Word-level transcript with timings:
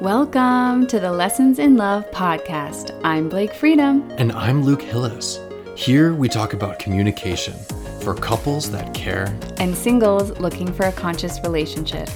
Welcome 0.00 0.86
to 0.86 1.00
the 1.00 1.10
Lessons 1.10 1.58
in 1.58 1.76
Love 1.76 2.08
podcast. 2.12 2.96
I'm 3.02 3.28
Blake 3.28 3.52
Freedom. 3.52 4.08
And 4.16 4.30
I'm 4.30 4.62
Luke 4.62 4.80
Hillis. 4.80 5.40
Here 5.74 6.14
we 6.14 6.28
talk 6.28 6.52
about 6.52 6.78
communication 6.78 7.54
for 8.00 8.14
couples 8.14 8.70
that 8.70 8.94
care 8.94 9.36
and 9.56 9.76
singles 9.76 10.38
looking 10.38 10.72
for 10.72 10.86
a 10.86 10.92
conscious 10.92 11.40
relationship. 11.40 12.08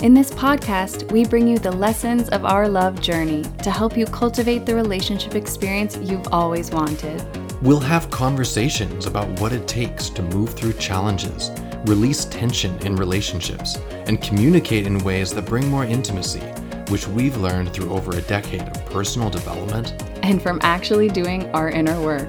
In 0.00 0.14
this 0.14 0.30
podcast, 0.30 1.12
we 1.12 1.26
bring 1.26 1.46
you 1.46 1.58
the 1.58 1.70
lessons 1.70 2.30
of 2.30 2.46
our 2.46 2.66
love 2.66 2.98
journey 3.02 3.44
to 3.62 3.70
help 3.70 3.94
you 3.94 4.06
cultivate 4.06 4.64
the 4.64 4.74
relationship 4.74 5.34
experience 5.34 5.98
you've 5.98 6.28
always 6.32 6.70
wanted. 6.70 7.22
We'll 7.60 7.78
have 7.80 8.10
conversations 8.10 9.04
about 9.04 9.28
what 9.38 9.52
it 9.52 9.68
takes 9.68 10.08
to 10.10 10.22
move 10.22 10.54
through 10.54 10.72
challenges, 10.74 11.50
release 11.84 12.24
tension 12.24 12.74
in 12.86 12.96
relationships, 12.96 13.76
and 14.06 14.22
communicate 14.22 14.86
in 14.86 14.96
ways 15.00 15.34
that 15.34 15.44
bring 15.44 15.68
more 15.68 15.84
intimacy, 15.84 16.40
which 16.88 17.06
we've 17.08 17.36
learned 17.36 17.72
through 17.72 17.90
over 17.90 18.16
a 18.16 18.22
decade 18.22 18.62
of 18.62 18.86
personal 18.86 19.28
development 19.28 19.94
and 20.22 20.42
from 20.42 20.58
actually 20.62 21.08
doing 21.08 21.50
our 21.50 21.68
inner 21.68 22.00
work. 22.00 22.28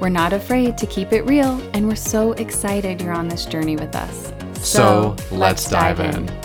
We're 0.00 0.08
not 0.08 0.32
afraid 0.32 0.76
to 0.78 0.86
keep 0.86 1.12
it 1.12 1.22
real, 1.22 1.60
and 1.72 1.86
we're 1.86 1.94
so 1.94 2.32
excited 2.32 3.00
you're 3.00 3.12
on 3.12 3.28
this 3.28 3.46
journey 3.46 3.76
with 3.76 3.94
us. 3.94 4.32
So, 4.60 5.10
let's, 5.10 5.32
let's 5.32 5.70
dive, 5.70 5.98
dive 5.98 6.14
in. 6.14 6.28
in. 6.28 6.40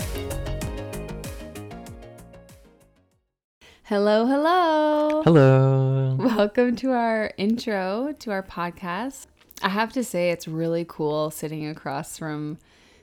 Hello, 3.82 4.24
hello. 4.24 5.22
Hello. 5.24 6.16
Welcome 6.18 6.76
to 6.76 6.92
our 6.92 7.32
intro 7.36 8.14
to 8.20 8.30
our 8.30 8.42
podcast. 8.42 9.26
I 9.62 9.68
have 9.68 9.92
to 9.94 10.04
say, 10.04 10.30
it's 10.30 10.46
really 10.46 10.86
cool 10.88 11.32
sitting 11.32 11.66
across 11.66 12.16
from 12.16 12.58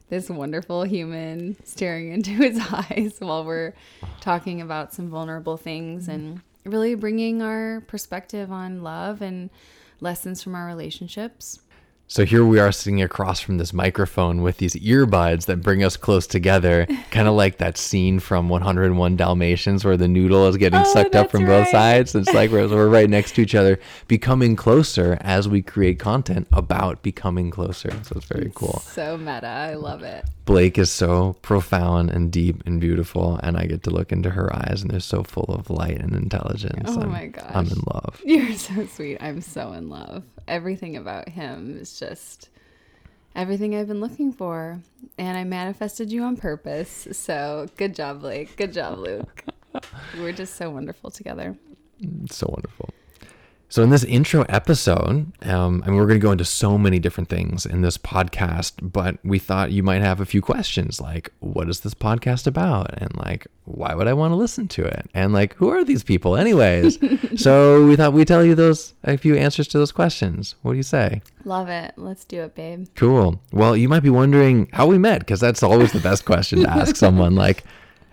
this 0.10 0.30
wonderful 0.30 0.84
human 0.84 1.58
staring 1.64 2.12
into 2.12 2.32
his 2.32 2.60
eyes 2.72 3.16
while 3.20 3.44
we're 3.44 3.74
talking 4.22 4.62
about 4.62 4.94
some 4.94 5.10
vulnerable 5.10 5.58
things 5.58 6.08
and 6.08 6.42
really 6.66 6.96
bringing 6.96 7.42
our 7.42 7.82
perspective 7.88 8.52
on 8.52 8.84
love 8.84 9.22
and 9.22 9.50
lessons 10.00 10.44
from 10.44 10.56
our 10.56 10.66
relationships. 10.66 11.60
So 12.10 12.24
here 12.24 12.46
we 12.46 12.58
are 12.58 12.72
sitting 12.72 13.02
across 13.02 13.42
from 13.42 13.58
this 13.58 13.74
microphone 13.74 14.42
with 14.42 14.58
these 14.58 14.76
earbuds 14.76 15.46
that 15.48 15.62
bring 15.62 15.84
us 15.84 15.98
close 15.98 16.26
together, 16.26 16.88
kind 17.12 17.28
of 17.28 17.34
like 17.34 17.58
that 17.58 17.78
scene 17.78 18.22
from 18.22 18.48
101 18.48 19.18
Dalmatians 19.18 19.84
where 19.84 19.98
the 19.98 20.08
noodle 20.08 20.48
is 20.48 20.56
getting 20.56 20.80
oh, 20.80 20.94
sucked 20.94 21.16
up 21.16 21.30
from 21.30 21.42
right. 21.42 21.66
both 21.66 21.68
sides. 21.68 22.16
It's 22.16 22.34
like 22.34 22.50
we're, 22.50 22.70
we're 22.70 22.88
right 22.88 23.10
next 23.10 23.34
to 23.34 23.42
each 23.42 23.56
other, 23.56 23.78
becoming 24.08 24.56
closer 24.56 25.18
as 25.20 25.50
we 25.50 25.62
create 25.62 26.00
content 26.00 26.48
about 26.54 27.04
becoming 27.04 27.52
closer. 27.52 27.92
So 28.04 28.14
it's 28.16 28.26
very 28.26 28.54
cool. 28.56 28.80
So 28.86 29.18
meta. 29.18 29.48
I 29.48 29.74
love 29.74 30.02
it. 30.02 30.24
Blake 30.48 30.78
is 30.78 30.90
so 30.90 31.36
profound 31.42 32.10
and 32.10 32.32
deep 32.32 32.64
and 32.66 32.80
beautiful, 32.80 33.38
and 33.44 33.58
I 33.58 33.66
get 33.66 33.84
to 33.84 33.90
look 33.90 34.14
into 34.14 34.30
her 34.30 34.56
eyes, 34.56 34.82
and 34.82 34.90
they're 34.90 35.02
so 35.02 35.24
full 35.24 35.44
of 35.50 35.70
light 35.70 36.00
and 36.00 36.16
intelligence. 36.16 36.90
Oh 36.90 37.02
I'm, 37.02 37.12
my 37.12 37.28
gosh. 37.28 37.52
I'm 37.54 37.68
in 37.68 37.82
love. 37.94 38.22
You're 38.26 38.54
so 38.54 38.86
sweet. 38.86 39.18
I'm 39.20 39.42
so 39.42 39.74
in 39.74 39.90
love. 39.90 40.24
Everything 40.48 40.96
about 40.96 41.28
him 41.28 41.78
is 41.82 41.97
just 42.00 42.50
everything 43.36 43.76
I've 43.76 43.88
been 43.88 44.02
looking 44.02 44.32
for. 44.32 44.80
And 45.18 45.38
I 45.38 45.44
manifested 45.44 46.12
you 46.12 46.24
on 46.24 46.38
purpose. 46.38 47.08
So 47.12 47.68
good 47.78 47.96
job, 47.96 48.22
Blake. 48.22 48.56
Good 48.58 48.74
job, 48.74 49.00
Luke. 49.00 49.44
We're 50.18 50.34
just 50.34 50.56
so 50.56 50.70
wonderful 50.70 51.12
together. 51.12 51.56
So 52.32 52.48
wonderful. 52.50 52.90
So, 53.70 53.84
in 53.84 53.90
this 53.90 54.06
intro 54.06 54.44
episode, 54.48 55.30
um, 55.46 55.84
I 55.86 55.90
mean, 55.90 55.98
we're 55.98 56.08
going 56.08 56.20
to 56.22 56.26
go 56.26 56.32
into 56.32 56.46
so 56.46 56.78
many 56.78 57.00
different 57.00 57.28
things 57.28 57.66
in 57.66 57.82
this 57.82 57.98
podcast, 57.98 58.76
but 58.82 59.18
we 59.26 59.40
thought 59.40 59.74
you 59.74 59.84
might 59.84 60.02
have 60.02 60.22
a 60.22 60.26
few 60.26 60.42
questions 60.42 61.02
like, 61.02 61.34
what 61.40 61.68
is 61.68 61.82
this 61.82 61.94
podcast 61.94 62.48
about? 62.48 62.98
And 62.98 63.14
like, 63.18 63.46
why 63.66 63.94
would 63.94 64.08
I 64.08 64.14
want 64.14 64.32
to 64.32 64.38
listen 64.38 64.70
to 64.70 64.86
it? 64.86 65.10
And 65.14 65.34
like, 65.34 65.54
who 65.56 65.68
are 65.68 65.84
these 65.84 66.02
people, 66.02 66.38
anyways? 66.38 66.98
so, 67.42 67.86
we 67.86 67.98
thought 67.98 68.14
we'd 68.14 68.30
tell 68.30 68.46
you 68.46 68.56
those, 68.56 68.94
a 69.04 69.18
few 69.18 69.36
answers 69.36 69.68
to 69.70 69.78
those 69.78 69.92
questions. 69.92 70.56
What 70.62 70.72
do 70.72 70.78
you 70.78 70.84
say? 70.84 71.22
Love 71.44 71.68
it. 71.68 71.94
Let's 71.98 72.24
do 72.24 72.44
it, 72.44 72.56
babe. 72.56 72.88
Cool. 72.96 73.42
Well, 73.52 73.76
you 73.76 73.90
might 73.90 74.00
be 74.04 74.10
wondering 74.10 74.70
how 74.72 74.88
we 74.88 74.98
met, 74.98 75.20
because 75.20 75.42
that's 75.42 75.62
always 75.62 75.92
the 75.92 76.00
best 76.00 76.24
question 76.24 76.62
to 76.62 76.70
ask 76.70 76.96
someone 77.06 77.36
like, 77.36 77.66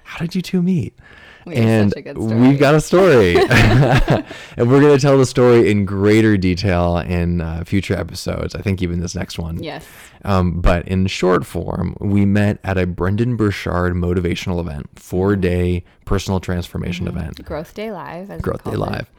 how 0.03 0.19
did 0.19 0.35
you 0.35 0.43
two 0.43 0.63
meet? 0.63 0.99
We 1.45 1.57
and 1.57 1.93
we've 2.17 2.59
got 2.59 2.75
a 2.75 2.81
story. 2.81 3.37
and 3.51 4.25
we're 4.57 4.81
going 4.81 4.97
to 4.97 4.99
tell 4.99 5.19
the 5.19 5.27
story 5.27 5.71
in 5.71 5.85
greater 5.85 6.37
detail 6.37 6.99
in 6.99 7.41
uh, 7.41 7.65
future 7.65 7.95
episodes. 7.95 8.55
I 8.55 8.63
think 8.63 8.83
even 8.83 9.01
this 9.01 9.15
next 9.15 9.39
one. 9.39 9.63
Yes. 9.63 9.87
Um, 10.25 10.61
but 10.61 10.89
in 10.89 11.07
short 11.07 11.45
form, 11.45 11.97
we 12.01 12.25
met 12.25 12.59
at 12.65 12.79
a 12.79 12.87
Brendon 12.87 13.37
Burchard 13.37 13.95
motivational 13.95 14.59
event, 14.61 14.89
four 14.99 15.33
mm-hmm. 15.33 15.41
day 15.43 15.85
personal 16.05 16.41
transformation 16.41 17.07
mm-hmm. 17.07 17.19
event. 17.19 17.45
Growth 17.45 17.75
Day 17.75 17.91
Live. 17.91 18.41
Growth 18.41 18.65
Day 18.65 18.77
Live. 18.77 19.11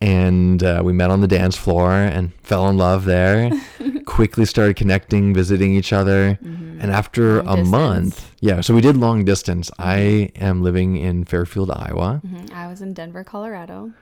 And 0.00 0.62
uh, 0.62 0.82
we 0.84 0.92
met 0.92 1.10
on 1.10 1.20
the 1.20 1.26
dance 1.26 1.56
floor 1.56 1.92
and 1.92 2.32
fell 2.42 2.68
in 2.68 2.76
love 2.76 3.04
there. 3.04 3.50
Quickly 4.06 4.44
started 4.44 4.76
connecting, 4.76 5.34
visiting 5.34 5.74
each 5.74 5.92
other, 5.92 6.38
mm-hmm. 6.42 6.80
and 6.80 6.90
after 6.90 7.42
long 7.42 7.46
a 7.46 7.62
distance. 7.62 7.68
month, 7.68 8.34
yeah. 8.40 8.60
So 8.60 8.74
we 8.74 8.80
did 8.80 8.96
long 8.96 9.24
distance. 9.24 9.70
Mm-hmm. 9.70 9.82
I 9.82 9.96
am 10.40 10.62
living 10.62 10.96
in 10.96 11.24
Fairfield, 11.24 11.70
Iowa. 11.70 12.20
Mm-hmm. 12.24 12.54
I 12.54 12.68
was 12.68 12.80
in 12.80 12.94
Denver, 12.94 13.24
Colorado. 13.24 13.92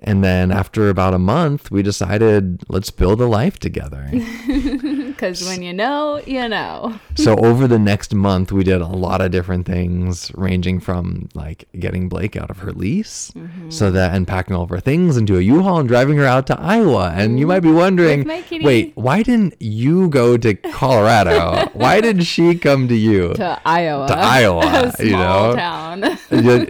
And 0.00 0.22
then 0.22 0.52
after 0.52 0.90
about 0.90 1.14
a 1.14 1.18
month, 1.18 1.70
we 1.70 1.82
decided 1.82 2.62
let's 2.68 2.90
build 2.90 3.20
a 3.20 3.26
life 3.26 3.58
together. 3.58 4.10
Because 5.16 5.42
when 5.46 5.62
you 5.62 5.72
know, 5.72 6.20
you 6.26 6.46
know. 6.46 7.00
so 7.14 7.36
over 7.38 7.66
the 7.66 7.78
next 7.78 8.14
month, 8.14 8.52
we 8.52 8.64
did 8.64 8.82
a 8.82 8.86
lot 8.86 9.22
of 9.22 9.30
different 9.30 9.64
things, 9.64 10.30
ranging 10.34 10.78
from 10.78 11.30
like 11.32 11.66
getting 11.78 12.10
Blake 12.10 12.36
out 12.36 12.50
of 12.50 12.58
her 12.58 12.70
lease, 12.70 13.30
mm-hmm. 13.30 13.70
so 13.70 13.90
that 13.90 14.14
and 14.14 14.28
packing 14.28 14.54
all 14.54 14.64
of 14.64 14.68
her 14.68 14.78
things 14.78 15.16
into 15.16 15.38
a 15.38 15.40
U-Haul 15.40 15.80
and 15.80 15.88
driving 15.88 16.18
her 16.18 16.26
out 16.26 16.46
to 16.48 16.60
Iowa. 16.60 17.14
And 17.16 17.40
you 17.40 17.46
might 17.46 17.60
be 17.60 17.72
wondering, 17.72 18.28
wait, 18.60 18.92
why 18.94 19.22
didn't 19.22 19.54
you 19.58 20.10
go 20.10 20.36
to 20.36 20.54
Colorado? 20.72 21.70
why 21.72 22.02
did 22.02 22.26
she 22.26 22.54
come 22.54 22.86
to 22.88 22.94
you? 22.94 23.32
To 23.34 23.58
Iowa. 23.64 24.08
To 24.08 24.18
Iowa. 24.18 24.92
you 24.98 25.12
know, 25.12 25.54
town. 25.56 25.85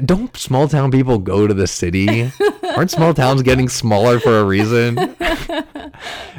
Don't 0.05 0.37
small 0.37 0.69
town 0.69 0.91
people 0.91 1.19
go 1.19 1.47
to 1.47 1.55
the 1.55 1.67
city? 1.67 2.31
Aren't 2.77 2.91
small 2.91 3.15
towns 3.15 3.43
getting 3.43 3.69
smaller 3.69 4.21
for 4.21 4.39
a 4.39 4.45
reason? 4.45 4.97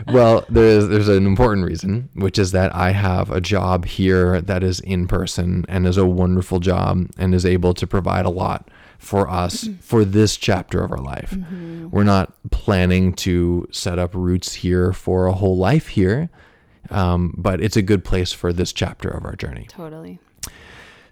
well, 0.08 0.46
there's 0.50 0.88
there's 0.88 1.08
an 1.08 1.26
important 1.26 1.66
reason, 1.66 2.10
which 2.14 2.38
is 2.38 2.52
that 2.52 2.74
I 2.76 2.92
have 2.92 3.32
a 3.32 3.42
job 3.42 3.86
here 3.86 4.42
that 4.42 4.64
is 4.64 4.80
in 4.82 5.08
person 5.08 5.66
and 5.68 5.88
is 5.88 5.98
a 5.98 6.06
wonderful 6.06 6.60
job 6.60 7.10
and 7.18 7.34
is 7.34 7.46
able 7.46 7.74
to 7.76 7.88
provide 7.88 8.26
a 8.26 8.30
lot 8.30 8.70
for 8.98 9.30
us 9.30 9.66
mm-hmm. 9.66 9.80
for 9.80 10.04
this 10.04 10.38
chapter 10.38 10.84
of 10.84 10.92
our 10.92 11.02
life. 11.02 11.32
Mm-hmm. 11.32 11.90
We're 11.90 12.04
not 12.04 12.34
planning 12.52 13.14
to 13.14 13.68
set 13.72 14.00
up 14.00 14.14
roots 14.14 14.56
here 14.56 14.94
for 14.94 15.28
a 15.28 15.34
whole 15.34 15.58
life 15.58 15.90
here, 15.90 16.30
um, 16.90 17.34
but 17.38 17.62
it's 17.62 17.78
a 17.78 17.82
good 17.82 18.04
place 18.04 18.34
for 18.34 18.52
this 18.52 18.74
chapter 18.74 19.10
of 19.10 19.26
our 19.26 19.36
journey. 19.36 19.68
Totally. 19.70 20.20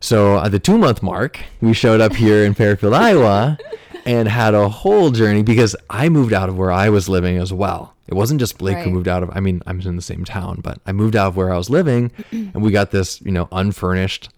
So 0.05 0.37
at 0.37 0.51
the 0.51 0.59
two 0.59 0.77
month 0.77 1.01
mark, 1.01 1.39
we 1.61 1.73
showed 1.73 1.99
up 1.99 2.13
here 2.13 2.45
in 2.45 2.53
Fairfield, 2.53 2.93
Iowa, 3.07 3.57
and 4.05 4.27
had 4.27 4.53
a 4.53 4.69
whole 4.69 5.09
journey 5.09 5.41
because 5.41 5.75
I 5.89 6.09
moved 6.09 6.31
out 6.31 6.47
of 6.47 6.55
where 6.55 6.71
I 6.71 6.89
was 6.89 7.09
living 7.09 7.37
as 7.37 7.51
well. 7.51 7.95
It 8.07 8.13
wasn't 8.13 8.39
just 8.39 8.59
Blake 8.59 8.75
right. 8.75 8.85
who 8.85 8.91
moved 8.91 9.07
out 9.07 9.23
of, 9.23 9.31
I 9.33 9.39
mean, 9.39 9.63
I'm 9.65 9.81
in 9.81 9.95
the 9.95 10.03
same 10.03 10.23
town, 10.23 10.59
but 10.61 10.77
I 10.85 10.91
moved 10.91 11.15
out 11.15 11.29
of 11.29 11.37
where 11.37 11.51
I 11.51 11.57
was 11.57 11.71
living 11.71 12.11
and 12.31 12.61
we 12.61 12.69
got 12.69 12.91
this, 12.91 13.19
you 13.21 13.31
know, 13.31 13.47
unfurnished 13.51 14.29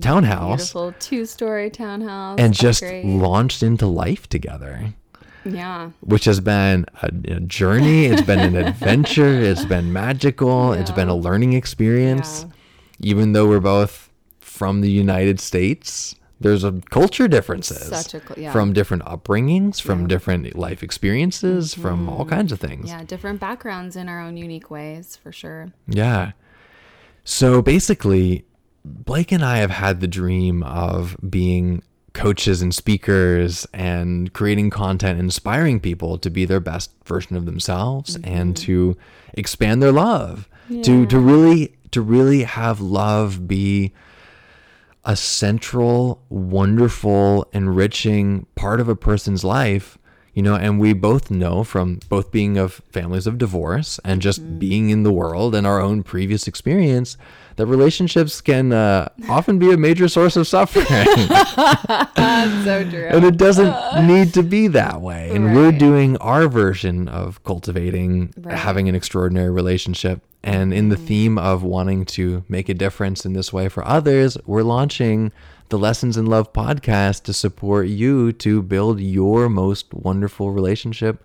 townhouse. 0.00 0.72
Beautiful 0.72 0.94
two 1.00 1.26
story 1.26 1.68
townhouse. 1.68 2.38
And 2.38 2.54
just 2.54 2.84
launched 2.84 3.64
into 3.64 3.88
life 3.88 4.28
together. 4.28 4.94
Yeah. 5.44 5.90
Which 6.02 6.26
has 6.26 6.38
been 6.38 6.86
a, 7.02 7.08
a 7.08 7.40
journey. 7.40 8.04
It's 8.04 8.22
been 8.22 8.38
an 8.38 8.54
adventure. 8.54 9.40
It's 9.40 9.64
been 9.64 9.92
magical. 9.92 10.76
Yeah. 10.76 10.80
It's 10.80 10.92
been 10.92 11.08
a 11.08 11.16
learning 11.16 11.54
experience. 11.54 12.46
Yeah. 12.46 13.10
Even 13.10 13.32
though 13.32 13.48
we're 13.48 13.58
both 13.58 14.10
from 14.62 14.80
the 14.80 14.90
United 14.92 15.40
States, 15.40 16.14
there's 16.38 16.62
a 16.62 16.70
culture 16.88 17.26
differences 17.26 18.14
a, 18.14 18.20
yeah. 18.36 18.52
from 18.52 18.72
different 18.72 19.02
upbringings, 19.06 19.82
from 19.82 20.02
yeah. 20.02 20.06
different 20.06 20.54
life 20.54 20.84
experiences, 20.84 21.72
mm-hmm. 21.72 21.82
from 21.82 22.08
all 22.08 22.24
kinds 22.24 22.52
of 22.52 22.60
things. 22.60 22.88
Yeah, 22.88 23.02
different 23.02 23.40
backgrounds 23.40 23.96
in 23.96 24.08
our 24.08 24.20
own 24.20 24.36
unique 24.36 24.70
ways, 24.70 25.16
for 25.16 25.32
sure. 25.32 25.72
Yeah. 25.88 26.30
So 27.24 27.60
basically, 27.60 28.44
Blake 28.84 29.32
and 29.32 29.44
I 29.44 29.56
have 29.56 29.72
had 29.72 29.98
the 29.98 30.06
dream 30.06 30.62
of 30.62 31.16
being 31.28 31.82
coaches 32.12 32.62
and 32.62 32.72
speakers 32.72 33.66
and 33.74 34.32
creating 34.32 34.70
content, 34.70 35.18
inspiring 35.18 35.80
people 35.80 36.18
to 36.18 36.30
be 36.30 36.44
their 36.44 36.60
best 36.60 36.92
version 37.04 37.34
of 37.34 37.46
themselves 37.46 38.16
mm-hmm. 38.16 38.32
and 38.32 38.56
to 38.58 38.96
expand 39.34 39.82
their 39.82 39.90
love. 39.90 40.48
Yeah. 40.68 40.82
To 40.82 41.06
to 41.06 41.18
really 41.18 41.74
to 41.90 42.00
really 42.00 42.44
have 42.44 42.80
love 42.80 43.48
be 43.48 43.92
a 45.04 45.16
central, 45.16 46.22
wonderful, 46.28 47.48
enriching 47.52 48.46
part 48.54 48.80
of 48.80 48.88
a 48.88 48.96
person's 48.96 49.42
life, 49.44 49.98
you 50.34 50.42
know 50.42 50.54
and 50.54 50.80
we 50.80 50.92
both 50.92 51.30
know 51.30 51.62
from 51.64 52.00
both 52.08 52.30
being 52.30 52.56
of 52.56 52.74
families 52.90 53.26
of 53.26 53.36
divorce 53.38 54.00
and 54.04 54.22
just 54.22 54.58
being 54.58 54.90
in 54.90 55.02
the 55.02 55.12
world 55.12 55.54
and 55.54 55.66
our 55.66 55.80
own 55.80 56.02
previous 56.02 56.48
experience 56.48 57.16
that 57.56 57.66
relationships 57.66 58.40
can 58.40 58.72
uh, 58.72 59.06
often 59.28 59.58
be 59.58 59.70
a 59.72 59.76
major 59.76 60.08
source 60.08 60.36
of 60.36 60.48
suffering. 60.48 60.86
So 62.64 62.88
true. 62.88 63.06
and 63.10 63.24
it 63.24 63.36
doesn't 63.36 64.06
need 64.06 64.34
to 64.34 64.42
be 64.42 64.68
that 64.68 65.00
way. 65.00 65.30
And 65.34 65.54
we're 65.54 65.72
doing 65.72 66.16
our 66.18 66.48
version 66.48 67.08
of 67.08 67.42
cultivating 67.44 68.32
Right. 68.38 68.56
having 68.56 68.88
an 68.88 68.94
extraordinary 68.94 69.50
relationship. 69.50 70.22
And 70.42 70.72
in 70.74 70.88
the 70.88 70.96
theme 70.96 71.38
of 71.38 71.62
wanting 71.62 72.04
to 72.06 72.44
make 72.48 72.68
a 72.68 72.74
difference 72.74 73.24
in 73.24 73.32
this 73.32 73.52
way 73.52 73.68
for 73.68 73.86
others 73.86 74.36
we're 74.46 74.62
launching 74.64 75.30
the 75.68 75.78
lessons 75.78 76.16
in 76.16 76.26
love 76.26 76.52
podcast 76.52 77.22
to 77.24 77.32
support 77.32 77.86
you 77.88 78.32
to 78.32 78.62
build 78.62 79.00
your 79.00 79.48
most 79.48 79.92
wonderful 79.94 80.50
relationship 80.50 81.22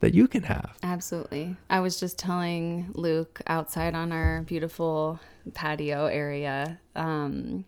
that 0.00 0.12
you 0.14 0.28
can 0.28 0.42
have 0.42 0.76
Absolutely. 0.82 1.56
I 1.70 1.80
was 1.80 1.98
just 1.98 2.18
telling 2.18 2.90
Luke 2.94 3.40
outside 3.46 3.94
on 3.94 4.12
our 4.12 4.42
beautiful 4.42 5.18
patio 5.54 6.06
area 6.06 6.78
um, 6.94 7.64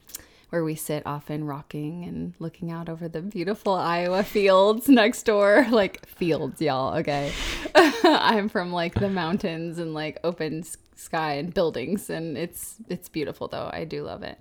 where 0.50 0.62
we 0.64 0.74
sit 0.74 1.02
often 1.06 1.44
rocking 1.44 2.04
and 2.04 2.34
looking 2.38 2.70
out 2.70 2.88
over 2.88 3.08
the 3.08 3.20
beautiful 3.22 3.74
Iowa 3.74 4.22
fields 4.22 4.88
next 4.88 5.24
door. 5.24 5.66
Like 5.76 6.06
fields, 6.06 6.60
y'all. 6.62 6.96
Okay. 6.98 7.32
I'm 7.74 8.48
from 8.48 8.72
like 8.72 8.94
the 8.94 9.10
mountains 9.10 9.78
and 9.78 9.92
like 9.92 10.18
open 10.24 10.64
sky 10.94 11.34
and 11.34 11.52
buildings 11.52 12.08
and 12.08 12.38
it's 12.38 12.76
it's 12.88 13.08
beautiful 13.08 13.48
though. 13.48 13.68
I 13.72 13.84
do 13.84 14.02
love 14.02 14.22
it. 14.22 14.38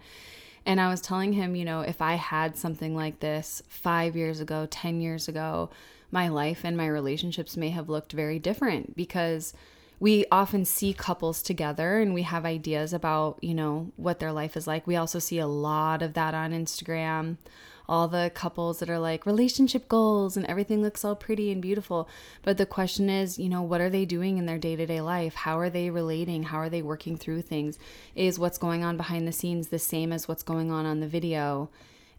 And 0.65 0.81
I 0.81 0.89
was 0.89 1.01
telling 1.01 1.33
him, 1.33 1.55
you 1.55 1.63
know, 1.63 1.81
if 1.81 2.01
I 2.01 2.15
had 2.15 2.57
something 2.57 2.95
like 2.95 3.19
this 3.19 3.61
five 3.67 4.15
years 4.15 4.39
ago, 4.39 4.67
10 4.69 4.99
years 4.99 5.27
ago, 5.27 5.69
my 6.11 6.27
life 6.27 6.61
and 6.63 6.75
my 6.75 6.87
relationships 6.87 7.55
may 7.55 7.69
have 7.69 7.89
looked 7.89 8.13
very 8.13 8.39
different 8.39 8.95
because 8.95 9.53
we 9.99 10.25
often 10.31 10.65
see 10.65 10.93
couples 10.93 11.41
together 11.41 11.99
and 11.99 12.13
we 12.13 12.23
have 12.23 12.45
ideas 12.45 12.93
about, 12.93 13.37
you 13.41 13.53
know, 13.53 13.91
what 13.95 14.19
their 14.19 14.31
life 14.31 14.57
is 14.57 14.67
like. 14.67 14.87
We 14.87 14.95
also 14.95 15.19
see 15.19 15.39
a 15.39 15.47
lot 15.47 16.01
of 16.01 16.13
that 16.13 16.33
on 16.33 16.51
Instagram. 16.51 17.37
All 17.87 18.07
the 18.07 18.31
couples 18.33 18.79
that 18.79 18.89
are 18.89 18.99
like 18.99 19.25
relationship 19.25 19.87
goals 19.87 20.35
and 20.35 20.45
everything 20.45 20.81
looks 20.81 21.05
all 21.05 21.15
pretty 21.15 21.51
and 21.51 21.61
beautiful. 21.61 22.09
But 22.41 22.57
the 22.57 22.65
question 22.65 23.09
is, 23.09 23.37
you 23.37 23.49
know, 23.49 23.61
what 23.61 23.81
are 23.81 23.89
they 23.89 24.05
doing 24.05 24.37
in 24.37 24.45
their 24.45 24.57
day 24.57 24.75
to 24.75 24.85
day 24.85 25.01
life? 25.01 25.35
How 25.35 25.59
are 25.59 25.69
they 25.69 25.89
relating? 25.89 26.43
How 26.43 26.57
are 26.57 26.69
they 26.69 26.81
working 26.81 27.17
through 27.17 27.43
things? 27.43 27.77
Is 28.15 28.39
what's 28.39 28.57
going 28.57 28.83
on 28.83 28.97
behind 28.97 29.27
the 29.27 29.31
scenes 29.31 29.67
the 29.67 29.79
same 29.79 30.11
as 30.11 30.27
what's 30.27 30.43
going 30.43 30.71
on 30.71 30.85
on 30.85 30.99
the 30.99 31.07
video? 31.07 31.69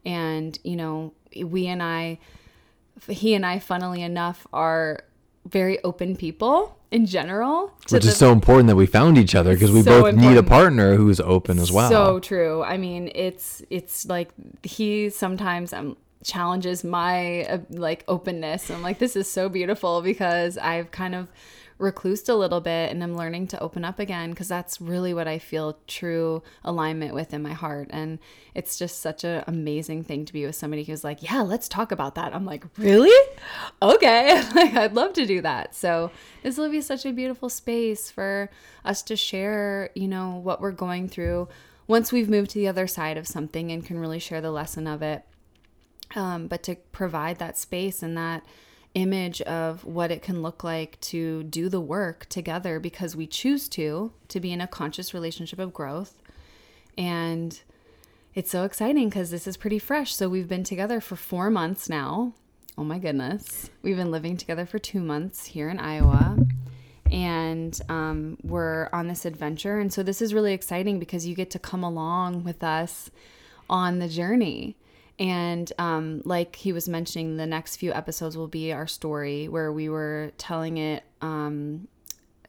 And, 0.05 0.59
you 0.63 0.77
know, 0.77 1.13
we 1.37 1.67
and 1.67 1.83
I, 1.83 2.19
he 3.09 3.35
and 3.35 3.45
I, 3.45 3.59
funnily 3.59 4.03
enough, 4.03 4.47
are 4.53 5.01
very 5.45 5.83
open 5.83 6.17
people 6.17 6.76
in 6.91 7.07
general. 7.07 7.73
which 7.91 8.05
is 8.05 8.17
so 8.17 8.33
important 8.33 8.69
that 8.69 8.77
we 8.77 8.87
found 8.87 9.19
each 9.19 9.35
other 9.35 9.55
because 9.55 9.73
we 9.73 9.83
so 9.83 10.03
both 10.03 10.15
need 10.15 10.37
a 10.37 10.43
partner 10.43 10.95
who's 10.97 11.21
open 11.21 11.59
as 11.59 11.73
well 11.73 11.89
So 11.91 12.21
true. 12.21 12.63
I 12.63 12.77
mean, 12.77 13.11
it's 13.15 13.63
it's 13.71 14.07
like 14.07 14.31
he 14.63 15.11
sometimes 15.11 15.73
um 15.73 15.97
challenges 16.25 16.83
my 16.85 17.45
uh, 17.45 17.59
like 17.71 18.05
openness. 18.09 18.71
I'm 18.71 18.83
like, 18.83 18.99
this 18.99 19.17
is 19.17 19.31
so 19.31 19.49
beautiful 19.49 20.03
because 20.03 20.59
I've 20.59 20.91
kind 20.91 21.15
of 21.15 21.29
reclused 21.79 22.29
a 22.29 22.35
little 22.35 22.61
bit 22.61 22.91
and 22.91 23.03
I'm 23.03 23.17
learning 23.17 23.49
to 23.49 23.61
open 23.61 23.85
up 23.85 23.99
again 23.99 24.31
because 24.31 24.49
that's 24.49 24.81
really 24.81 25.13
what 25.13 25.29
I 25.29 25.39
feel 25.39 25.79
true 25.87 26.43
alignment 26.65 27.15
with 27.15 27.35
in 27.35 27.43
my 27.43 27.53
heart. 27.53 27.89
And 27.91 28.19
it's 28.55 28.79
just 28.79 29.01
such 29.01 29.25
an 29.25 29.45
amazing 29.47 30.05
thing 30.05 30.25
to 30.25 30.33
be 30.33 30.47
with 30.47 30.57
somebody 30.57 30.85
who's 30.85 31.05
like, 31.05 31.23
yeah, 31.23 31.43
let's 31.43 31.69
talk 31.69 31.93
about 31.93 32.15
that. 32.15 32.35
I'm 32.35 32.45
like, 32.45 32.65
really? 32.79 33.29
Okay. 33.83 34.43
like, 34.55 34.75
I'd 34.75 34.95
love 34.95 35.13
to 35.15 35.27
do 35.27 35.41
that. 35.43 35.75
So 35.75 36.11
this 36.43 36.57
will 36.57 36.71
be 36.71 36.81
such 36.81 37.05
a 37.05 37.13
beautiful 37.13 37.49
space 37.49 38.11
for 38.11 38.51
us 38.85 39.03
to 39.03 39.17
share, 39.17 39.91
you 39.95 40.09
know, 40.09 40.37
what 40.37 40.61
we're 40.61 40.73
going 40.73 41.09
through 41.09 41.49
once 41.87 42.11
we've 42.11 42.29
moved 42.29 42.51
to 42.51 42.59
the 42.59 42.69
other 42.69 42.87
side 42.87 43.17
of 43.17 43.27
something 43.27 43.71
and 43.71 43.85
can 43.85 43.99
really 43.99 44.19
share 44.19 44.41
the 44.41 44.51
lesson 44.51 44.87
of 44.87 45.03
it 45.03 45.25
um, 46.15 46.47
but 46.47 46.63
to 46.65 46.77
provide 46.93 47.39
that 47.39 47.59
space 47.59 48.03
and 48.03 48.17
that 48.17 48.45
image 48.97 49.43
of 49.43 49.85
what 49.85 50.11
it 50.11 50.23
can 50.23 50.41
look 50.41 50.65
like 50.65 50.99
to 51.03 51.45
do 51.45 51.69
the 51.69 51.81
work 51.81 52.27
together 52.31 52.81
because 52.81 53.15
we 53.15 53.27
choose 53.27 53.69
to 53.69 54.11
to 54.29 54.41
be 54.41 54.53
in 54.53 54.61
a 54.61 54.67
conscious 54.67 55.13
relationship 55.13 55.59
of 55.59 55.75
growth. 55.75 56.23
And 56.97 57.61
it's 58.35 58.51
so 58.51 58.65
exciting 58.65 59.11
because 59.11 59.31
this 59.31 59.47
is 59.47 59.59
pretty 59.59 59.79
fresh. 59.79 60.15
So 60.15 60.31
we've 60.31 60.49
been 60.49 60.65
together 60.65 61.01
for 61.03 61.15
four 61.15 61.51
months 61.51 61.91
now. 61.91 62.33
Oh 62.79 62.85
my 62.85 62.99
goodness. 62.99 63.71
We've 63.83 63.97
been 63.97 64.11
living 64.11 64.39
together 64.39 64.65
for 64.65 64.79
two 64.79 65.01
months 65.01 65.45
here 65.45 65.69
in 65.69 65.79
iowa. 65.79 66.39
And 67.11 67.79
um, 67.91 68.39
we're 68.43 68.89
on 68.95 69.09
this 69.09 69.27
adventure. 69.27 69.79
And 69.79 69.93
so 69.93 70.03
this 70.03 70.23
is 70.23 70.33
really 70.33 70.55
exciting 70.55 70.99
because 70.99 71.27
you 71.27 71.35
get 71.35 71.51
to 71.51 71.59
come 71.59 71.85
along 71.85 72.45
with 72.45 72.65
us 72.65 73.11
on 73.69 73.99
the 73.99 74.09
journey 74.09 74.77
and 75.19 75.73
um, 75.79 76.23
like 76.25 76.57
he 76.57 76.73
was 76.73 76.89
mentioning, 76.89 77.37
the 77.37 77.47
next 77.47 77.77
few 77.77 77.93
episodes 77.93 78.37
will 78.37 78.49
be 78.49 78.73
our 78.73 78.87
story 78.87 79.49
where 79.49 79.73
we 79.73 79.89
were 79.89 80.33
telling 80.37 80.77
it 80.79 81.05
um, 81.23 81.89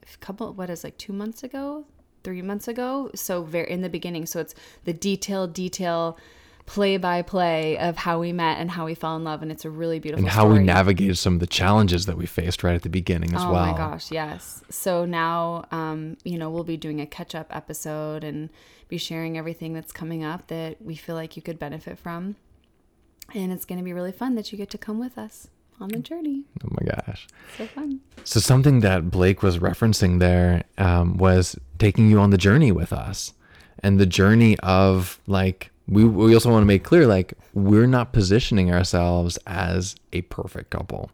a 0.03 0.17
couple, 0.17 0.53
what 0.53 0.69
is 0.69 0.83
like 0.83 0.97
two 0.97 1.13
months 1.13 1.43
ago, 1.43 1.85
three 2.23 2.41
months 2.41 2.67
ago. 2.67 3.09
So 3.15 3.43
very 3.43 3.69
in 3.71 3.81
the 3.81 3.89
beginning. 3.89 4.25
So 4.25 4.41
it's 4.41 4.53
the 4.83 4.93
detail, 4.93 5.47
detail, 5.47 6.17
play 6.65 6.97
by 6.97 7.21
play 7.21 7.77
of 7.77 7.95
how 7.95 8.19
we 8.19 8.33
met 8.33 8.59
and 8.59 8.69
how 8.69 8.85
we 8.85 8.93
fell 8.93 9.15
in 9.15 9.23
love, 9.23 9.41
and 9.41 9.49
it's 9.51 9.63
a 9.63 9.69
really 9.69 9.99
beautiful. 9.99 10.25
and 10.25 10.29
how 10.29 10.45
we 10.45 10.59
navigated 10.59 11.17
some 11.17 11.35
of 11.35 11.39
the 11.39 11.47
challenges 11.47 12.05
that 12.05 12.17
we 12.17 12.25
faced 12.25 12.61
right 12.63 12.75
at 12.75 12.81
the 12.81 12.89
beginning 12.89 13.33
as 13.33 13.41
Oh 13.41 13.53
well. 13.53 13.63
Oh 13.63 13.71
my 13.71 13.77
gosh, 13.77 14.11
yes. 14.11 14.61
So 14.69 15.05
now, 15.05 15.65
um, 15.71 16.17
you 16.25 16.37
know, 16.37 16.49
we'll 16.49 16.65
be 16.65 16.75
doing 16.75 16.99
a 16.99 17.05
catch 17.05 17.33
up 17.33 17.47
episode 17.55 18.25
and 18.25 18.49
be 18.89 18.97
sharing 18.97 19.37
everything 19.37 19.71
that's 19.73 19.93
coming 19.93 20.25
up 20.25 20.47
that 20.47 20.81
we 20.81 20.95
feel 20.95 21.15
like 21.15 21.37
you 21.37 21.41
could 21.41 21.57
benefit 21.57 21.97
from. 21.97 22.35
And 23.33 23.51
it's 23.51 23.65
going 23.65 23.77
to 23.77 23.83
be 23.83 23.93
really 23.93 24.11
fun 24.11 24.35
that 24.35 24.51
you 24.51 24.57
get 24.57 24.69
to 24.71 24.77
come 24.77 24.99
with 24.99 25.17
us 25.17 25.49
on 25.79 25.89
the 25.89 25.99
journey. 25.99 26.43
Oh 26.63 26.69
my 26.71 26.91
gosh. 26.91 27.27
So 27.57 27.65
fun. 27.67 28.01
So 28.23 28.39
something 28.39 28.79
that 28.81 29.11
Blake 29.11 29.43
was 29.43 29.59
referencing 29.59 30.19
there 30.19 30.63
um, 30.77 31.17
was 31.17 31.57
taking 31.77 32.09
you 32.09 32.19
on 32.19 32.29
the 32.31 32.37
journey 32.37 32.71
with 32.71 32.91
us, 32.91 33.33
and 33.79 33.99
the 33.99 34.05
journey 34.05 34.57
of 34.59 35.19
like 35.27 35.71
we 35.87 36.03
we 36.03 36.33
also 36.33 36.51
want 36.51 36.63
to 36.63 36.67
make 36.67 36.83
clear 36.83 37.05
like 37.05 37.33
we're 37.53 37.87
not 37.87 38.13
positioning 38.13 38.71
ourselves 38.71 39.37
as 39.45 39.95
a 40.13 40.21
perfect 40.23 40.69
couple. 40.69 41.11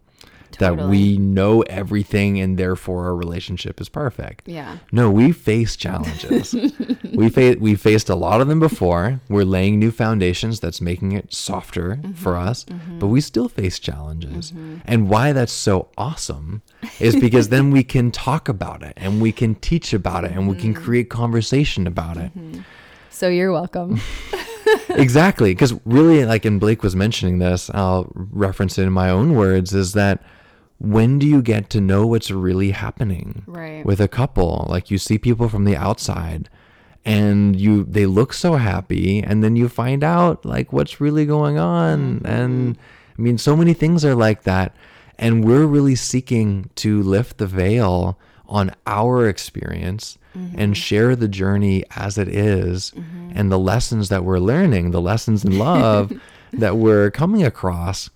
That 0.60 0.78
we 0.78 1.18
know 1.18 1.62
everything 1.64 2.40
and 2.40 2.58
therefore 2.58 3.06
our 3.06 3.16
relationship 3.16 3.82
is 3.82 3.90
perfect. 3.90 4.48
Yeah. 4.48 4.78
No, 4.92 5.10
we 5.10 5.32
face 5.32 5.76
challenges. 5.76 6.54
we 7.14 7.30
fa- 7.30 7.58
we 7.60 7.76
faced 7.76 8.10
a 8.10 8.16
lot 8.16 8.42
of 8.42 8.48
them 8.48 8.60
before. 8.60 9.20
We're 9.30 9.46
laying 9.46 9.80
new 9.80 9.92
foundations 9.92 10.60
that's 10.60 10.82
making 10.82 11.14
it 11.14 11.34
softer 11.34 11.96
mm-hmm. 11.96 12.14
for 12.14 12.36
us, 12.36 12.66
mm-hmm. 12.66 13.00
but 13.00 13.08
we 13.08 13.22
still 13.22 13.50
face 13.50 13.80
challenges. 13.80 14.52
Mm-hmm. 14.52 14.78
And 14.86 15.10
why 15.10 15.34
that's 15.34 15.54
so 15.54 15.90
awesome 15.98 16.62
is 17.00 17.16
because 17.16 17.50
then 17.50 17.72
we 17.72 17.84
can 17.84 18.12
talk 18.12 18.50
about 18.50 18.84
it 18.84 18.94
and 18.98 19.22
we 19.22 19.32
can 19.32 19.56
teach 19.56 19.94
about 19.94 20.24
it 20.26 20.32
and 20.32 20.48
we 20.48 20.56
can 20.56 20.74
create 20.74 21.10
conversation 21.10 21.88
about 21.88 22.18
it. 22.18 22.32
So 23.10 23.28
you're 23.30 23.52
welcome. 23.52 24.02
exactly, 24.90 25.52
because 25.52 25.74
really, 25.86 26.26
like, 26.26 26.46
and 26.46 26.60
Blake 26.60 26.84
was 26.84 26.96
mentioning 26.96 27.40
this. 27.40 27.70
I'll 27.74 28.12
reference 28.14 28.78
it 28.78 28.84
in 28.84 28.94
my 28.94 29.10
own 29.10 29.36
words. 29.36 29.74
Is 29.74 29.94
that 29.94 30.24
when 30.84 31.18
do 31.18 31.26
you 31.26 31.42
get 31.42 31.70
to 31.70 31.80
know 31.80 32.06
what's 32.06 32.30
really 32.30 32.72
happening 32.72 33.44
Right. 33.48 33.86
with 33.86 34.02
a 34.02 34.10
couple? 34.10 34.68
Like, 34.70 34.92
you 34.92 34.98
see 34.98 35.18
people 35.18 35.48
from 35.48 35.64
the 35.64 35.78
outside, 35.78 36.50
and 37.06 37.56
you 37.56 37.86
they 37.86 38.06
look 38.06 38.34
so 38.34 38.56
happy, 38.56 39.24
and 39.24 39.42
then 39.42 39.56
you 39.56 39.70
find 39.70 40.04
out 40.04 40.46
like 40.46 40.74
what's 40.74 41.00
really 41.00 41.26
going 41.26 41.58
on. 41.58 42.20
Mm-hmm. 42.20 42.26
And 42.26 42.78
I 43.18 43.22
mean, 43.22 43.38
so 43.38 43.56
many 43.56 43.74
things 43.74 44.04
are 44.04 44.16
like 44.16 44.44
that, 44.44 44.76
and 45.18 45.46
we're 45.46 45.66
really 45.66 45.96
seeking 45.96 46.70
to 46.76 47.02
lift 47.02 47.38
the 47.38 47.48
veil 47.48 48.20
on 48.46 48.72
our 48.86 49.28
experience 49.30 50.18
and 50.34 50.52
mm-hmm. 50.52 50.74
share 50.74 51.16
the 51.16 51.28
journey 51.28 51.84
as 51.96 52.18
it 52.18 52.28
is 52.28 52.92
mm-hmm. 52.92 53.32
and 53.36 53.52
the 53.52 53.60
lessons 53.60 54.10
that 54.10 54.26
we're 54.26 54.40
learning, 54.40 54.92
the 54.92 55.02
lessons 55.02 55.46
in 55.46 55.58
love 55.58 56.12
that 56.54 56.76
we're 56.76 57.10
coming 57.10 57.44
across 57.44 58.10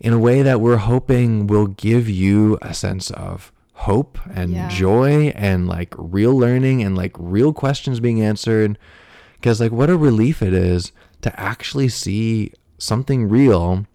in 0.00 0.12
a 0.12 0.18
way 0.18 0.42
that 0.42 0.60
we're 0.60 0.78
hoping 0.78 1.46
will 1.46 1.66
give 1.66 2.08
you 2.08 2.58
a 2.62 2.72
sense 2.74 3.10
of 3.10 3.52
hope 3.74 4.18
and 4.34 4.52
Yeah. 4.52 4.68
joy 4.68 5.32
and 5.34 5.68
like 5.68 5.94
real 5.96 6.36
learning 6.36 6.82
and 6.82 6.96
like 6.96 7.12
real 7.18 7.52
questions 7.52 8.00
being 8.00 8.20
answered. 8.20 8.78
Because, 9.34 9.60
like, 9.60 9.72
what 9.72 9.88
a 9.88 9.96
relief 9.96 10.42
it 10.42 10.52
is 10.52 10.92
to 11.22 11.40
actually 11.40 11.88
see 11.88 12.52
something 12.78 13.28
real. 13.28 13.86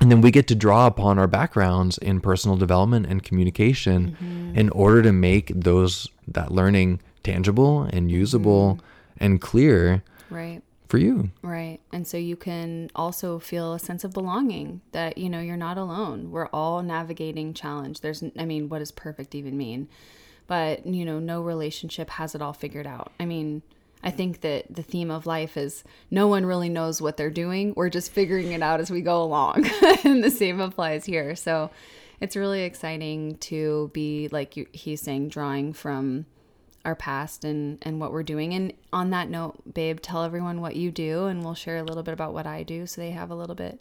And 0.00 0.10
then 0.10 0.20
we 0.20 0.30
get 0.30 0.46
to 0.48 0.54
draw 0.54 0.86
upon 0.86 1.18
our 1.18 1.26
backgrounds 1.26 1.98
in 1.98 2.20
personal 2.20 2.56
development 2.56 3.06
and 3.06 3.22
communication 3.22 4.16
mm-hmm. 4.20 4.58
in 4.58 4.70
order 4.70 5.02
to 5.02 5.12
make 5.12 5.52
those 5.54 6.08
that 6.26 6.50
learning 6.52 7.00
tangible 7.22 7.82
and 7.82 8.10
usable 8.10 8.74
mm-hmm. 8.74 9.24
and 9.24 9.40
clear 9.40 10.02
right. 10.30 10.62
For 10.88 10.98
you. 10.98 11.30
Right. 11.42 11.80
And 11.92 12.06
so 12.06 12.16
you 12.16 12.34
can 12.34 12.90
also 12.94 13.38
feel 13.38 13.74
a 13.74 13.78
sense 13.78 14.04
of 14.04 14.12
belonging 14.12 14.80
that, 14.92 15.18
you 15.18 15.28
know, 15.28 15.40
you're 15.40 15.56
not 15.56 15.76
alone. 15.76 16.30
We're 16.30 16.48
all 16.48 16.82
navigating 16.82 17.52
challenge. 17.54 18.00
There's, 18.00 18.24
I 18.38 18.44
mean, 18.44 18.68
what 18.68 18.78
does 18.78 18.90
perfect 18.90 19.34
even 19.34 19.56
mean? 19.56 19.88
But, 20.46 20.86
you 20.86 21.04
know, 21.04 21.18
no 21.18 21.42
relationship 21.42 22.08
has 22.10 22.34
it 22.34 22.40
all 22.40 22.54
figured 22.54 22.86
out. 22.86 23.12
I 23.20 23.26
mean, 23.26 23.62
I 24.02 24.10
think 24.10 24.40
that 24.40 24.64
the 24.74 24.82
theme 24.82 25.10
of 25.10 25.26
life 25.26 25.56
is 25.56 25.84
no 26.10 26.26
one 26.26 26.46
really 26.46 26.70
knows 26.70 27.02
what 27.02 27.18
they're 27.18 27.30
doing. 27.30 27.74
We're 27.76 27.90
just 27.90 28.10
figuring 28.10 28.52
it 28.52 28.62
out 28.62 28.80
as 28.80 28.90
we 28.90 29.02
go 29.02 29.22
along. 29.22 29.68
and 30.04 30.24
the 30.24 30.30
same 30.30 30.60
applies 30.60 31.04
here. 31.04 31.36
So 31.36 31.70
it's 32.20 32.34
really 32.34 32.62
exciting 32.62 33.36
to 33.38 33.90
be, 33.92 34.28
like 34.32 34.56
you, 34.56 34.66
he's 34.72 35.02
saying, 35.02 35.28
drawing 35.28 35.74
from 35.74 36.24
our 36.88 36.94
past 36.94 37.44
and 37.44 37.78
and 37.82 38.00
what 38.00 38.12
we're 38.12 38.22
doing 38.22 38.54
and 38.54 38.72
on 38.92 39.10
that 39.10 39.28
note 39.28 39.54
babe 39.72 40.00
tell 40.00 40.24
everyone 40.24 40.60
what 40.60 40.74
you 40.74 40.90
do 40.90 41.26
and 41.26 41.44
we'll 41.44 41.54
share 41.54 41.76
a 41.76 41.82
little 41.82 42.02
bit 42.02 42.14
about 42.14 42.32
what 42.32 42.46
i 42.46 42.62
do 42.62 42.86
so 42.86 43.00
they 43.00 43.10
have 43.10 43.30
a 43.30 43.34
little 43.34 43.54
bit 43.54 43.78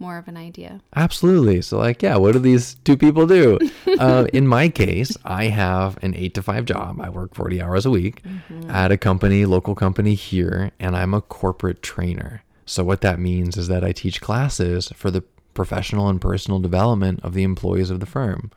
more 0.00 0.18
of 0.18 0.28
an 0.28 0.36
idea 0.36 0.80
Absolutely. 0.94 1.60
So, 1.62 1.78
like, 1.78 2.02
yeah, 2.02 2.16
what 2.16 2.32
do 2.32 2.38
these 2.38 2.74
two 2.84 2.96
people 2.96 3.26
do? 3.26 3.58
uh, 3.98 4.26
in 4.32 4.46
my 4.46 4.68
case, 4.68 5.16
I 5.24 5.44
have 5.46 5.98
an 6.02 6.14
eight 6.14 6.34
to 6.34 6.42
five 6.42 6.64
job. 6.64 7.00
I 7.00 7.08
work 7.08 7.34
40 7.34 7.60
hours 7.60 7.84
a 7.86 7.90
week 7.90 8.22
at 8.68 8.92
a 8.92 8.96
company, 8.96 9.44
local 9.44 9.74
company 9.74 10.14
here, 10.14 10.70
and 10.78 10.96
I'm 10.96 11.14
a 11.14 11.20
corporate 11.20 11.82
trainer. 11.82 12.42
So, 12.64 12.84
what 12.84 13.00
that 13.00 13.18
means 13.18 13.56
is 13.56 13.68
that 13.68 13.84
I 13.84 13.92
teach 13.92 14.20
classes 14.20 14.88
for 14.94 15.10
the 15.10 15.22
professional 15.58 16.08
and 16.08 16.20
personal 16.20 16.60
development 16.60 17.18
of 17.24 17.34
the 17.34 17.42
employees 17.42 17.90
of 17.90 17.98
the 17.98 18.06
firm. 18.06 18.52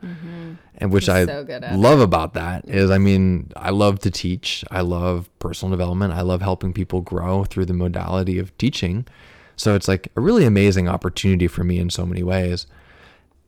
And 0.78 0.92
which 0.92 1.06
He's 1.06 1.10
I 1.10 1.26
so 1.26 1.44
love 1.74 2.00
about 2.00 2.36
that 2.36 2.70
is, 2.70 2.92
I 2.92 3.00
mean, 3.00 3.52
I 3.56 3.72
love 3.72 3.98
to 4.02 4.12
teach. 4.12 4.64
I 4.70 4.82
love 4.82 5.28
personal 5.40 5.72
development. 5.72 6.14
I 6.14 6.22
love 6.22 6.44
helping 6.44 6.74
people 6.74 7.02
grow 7.02 7.44
through 7.44 7.66
the 7.66 7.74
modality 7.74 8.38
of 8.38 8.56
teaching. 8.60 9.08
So 9.56 9.74
it's 9.74 9.88
like 9.88 10.10
a 10.16 10.22
really 10.22 10.46
amazing 10.46 10.88
opportunity 10.88 11.48
for 11.48 11.64
me 11.64 11.80
in 11.80 11.90
so 11.90 12.06
many 12.06 12.22
ways. 12.22 12.68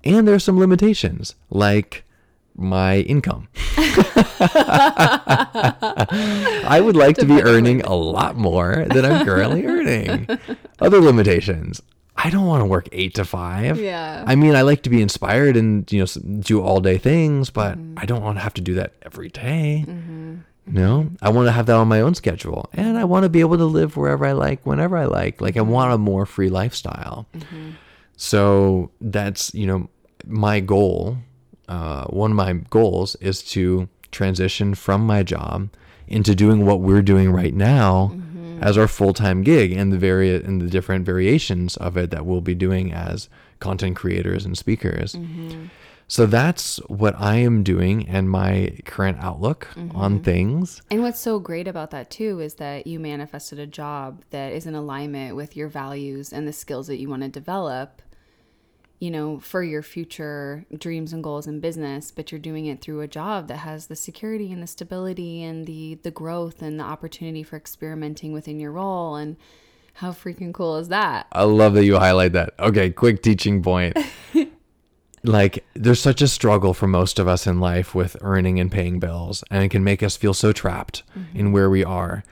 And 0.03 0.27
there's 0.27 0.43
some 0.43 0.57
limitations, 0.59 1.35
like 1.51 2.05
my 2.55 3.01
income. 3.01 3.49
I 6.65 6.81
would 6.83 6.95
like 6.95 7.17
to 7.17 7.25
be 7.25 7.41
earning 7.43 7.81
a 7.81 7.93
lot 7.93 8.35
more 8.35 8.85
than 8.89 9.05
I'm 9.05 9.23
currently 9.25 9.67
earning. 9.67 10.27
Other 10.79 10.99
limitations. 10.99 11.83
I 12.15 12.29
don't 12.29 12.45
want 12.45 12.61
to 12.61 12.65
work 12.65 12.87
eight 12.91 13.15
to 13.15 13.25
five. 13.25 13.79
Yeah. 13.79 14.23
I 14.25 14.35
mean, 14.35 14.55
I 14.55 14.61
like 14.61 14.83
to 14.83 14.89
be 14.89 15.01
inspired 15.01 15.57
and 15.57 15.91
you 15.91 15.99
know 15.99 16.39
do 16.39 16.61
all 16.61 16.79
day 16.79 16.97
things, 16.97 17.49
but 17.49 17.77
mm-hmm. 17.77 17.97
I 17.97 18.05
don't 18.05 18.21
want 18.21 18.37
to 18.37 18.41
have 18.43 18.53
to 18.55 18.61
do 18.61 18.75
that 18.75 18.93
every 19.01 19.29
day. 19.29 19.85
Mm-hmm. 19.87 20.35
No, 20.65 21.09
I 21.21 21.29
want 21.29 21.47
to 21.47 21.51
have 21.51 21.65
that 21.65 21.75
on 21.75 21.89
my 21.89 21.99
own 21.99 22.15
schedule, 22.15 22.69
and 22.71 22.97
I 22.97 23.03
want 23.03 23.23
to 23.23 23.29
be 23.29 23.41
able 23.41 23.57
to 23.57 23.65
live 23.65 23.97
wherever 23.97 24.25
I 24.25 24.31
like, 24.31 24.65
whenever 24.65 24.95
I 24.95 25.05
like. 25.05 25.41
Like 25.41 25.57
I 25.57 25.61
want 25.61 25.91
a 25.91 25.95
mm-hmm. 25.95 26.05
more 26.05 26.25
free 26.25 26.49
lifestyle. 26.49 27.27
So 28.15 28.91
that's 29.01 29.53
you 29.53 29.67
know 29.67 29.89
my 30.25 30.59
goal. 30.59 31.17
Uh, 31.67 32.05
one 32.05 32.31
of 32.31 32.37
my 32.37 32.53
goals 32.69 33.15
is 33.15 33.41
to 33.41 33.89
transition 34.11 34.75
from 34.75 35.05
my 35.05 35.23
job 35.23 35.69
into 36.07 36.35
doing 36.35 36.65
what 36.65 36.81
we're 36.81 37.01
doing 37.01 37.31
right 37.31 37.53
now 37.53 38.15
Mm. 38.53 38.63
as 38.63 38.77
our 38.77 38.87
full-time 38.87 39.43
gig 39.43 39.71
and 39.71 39.91
the 39.91 39.97
vari- 39.97 40.43
and 40.43 40.61
the 40.61 40.69
different 40.69 41.05
variations 41.05 41.77
of 41.77 41.97
it 41.97 42.11
that 42.11 42.25
we'll 42.25 42.41
be 42.41 42.55
doing 42.55 42.93
as 42.93 43.29
content 43.59 43.95
creators 43.95 44.45
and 44.45 44.57
speakers. 44.57 45.13
Mm-hmm. 45.13 45.65
So 46.07 46.25
that's 46.25 46.77
what 46.87 47.15
I 47.19 47.37
am 47.37 47.63
doing 47.63 48.07
and 48.07 48.29
my 48.29 48.77
current 48.85 49.17
outlook 49.19 49.69
on 49.75 49.89
mm-hmm. 50.15 50.23
things. 50.23 50.81
And 50.91 51.01
what's 51.01 51.19
so 51.19 51.39
great 51.39 51.67
about 51.67 51.91
that 51.91 52.11
too 52.11 52.39
is 52.39 52.55
that 52.55 52.85
you 52.85 52.99
manifested 52.99 53.57
a 53.57 53.65
job 53.65 54.23
that 54.29 54.53
is 54.53 54.67
in 54.67 54.75
alignment 54.75 55.35
with 55.35 55.55
your 55.55 55.69
values 55.69 56.31
and 56.31 56.47
the 56.47 56.53
skills 56.53 56.87
that 56.87 56.97
you 56.97 57.09
want 57.09 57.23
to 57.23 57.29
develop, 57.29 58.01
you 59.03 59.11
know, 59.11 59.37
for 59.37 59.61
your 59.61 59.81
future 59.81 60.65
dreams 60.77 61.11
and 61.11 61.21
goals 61.21 61.45
in 61.45 61.59
business, 61.59 62.09
but 62.09 62.31
you're 62.31 62.39
doing 62.39 62.67
it 62.67 62.79
through 62.79 63.01
a 63.01 63.07
job 63.07 63.49
that 63.49 63.57
has 63.57 63.87
the 63.87 63.97
security 63.97 64.49
and 64.49 64.63
the 64.63 64.67
stability 64.67 65.43
and 65.43 65.65
the 65.65 65.99
the 66.03 66.09
growth 66.09 66.61
and 66.61 66.79
the 66.79 66.85
opportunity 66.85 67.43
for 67.43 67.57
experimenting 67.57 68.31
within 68.31 68.61
your 68.61 68.71
role 68.71 69.15
and 69.17 69.35
how 69.95 70.13
freaking 70.13 70.53
cool 70.53 70.77
is 70.77 70.87
that? 70.87 71.27
I 71.33 71.43
love 71.43 71.73
that 71.73 71.83
you 71.83 71.97
highlight 71.97 72.31
that. 72.31 72.53
Okay, 72.57 72.91
quick 72.91 73.21
teaching 73.21 73.61
point. 73.61 73.97
like 75.25 75.65
there's 75.73 75.99
such 75.99 76.21
a 76.21 76.27
struggle 76.29 76.73
for 76.73 76.87
most 76.87 77.19
of 77.19 77.27
us 77.27 77.45
in 77.45 77.59
life 77.59 77.93
with 77.93 78.15
earning 78.21 78.57
and 78.57 78.71
paying 78.71 78.99
bills 78.99 79.43
and 79.51 79.65
it 79.65 79.69
can 79.69 79.83
make 79.83 80.01
us 80.01 80.15
feel 80.15 80.33
so 80.33 80.53
trapped 80.53 81.03
mm-hmm. 81.09 81.37
in 81.37 81.51
where 81.51 81.69
we 81.69 81.83
are. 81.83 82.23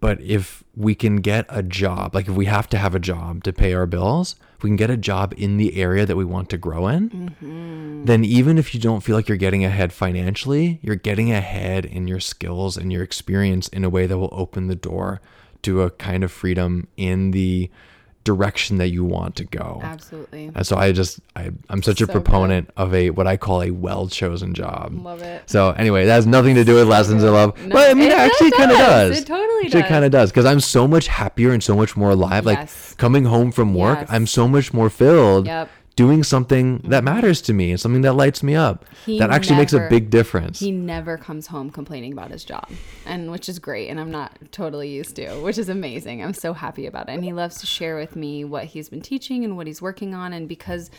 But 0.00 0.20
if 0.22 0.64
we 0.74 0.94
can 0.94 1.16
get 1.16 1.44
a 1.50 1.62
job, 1.62 2.14
like 2.14 2.26
if 2.26 2.34
we 2.34 2.46
have 2.46 2.68
to 2.70 2.78
have 2.78 2.94
a 2.94 2.98
job 2.98 3.44
to 3.44 3.52
pay 3.52 3.74
our 3.74 3.86
bills, 3.86 4.34
if 4.56 4.64
we 4.64 4.70
can 4.70 4.76
get 4.76 4.88
a 4.90 4.96
job 4.96 5.34
in 5.36 5.58
the 5.58 5.76
area 5.76 6.06
that 6.06 6.16
we 6.16 6.24
want 6.24 6.48
to 6.50 6.58
grow 6.58 6.88
in, 6.88 7.10
mm-hmm. 7.10 8.04
then 8.06 8.24
even 8.24 8.56
if 8.56 8.74
you 8.74 8.80
don't 8.80 9.02
feel 9.02 9.14
like 9.14 9.28
you're 9.28 9.36
getting 9.36 9.64
ahead 9.64 9.92
financially, 9.92 10.80
you're 10.82 10.96
getting 10.96 11.30
ahead 11.30 11.84
in 11.84 12.08
your 12.08 12.20
skills 12.20 12.78
and 12.78 12.90
your 12.90 13.02
experience 13.02 13.68
in 13.68 13.84
a 13.84 13.90
way 13.90 14.06
that 14.06 14.18
will 14.18 14.30
open 14.32 14.68
the 14.68 14.74
door 14.74 15.20
to 15.62 15.82
a 15.82 15.90
kind 15.90 16.24
of 16.24 16.32
freedom 16.32 16.88
in 16.96 17.32
the 17.32 17.70
direction 18.24 18.76
that 18.78 18.88
you 18.88 19.04
want 19.04 19.34
to 19.36 19.44
go. 19.44 19.80
Absolutely. 19.82 20.50
And 20.54 20.66
so 20.66 20.76
I 20.76 20.92
just 20.92 21.20
I, 21.34 21.50
I'm 21.70 21.82
such 21.82 22.00
a 22.02 22.06
So 22.06 22.12
proponent 22.12 22.70
of 22.76 22.94
a 22.94 23.10
what 23.10 23.26
I 23.26 23.36
call 23.36 23.62
a 23.62 23.70
well 23.70 24.08
chosen 24.08 24.52
job. 24.54 24.92
Love 24.94 25.22
it. 25.22 25.42
So 25.48 25.70
anyway, 25.70 26.04
that 26.04 26.12
has 26.14 26.26
nothing 26.26 26.54
to 26.56 26.64
do 26.64 26.74
with 26.74 26.86
lessons 26.88 27.22
in 27.24 27.32
love. 27.32 27.56
No, 27.64 27.70
but 27.72 27.90
I 27.90 27.94
mean, 27.94 28.08
it 28.08 28.12
it 28.12 28.18
actually 28.18 28.50
does. 28.50 28.58
kind 28.58 28.70
of 28.72 28.76
does. 28.78 29.18
It 29.20 29.26
totally 29.26 29.46
Actually 29.64 29.70
does. 29.80 29.80
It 29.80 29.88
kind 29.92 30.04
of 30.04 30.10
does 30.10 30.30
because 30.30 30.44
I'm 30.46 30.60
so 30.60 30.86
much 30.86 31.06
happier 31.06 31.52
and 31.52 31.62
so 31.62 31.74
much 31.74 31.96
more 31.96 32.10
alive. 32.10 32.44
Yes. 32.44 32.90
Like 32.90 32.96
coming 32.98 33.24
home 33.24 33.52
from 33.52 33.74
work, 33.74 34.00
Yes. 34.00 34.08
I'm 34.10 34.26
so 34.26 34.46
much 34.48 34.72
more 34.72 34.90
filled. 34.90 35.46
Yep. 35.46 35.70
Mm-hmm. 36.00 36.08
Doing 36.08 36.22
something 36.24 36.78
that 36.84 37.04
matters 37.04 37.42
to 37.42 37.52
me 37.52 37.70
and 37.70 37.80
something 37.80 38.02
that 38.02 38.14
lights 38.14 38.42
me 38.42 38.54
up. 38.54 38.84
He 39.04 39.18
that 39.18 39.30
actually 39.30 39.56
makes 39.56 39.72
a 39.72 39.86
big 39.88 40.10
difference. 40.10 40.58
He 40.58 40.70
never 40.70 41.18
comes 41.18 41.46
home 41.46 41.70
complaining 41.70 42.12
about 42.12 42.30
his 42.30 42.42
job, 42.42 42.68
and 43.04 43.30
which 43.30 43.48
is 43.48 43.58
great, 43.58 43.88
and 43.88 44.00
I'm 44.00 44.10
not 44.10 44.38
totally 44.50 44.88
used 44.88 45.16
to, 45.16 45.34
which 45.40 45.58
is 45.58 45.68
amazing. 45.68 46.22
I'm 46.22 46.34
so 46.34 46.52
happy 46.52 46.86
about 46.86 47.08
it, 47.08 47.12
and 47.12 47.24
he 47.24 47.32
loves 47.32 47.60
to 47.60 47.66
share 47.66 47.96
with 47.96 48.16
me 48.16 48.44
what 48.44 48.64
he's 48.64 48.88
been 48.88 49.02
teaching 49.02 49.44
and 49.44 49.56
what 49.56 49.66
he's 49.66 49.82
working 49.82 50.14
on, 50.14 50.32
and 50.32 50.48
because 50.48 50.90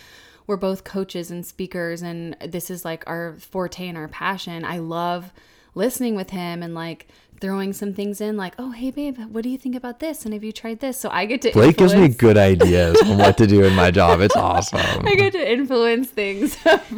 we're 0.48 0.58
both 0.58 0.84
coaches 0.84 1.32
and 1.32 1.46
speakers, 1.46 2.02
and 2.02 2.36
this 2.46 2.70
is 2.70 2.86
like 2.86 3.04
our 3.08 3.34
forte 3.40 3.88
and 3.88 3.98
our 3.98 4.08
passion. 4.08 4.64
I 4.66 4.80
love 4.80 5.32
listening 5.74 6.16
with 6.16 6.32
him 6.32 6.62
and 6.62 6.76
like 6.76 7.08
throwing 7.42 7.74
some 7.74 7.94
things 7.94 8.22
in, 8.22 8.38
like, 8.38 8.54
"Oh, 8.58 8.72
hey, 8.72 8.92
babe, 8.92 9.18
what 9.32 9.44
do 9.44 9.50
you 9.50 9.58
think 9.58 9.76
about 9.76 10.00
this? 10.00 10.24
And 10.24 10.34
have 10.34 10.44
you 10.44 10.52
tried 10.52 10.80
this?" 10.80 10.98
So 10.98 11.10
I 11.10 11.26
get 11.26 11.42
to 11.42 11.52
Blake 11.52 11.78
gives 11.78 11.96
me 11.96 12.08
good 12.08 12.38
ideas 12.38 13.02
on 13.04 13.18
what 13.18 13.38
to 13.40 13.48
do 13.48 13.64
in 13.64 13.74
my 13.76 13.92
job. 13.92 14.22
It's 14.22 14.36
awesome. 14.38 15.06
I 15.06 15.16
get 15.16 15.34
to 15.34 15.52
influence 15.52 16.10
things, 16.10 16.58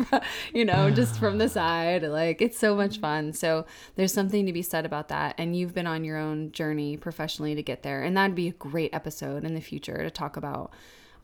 you 0.54 0.66
know, 0.66 0.92
just 0.92 1.18
from 1.18 1.38
the 1.38 1.50
side. 1.50 2.04
Like 2.04 2.42
it's 2.42 2.60
so 2.60 2.76
much 2.76 3.00
fun. 3.00 3.34
So 3.34 3.66
there's 3.96 4.14
something 4.14 4.46
to 4.46 4.54
be 4.54 4.62
said 4.62 4.86
about 4.86 5.08
that. 5.08 5.36
And 5.38 5.56
you've 5.56 5.74
been 5.74 5.88
on 5.88 6.04
your 6.04 6.18
own 6.18 6.52
journey 6.52 6.98
professionally 6.98 7.56
to 7.56 7.64
get 7.64 7.84
there. 7.84 8.04
And 8.04 8.16
that'd 8.16 8.36
be 8.36 8.50
a 8.50 8.54
great 8.54 8.94
episode 8.94 9.44
in 9.44 9.56
the 9.56 9.62
future 9.62 9.98
to 10.04 10.12
talk 10.12 10.38
about 10.38 10.72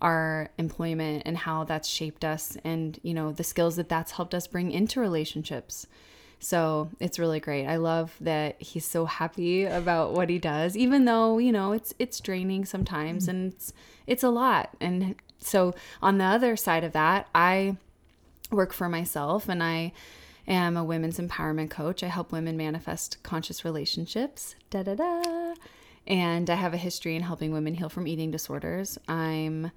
our 0.02 0.50
employment 0.58 1.24
and 1.26 1.38
how 1.38 1.66
that's 1.66 1.88
shaped 1.88 2.24
us 2.24 2.58
and, 2.64 3.00
you 3.04 3.14
know, 3.14 3.32
the 3.32 3.44
skills 3.44 3.76
that 3.76 3.90
that's 3.90 4.14
helped 4.14 4.34
us 4.34 4.48
bring 4.48 4.72
into 4.72 5.00
relationships. 5.00 5.88
So 6.40 6.90
it's 7.00 7.20
really 7.20 7.40
great. 7.40 7.66
I 7.66 7.76
love 7.76 8.16
that 8.22 8.62
he's 8.62 8.86
so 8.86 9.06
happy 9.06 9.66
about 9.66 10.14
what 10.14 10.30
he 10.30 10.40
does, 10.40 10.78
even 10.78 11.06
though 11.06 11.38
you 11.38 11.52
know 11.52 11.74
it's 11.74 11.94
it's 12.00 12.20
draining 12.20 12.66
sometimes 12.66 13.24
mm-hmm. 13.24 13.32
and 13.32 13.54
it's 13.54 13.74
it's 14.08 14.24
a 14.24 14.30
lot. 14.30 14.76
And 14.80 15.16
so 15.40 15.76
on 16.02 16.18
the 16.18 16.26
other 16.26 16.56
side 16.56 16.84
of 16.84 16.94
that, 16.94 17.28
I 17.36 17.76
work 18.52 18.74
for 18.74 18.90
myself 18.90 19.50
and 19.50 19.62
I 19.62 19.92
am 20.48 20.78
a 20.78 20.84
women's 20.84 21.20
empowerment 21.20 21.70
coach. 21.70 22.04
I 22.04 22.08
help 22.08 22.32
women 22.32 22.58
manifest 22.58 23.22
conscious 23.22 23.64
relationships. 23.64 24.56
Da 24.70 24.84
da 24.84 24.96
da. 24.96 25.54
And 26.08 26.50
I 26.50 26.56
have 26.56 26.74
a 26.74 26.78
history 26.78 27.16
in 27.16 27.22
helping 27.22 27.52
women 27.52 27.76
heal 27.76 27.90
from 27.90 28.08
eating 28.08 28.32
disorders. 28.32 28.98
I'm 29.08 29.72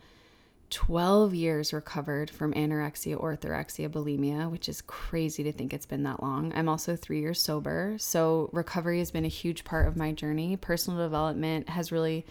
12 0.73 1.35
years 1.35 1.75
recovered 1.75 2.31
from 2.31 2.55
anorexia, 2.55 3.21
orthorexia, 3.21 3.91
bulimia, 3.91 4.51
which 4.51 4.71
is 4.71 4.81
crazy 4.81 5.43
to 5.43 5.53
think 5.53 5.75
it's 5.75 5.85
been 5.85 6.03
that 6.05 6.23
long. 6.23 6.51
I'm 6.57 6.67
also 6.67 6.97
three 6.97 7.21
years 7.21 7.41
sober. 7.41 7.97
So, 7.99 8.49
recovery 8.53 8.99
has 8.99 9.11
been 9.11 9.27
a 9.27 9.29
huge 9.29 9.65
part 9.65 9.87
of 9.87 9.99
my 9.99 10.13
journey. 10.13 10.57
Personal 10.57 10.99
development 10.99 11.69
has 11.69 11.93
really 11.93 12.25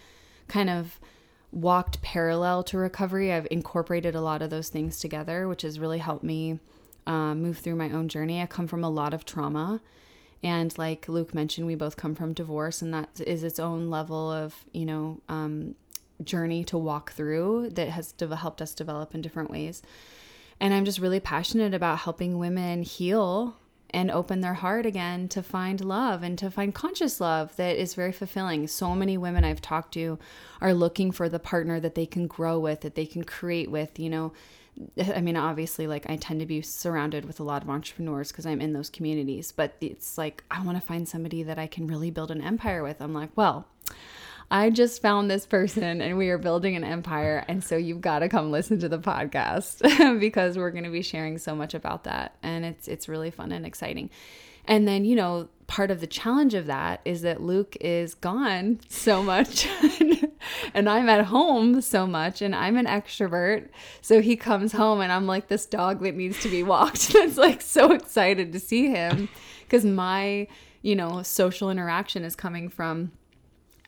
kind 0.47 0.71
of 0.71 0.99
walked 1.51 2.01
parallel 2.01 2.63
to 2.63 2.79
recovery. 2.79 3.31
I've 3.31 3.47
incorporated 3.51 4.15
a 4.15 4.21
lot 4.21 4.41
of 4.41 4.49
those 4.49 4.69
things 4.69 4.99
together, 4.99 5.47
which 5.47 5.61
has 5.61 5.79
really 5.79 5.99
helped 5.99 6.23
me 6.23 6.59
um, 7.05 7.43
move 7.43 7.59
through 7.59 7.75
my 7.75 7.91
own 7.91 8.07
journey. 8.07 8.41
I 8.41 8.47
come 8.47 8.65
from 8.65 8.83
a 8.83 8.89
lot 8.89 9.13
of 9.13 9.23
trauma. 9.23 9.81
And 10.41 10.75
like 10.79 11.07
Luke 11.07 11.35
mentioned, 11.35 11.67
we 11.67 11.75
both 11.75 11.95
come 11.95 12.15
from 12.15 12.33
divorce, 12.33 12.81
and 12.81 12.91
that 12.95 13.21
is 13.21 13.43
its 13.43 13.59
own 13.59 13.91
level 13.91 14.31
of, 14.31 14.65
you 14.71 14.85
know, 14.85 15.21
um, 15.29 15.75
journey 16.23 16.63
to 16.65 16.77
walk 16.77 17.11
through 17.11 17.69
that 17.71 17.89
has 17.89 18.11
de- 18.11 18.35
helped 18.35 18.61
us 18.61 18.73
develop 18.73 19.13
in 19.15 19.21
different 19.21 19.51
ways. 19.51 19.81
And 20.59 20.73
I'm 20.73 20.85
just 20.85 20.99
really 20.99 21.19
passionate 21.19 21.73
about 21.73 21.99
helping 21.99 22.37
women 22.37 22.83
heal 22.83 23.55
and 23.93 24.09
open 24.09 24.41
their 24.41 24.53
heart 24.53 24.85
again 24.85 25.27
to 25.27 25.43
find 25.43 25.83
love 25.83 26.23
and 26.23 26.37
to 26.39 26.49
find 26.49 26.73
conscious 26.73 27.19
love 27.19 27.55
that 27.57 27.75
is 27.75 27.93
very 27.93 28.11
fulfilling. 28.11 28.67
So 28.67 28.95
many 28.95 29.17
women 29.17 29.43
I've 29.43 29.61
talked 29.61 29.93
to 29.95 30.17
are 30.61 30.73
looking 30.73 31.11
for 31.11 31.27
the 31.27 31.39
partner 31.39 31.79
that 31.79 31.95
they 31.95 32.05
can 32.05 32.27
grow 32.27 32.57
with, 32.59 32.81
that 32.81 32.95
they 32.95 33.05
can 33.05 33.23
create 33.23 33.69
with, 33.69 33.99
you 33.99 34.09
know. 34.09 34.33
I 35.13 35.19
mean, 35.19 35.35
obviously, 35.35 35.85
like 35.85 36.09
I 36.09 36.15
tend 36.15 36.39
to 36.39 36.45
be 36.45 36.61
surrounded 36.61 37.25
with 37.25 37.39
a 37.41 37.43
lot 37.43 37.61
of 37.61 37.69
entrepreneurs 37.69 38.31
because 38.31 38.45
I'm 38.45 38.61
in 38.61 38.71
those 38.71 38.89
communities, 38.89 39.51
but 39.51 39.75
it's 39.81 40.17
like 40.17 40.43
I 40.49 40.63
want 40.63 40.79
to 40.79 40.87
find 40.87 41.07
somebody 41.07 41.43
that 41.43 41.59
I 41.59 41.67
can 41.67 41.87
really 41.87 42.09
build 42.09 42.31
an 42.31 42.41
empire 42.41 42.81
with. 42.81 43.01
I'm 43.01 43.13
like, 43.13 43.31
well, 43.35 43.67
I 44.51 44.69
just 44.69 45.01
found 45.01 45.31
this 45.31 45.45
person 45.45 46.01
and 46.01 46.17
we 46.17 46.29
are 46.29 46.37
building 46.37 46.75
an 46.75 46.83
empire. 46.83 47.45
And 47.47 47.63
so 47.63 47.77
you've 47.77 48.01
got 48.01 48.19
to 48.19 48.27
come 48.27 48.51
listen 48.51 48.79
to 48.79 48.89
the 48.89 48.99
podcast 48.99 50.19
because 50.19 50.57
we're 50.57 50.71
going 50.71 50.83
to 50.83 50.89
be 50.89 51.01
sharing 51.01 51.37
so 51.37 51.55
much 51.55 51.73
about 51.73 52.03
that. 52.03 52.35
And 52.43 52.65
it's, 52.65 52.89
it's 52.89 53.07
really 53.07 53.31
fun 53.31 53.53
and 53.53 53.65
exciting. 53.65 54.09
And 54.65 54.85
then, 54.85 55.05
you 55.05 55.15
know, 55.15 55.47
part 55.67 55.89
of 55.89 56.01
the 56.01 56.07
challenge 56.07 56.53
of 56.53 56.65
that 56.65 56.99
is 57.05 57.21
that 57.21 57.41
Luke 57.41 57.77
is 57.79 58.13
gone 58.13 58.81
so 58.89 59.23
much 59.23 59.69
and 60.73 60.89
I'm 60.89 61.07
at 61.07 61.25
home 61.27 61.79
so 61.79 62.05
much 62.05 62.41
and 62.41 62.53
I'm 62.53 62.75
an 62.75 62.87
extrovert. 62.87 63.69
So 64.01 64.21
he 64.21 64.35
comes 64.35 64.73
home 64.73 64.99
and 64.99 65.13
I'm 65.13 65.27
like 65.27 65.47
this 65.47 65.65
dog 65.65 66.01
that 66.01 66.15
needs 66.15 66.41
to 66.41 66.49
be 66.49 66.61
walked. 66.61 67.07
That's 67.13 67.37
like 67.37 67.61
so 67.61 67.93
excited 67.93 68.51
to 68.51 68.59
see 68.59 68.89
him 68.89 69.29
because 69.61 69.85
my, 69.85 70.47
you 70.81 70.97
know, 70.97 71.23
social 71.23 71.69
interaction 71.69 72.25
is 72.25 72.35
coming 72.35 72.67
from 72.67 73.13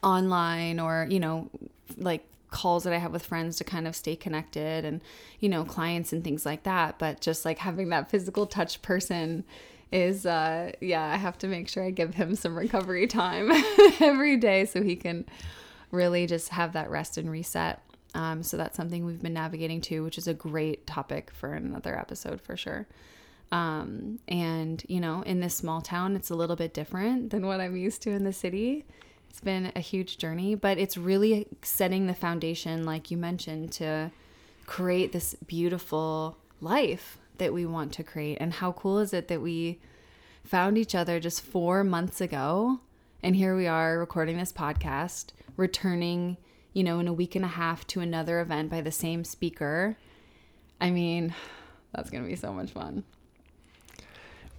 online 0.03 0.79
or, 0.79 1.07
you 1.09 1.19
know, 1.19 1.49
like 1.97 2.25
calls 2.51 2.83
that 2.83 2.93
I 2.93 2.97
have 2.97 3.11
with 3.11 3.25
friends 3.25 3.57
to 3.57 3.63
kind 3.63 3.87
of 3.87 3.95
stay 3.95 4.15
connected 4.15 4.85
and, 4.85 5.01
you 5.39 5.49
know, 5.49 5.63
clients 5.63 6.13
and 6.13 6.23
things 6.23 6.45
like 6.45 6.63
that. 6.63 6.99
But 6.99 7.21
just 7.21 7.45
like 7.45 7.57
having 7.57 7.89
that 7.89 8.09
physical 8.09 8.45
touch 8.45 8.81
person 8.81 9.43
is, 9.91 10.25
uh, 10.25 10.71
yeah, 10.81 11.03
I 11.03 11.17
have 11.17 11.37
to 11.39 11.47
make 11.47 11.67
sure 11.67 11.83
I 11.83 11.91
give 11.91 12.15
him 12.15 12.35
some 12.35 12.55
recovery 12.55 13.07
time 13.07 13.51
every 13.99 14.37
day 14.37 14.65
so 14.65 14.81
he 14.81 14.95
can 14.95 15.25
really 15.91 16.25
just 16.25 16.49
have 16.49 16.73
that 16.73 16.89
rest 16.89 17.17
and 17.17 17.29
reset. 17.29 17.81
Um, 18.15 18.43
so 18.43 18.57
that's 18.57 18.77
something 18.77 19.05
we've 19.05 19.21
been 19.21 19.33
navigating 19.33 19.81
too, 19.81 20.03
which 20.03 20.17
is 20.17 20.27
a 20.27 20.33
great 20.33 20.85
topic 20.85 21.31
for 21.31 21.53
another 21.53 21.97
episode 21.97 22.41
for 22.41 22.55
sure. 22.55 22.87
Um, 23.51 24.19
and 24.27 24.83
you 24.87 24.99
know, 24.99 25.21
in 25.21 25.39
this 25.39 25.55
small 25.55 25.81
town, 25.81 26.15
it's 26.15 26.29
a 26.29 26.35
little 26.35 26.55
bit 26.55 26.73
different 26.73 27.29
than 27.29 27.45
what 27.45 27.59
I'm 27.59 27.75
used 27.75 28.01
to 28.03 28.11
in 28.11 28.23
the 28.23 28.33
city. 28.33 28.85
It's 29.33 29.41
been 29.41 29.71
a 29.75 29.79
huge 29.79 30.19
journey, 30.19 30.53
but 30.53 30.77
it's 30.77 30.95
really 30.95 31.47
setting 31.63 32.05
the 32.05 32.13
foundation, 32.13 32.85
like 32.85 33.09
you 33.09 33.17
mentioned, 33.17 33.71
to 33.71 34.11
create 34.67 35.11
this 35.11 35.33
beautiful 35.47 36.37
life 36.61 37.17
that 37.39 37.51
we 37.51 37.65
want 37.65 37.93
to 37.93 38.03
create. 38.03 38.37
And 38.39 38.53
how 38.53 38.73
cool 38.73 38.99
is 38.99 39.11
it 39.11 39.29
that 39.29 39.41
we 39.41 39.79
found 40.43 40.77
each 40.77 40.93
other 40.93 41.19
just 41.19 41.41
four 41.41 41.83
months 41.83 42.21
ago? 42.21 42.79
And 43.23 43.35
here 43.35 43.55
we 43.55 43.65
are 43.65 43.97
recording 43.97 44.37
this 44.37 44.53
podcast, 44.53 45.31
returning, 45.57 46.37
you 46.71 46.83
know, 46.83 46.99
in 46.99 47.07
a 47.07 47.13
week 47.13 47.33
and 47.35 47.43
a 47.43 47.47
half 47.47 47.87
to 47.87 48.01
another 48.01 48.39
event 48.39 48.69
by 48.69 48.81
the 48.81 48.91
same 48.91 49.23
speaker. 49.23 49.97
I 50.79 50.91
mean, 50.91 51.33
that's 51.91 52.11
going 52.11 52.21
to 52.23 52.29
be 52.29 52.35
so 52.35 52.53
much 52.53 52.69
fun 52.69 53.03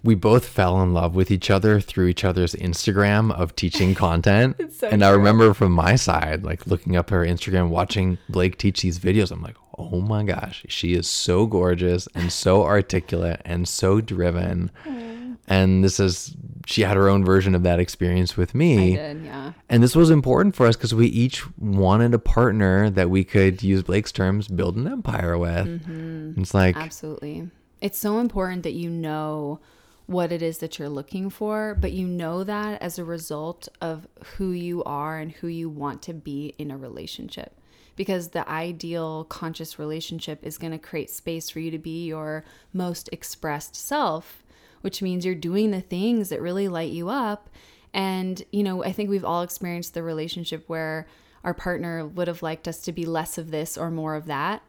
we 0.05 0.13
both 0.13 0.45
fell 0.45 0.81
in 0.81 0.93
love 0.93 1.15
with 1.15 1.31
each 1.31 1.49
other 1.49 1.79
through 1.79 2.07
each 2.07 2.23
other's 2.23 2.53
Instagram 2.53 3.33
of 3.33 3.55
teaching 3.55 3.95
content. 4.05 4.55
so 4.71 4.87
and 4.87 5.01
true. 5.01 5.09
I 5.09 5.11
remember 5.11 5.53
from 5.53 5.71
my 5.71 5.95
side, 5.95 6.43
like 6.43 6.67
looking 6.67 6.95
up 6.95 7.09
her 7.09 7.25
Instagram, 7.25 7.69
watching 7.69 8.19
Blake 8.29 8.57
teach 8.57 8.81
these 8.81 8.99
videos. 8.99 9.31
I'm 9.31 9.41
like, 9.41 9.57
oh 9.77 9.99
my 10.01 10.23
gosh, 10.23 10.63
she 10.69 10.93
is 10.93 11.07
so 11.07 11.47
gorgeous 11.47 12.07
and 12.13 12.31
so 12.31 12.63
articulate 12.75 13.41
and 13.43 13.67
so 13.67 13.99
driven. 13.99 14.71
Mm. 14.85 15.37
And 15.47 15.83
this 15.83 15.99
is, 15.99 16.35
she 16.65 16.81
had 16.83 16.97
her 16.97 17.09
own 17.09 17.25
version 17.25 17.55
of 17.55 17.63
that 17.63 17.79
experience 17.79 18.37
with 18.37 18.55
me. 18.55 18.93
I 18.93 19.13
did, 19.13 19.23
yeah. 19.25 19.53
And 19.69 19.83
this 19.83 19.95
was 19.95 20.09
important 20.09 20.55
for 20.55 20.67
us 20.67 20.75
because 20.75 20.93
we 20.93 21.07
each 21.07 21.43
wanted 21.57 22.13
a 22.13 22.19
partner 22.19 22.89
that 22.91 23.09
we 23.09 23.23
could 23.23 23.61
use 23.63 23.83
Blake's 23.83 24.11
terms, 24.11 24.47
build 24.47 24.75
an 24.75 24.87
empire 24.87 25.37
with. 25.37 25.67
Mm-hmm. 25.67 26.41
It's 26.41 26.53
like, 26.53 26.75
absolutely. 26.75 27.49
It's 27.81 27.97
so 27.97 28.19
important 28.19 28.63
that 28.63 28.73
you 28.73 28.89
know 28.89 29.59
what 30.07 30.31
it 30.31 30.41
is 30.41 30.59
that 30.59 30.77
you're 30.77 30.89
looking 30.89 31.29
for, 31.29 31.75
but 31.79 31.91
you 31.91 32.07
know 32.07 32.43
that 32.43 32.81
as 32.81 32.99
a 32.99 33.03
result 33.03 33.67
of 33.81 34.07
who 34.37 34.51
you 34.51 34.83
are 34.83 35.17
and 35.17 35.31
who 35.31 35.47
you 35.47 35.69
want 35.69 36.01
to 36.03 36.13
be 36.13 36.53
in 36.57 36.69
a 36.69 36.77
relationship. 36.77 37.59
Because 37.95 38.29
the 38.29 38.47
ideal 38.49 39.23
conscious 39.23 39.79
relationship 39.79 40.39
is 40.43 40.57
going 40.57 40.73
to 40.73 40.77
create 40.77 41.09
space 41.09 41.49
for 41.49 41.59
you 41.59 41.71
to 41.71 41.79
be 41.79 42.05
your 42.05 42.43
most 42.73 43.09
expressed 43.11 43.75
self, 43.75 44.43
which 44.81 45.01
means 45.01 45.25
you're 45.25 45.33
doing 45.33 45.71
the 45.71 45.81
things 45.81 46.29
that 46.29 46.41
really 46.41 46.67
light 46.67 46.91
you 46.91 47.09
up. 47.09 47.49
And, 47.93 48.43
you 48.51 48.63
know, 48.63 48.83
I 48.83 48.91
think 48.91 49.09
we've 49.09 49.25
all 49.25 49.41
experienced 49.41 49.93
the 49.93 50.03
relationship 50.03 50.65
where 50.67 51.07
our 51.43 51.53
partner 51.53 52.05
would 52.05 52.27
have 52.27 52.43
liked 52.43 52.67
us 52.67 52.79
to 52.81 52.91
be 52.91 53.05
less 53.05 53.37
of 53.37 53.49
this 53.49 53.77
or 53.77 53.89
more 53.89 54.15
of 54.15 54.25
that 54.25 54.61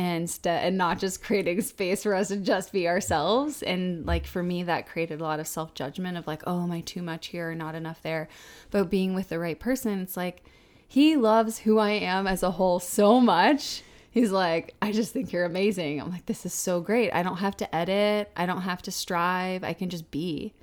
and 0.00 0.30
st- 0.30 0.64
and 0.64 0.78
not 0.78 0.98
just 0.98 1.22
creating 1.22 1.60
space 1.60 2.04
for 2.04 2.14
us 2.14 2.28
to 2.28 2.38
just 2.38 2.72
be 2.72 2.88
ourselves. 2.88 3.62
And 3.62 4.06
like 4.06 4.26
for 4.26 4.42
me 4.42 4.62
that 4.62 4.88
created 4.88 5.20
a 5.20 5.22
lot 5.22 5.40
of 5.40 5.46
self-judgment 5.46 6.16
of 6.16 6.26
like 6.26 6.42
oh 6.46 6.62
am 6.62 6.72
i 6.72 6.80
too 6.80 7.02
much 7.02 7.26
here 7.26 7.50
or 7.50 7.54
not 7.54 7.74
enough 7.74 8.00
there? 8.00 8.26
But 8.70 8.88
being 8.88 9.12
with 9.12 9.28
the 9.28 9.38
right 9.38 9.60
person 9.60 10.00
it's 10.00 10.16
like 10.16 10.42
he 10.88 11.16
loves 11.16 11.58
who 11.58 11.78
i 11.78 11.90
am 11.90 12.26
as 12.26 12.42
a 12.42 12.52
whole 12.52 12.80
so 12.80 13.20
much. 13.20 13.82
He's 14.10 14.32
like 14.32 14.74
i 14.80 14.90
just 14.90 15.12
think 15.12 15.32
you're 15.32 15.44
amazing. 15.44 16.00
I'm 16.00 16.10
like 16.10 16.24
this 16.24 16.46
is 16.46 16.54
so 16.54 16.80
great. 16.80 17.10
I 17.12 17.22
don't 17.22 17.36
have 17.36 17.58
to 17.58 17.76
edit. 17.76 18.32
I 18.34 18.46
don't 18.46 18.62
have 18.62 18.80
to 18.82 18.90
strive. 18.90 19.62
I 19.62 19.74
can 19.74 19.90
just 19.90 20.10
be. 20.10 20.54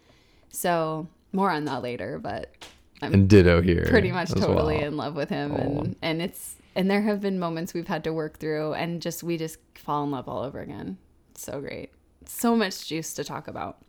So 0.49 1.07
more 1.31 1.51
on 1.51 1.65
that 1.65 1.83
later 1.83 2.17
but 2.17 2.55
i'm 3.01 3.13
and 3.13 3.29
ditto 3.29 3.61
here 3.61 3.85
pretty 3.89 4.11
much 4.11 4.31
totally 4.31 4.77
well. 4.77 4.87
in 4.87 4.97
love 4.97 5.13
with 5.13 5.29
him 5.29 5.53
and 5.53 5.95
and 6.01 6.21
it's 6.21 6.55
and 6.77 6.91
there 6.91 7.01
have 7.01 7.19
been 7.19 7.39
moments 7.39 7.73
we've 7.73 7.87
had 7.87 8.03
to 8.03 8.13
work 8.13 8.37
through 8.37 8.73
and 8.73 9.01
just 9.01 9.23
we 9.23 9.35
just 9.35 9.57
fall 9.73 10.03
in 10.03 10.11
love 10.11 10.29
all 10.29 10.43
over 10.43 10.61
again. 10.61 10.99
So 11.33 11.59
great. 11.59 11.91
So 12.25 12.55
much 12.55 12.87
juice 12.87 13.13
to 13.15 13.23
talk 13.23 13.47
about. 13.47 13.79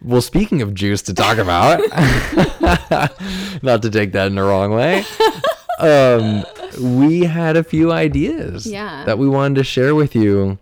Well 0.00 0.22
speaking 0.22 0.62
of 0.62 0.74
juice 0.74 1.02
to 1.02 1.14
talk 1.14 1.38
about 1.38 1.80
not 3.62 3.82
to 3.82 3.90
take 3.90 4.12
that 4.12 4.28
in 4.28 4.36
the 4.36 4.42
wrong 4.42 4.70
way 4.70 5.04
um, 5.80 6.44
we 6.80 7.22
had 7.22 7.56
a 7.56 7.64
few 7.64 7.90
ideas 7.90 8.64
yeah. 8.64 9.04
that 9.06 9.18
we 9.18 9.28
wanted 9.28 9.56
to 9.56 9.64
share 9.64 9.96
with 9.96 10.14
you 10.14 10.56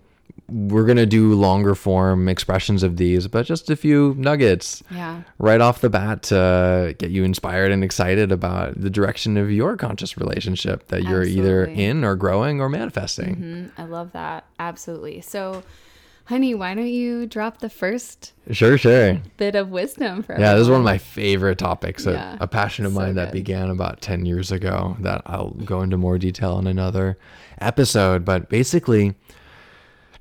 we're 0.49 0.85
going 0.85 0.97
to 0.97 1.07
do 1.07 1.35
longer 1.35 1.75
form 1.75 2.29
expressions 2.29 2.83
of 2.83 2.97
these, 2.97 3.27
but 3.27 3.47
just 3.47 3.69
a 3.69 3.77
few 3.77 4.15
nuggets 4.17 4.83
yeah. 4.91 5.23
right 5.39 5.61
off 5.61 5.81
the 5.81 5.91
bat 5.91 6.23
to 6.25 6.95
get 6.99 7.11
you 7.11 7.25
inspired 7.25 7.73
and 7.73 7.83
excited 7.83 8.31
about 8.31 8.81
the 8.81 8.91
direction 8.91 9.37
of 9.37 9.51
your 9.51 9.77
conscious 9.77 10.17
relationship 10.17 10.87
that 10.89 11.03
you're 11.03 11.23
Absolutely. 11.23 11.41
either 11.41 11.65
in 11.65 12.05
or 12.05 12.15
growing 12.15 12.61
or 12.61 12.69
manifesting. 12.69 13.37
Mm-hmm. 13.37 13.81
I 13.81 13.85
love 13.87 14.13
that. 14.13 14.45
Absolutely. 14.61 15.21
So, 15.21 15.65
honey, 16.27 16.55
why 16.55 16.75
don't 16.75 16.87
you 16.87 17.27
drop 17.27 17.59
the 17.59 17.71
first 17.71 18.33
sure, 18.53 18.79
sure 18.79 19.21
bit 19.39 19.57
of 19.57 19.71
wisdom 19.71 20.23
for 20.23 20.35
us? 20.35 20.41
Yeah, 20.41 20.55
this 20.55 20.63
is 20.63 20.71
one 20.71 20.79
of 20.79 20.85
my 20.85 20.99
favorite 20.99 21.59
topics, 21.59 22.07
yeah. 22.07 22.37
a, 22.39 22.45
a, 22.45 22.47
passion 22.47 22.87
of 22.87 22.93
so 22.93 23.01
mine 23.01 23.15
good. 23.15 23.17
that 23.17 23.33
began 23.33 23.69
about 23.69 24.01
10 24.01 24.27
years 24.27 24.53
ago 24.53 24.97
that 25.01 25.23
I'll 25.27 25.51
go 25.51 25.83
into 25.83 25.97
more 25.97 26.19
detail 26.19 26.57
in 26.61 26.69
another 26.69 27.19
episode. 27.61 28.25
But 28.25 28.49
basically, 28.49 29.17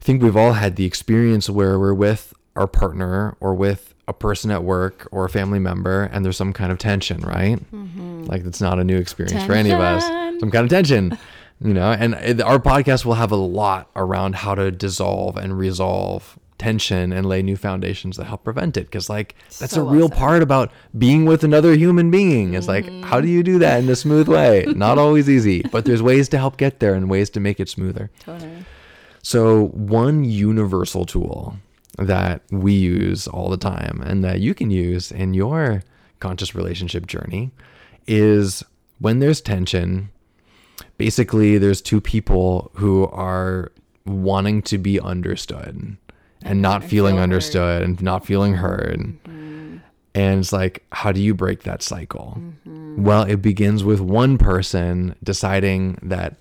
think 0.06 0.22
we've 0.22 0.38
all 0.38 0.54
had 0.54 0.76
the 0.76 0.86
experience 0.86 1.50
where 1.50 1.80
we're 1.80 1.94
with 1.94 2.34
our 2.56 2.68
partner 2.68 3.36
or 3.40 3.56
with 3.56 3.96
a 4.08 4.14
person 4.14 4.52
at 4.52 4.64
work 4.64 5.08
or 5.12 5.26
a 5.26 5.30
family 5.30 5.58
member 5.58 6.04
and 6.04 6.24
there's 6.24 6.38
some 6.38 6.54
kind 6.54 6.72
of 6.72 6.78
tension, 6.78 7.22
right? 7.22 7.58
Mm-hmm. 7.74 8.26
Like 8.26 8.46
it's 8.46 8.62
not 8.62 8.78
a 8.78 8.84
new 8.84 8.98
experience 8.98 9.32
tension. 9.32 9.48
for 9.48 9.56
any 9.56 9.72
of 9.72 9.80
us. 9.80 10.04
Some 10.40 10.52
kind 10.52 10.64
of 10.64 10.70
tension, 10.70 11.18
you 11.60 11.74
know, 11.74 11.92
and 11.92 12.14
our 12.42 12.60
podcast 12.60 13.04
will 13.04 13.16
have 13.16 13.32
a 13.32 13.36
lot 13.36 13.90
around 13.96 14.36
how 14.36 14.54
to 14.54 14.72
dissolve 14.72 15.38
and 15.38 15.58
resolve 15.58 16.38
tension 16.60 17.12
and 17.12 17.26
lay 17.26 17.42
new 17.42 17.58
foundations 17.58 18.16
that 18.18 18.26
help 18.26 18.44
prevent 18.44 18.78
it 18.78 18.86
because 18.86 19.10
like 19.10 19.36
that's 19.60 19.74
so 19.74 19.86
a 19.86 19.92
real 19.92 20.06
awesome. 20.06 20.18
part 20.18 20.42
about 20.42 20.72
being 20.98 21.26
with 21.26 21.44
another 21.44 21.74
human 21.74 22.10
being 22.10 22.54
it's 22.54 22.66
mm-hmm. 22.66 22.88
like 23.02 23.06
how 23.06 23.20
do 23.20 23.28
you 23.28 23.44
do 23.44 23.60
that 23.60 23.84
in 23.84 23.90
a 23.90 23.96
smooth 23.96 24.30
way 24.30 24.64
not 24.70 24.98
always 24.98 25.30
easy 25.30 25.62
but 25.64 25.84
there's 25.84 26.02
ways 26.02 26.30
to 26.30 26.38
help 26.38 26.56
get 26.56 26.80
there 26.80 26.94
and 26.94 27.10
ways 27.10 27.30
to 27.30 27.42
make 27.42 27.60
it 27.60 27.68
smoother 27.68 28.10
totally. 28.22 28.64
So, 29.26 29.70
one 29.70 30.24
universal 30.24 31.04
tool 31.04 31.56
that 31.98 32.44
we 32.52 32.74
use 32.74 33.28
all 33.28 33.50
the 33.50 33.58
time 33.58 34.04
and 34.06 34.24
that 34.24 34.40
you 34.40 34.54
can 34.54 34.70
use 34.70 35.12
in 35.12 35.34
your 35.34 35.84
conscious 36.20 36.54
relationship 36.54 37.08
journey 37.08 37.50
is 38.06 38.64
when 39.00 39.18
there's 39.18 39.42
tension, 39.42 40.12
basically, 41.00 41.58
there's 41.58 41.82
two 41.82 42.00
people 42.00 42.70
who 42.76 43.08
are 43.08 43.72
wanting 44.06 44.62
to 44.62 44.78
be 44.78 45.00
understood 45.00 45.98
and 46.44 46.62
not 46.62 46.84
feeling 46.84 47.18
understood 47.18 47.82
and 47.82 48.00
not 48.04 48.28
feeling 48.28 48.54
heard. 48.54 49.00
Mm-hmm. 49.00 49.78
And 50.14 50.40
it's 50.40 50.54
like, 50.54 50.86
how 50.92 51.12
do 51.12 51.20
you 51.20 51.34
break 51.34 51.64
that 51.64 51.82
cycle? 51.82 52.38
Mm-hmm. 52.38 53.04
Well, 53.04 53.24
it 53.24 53.38
begins 53.38 53.84
with 53.84 54.02
one 54.02 54.38
person 54.38 55.16
deciding 55.24 55.98
that 56.04 56.38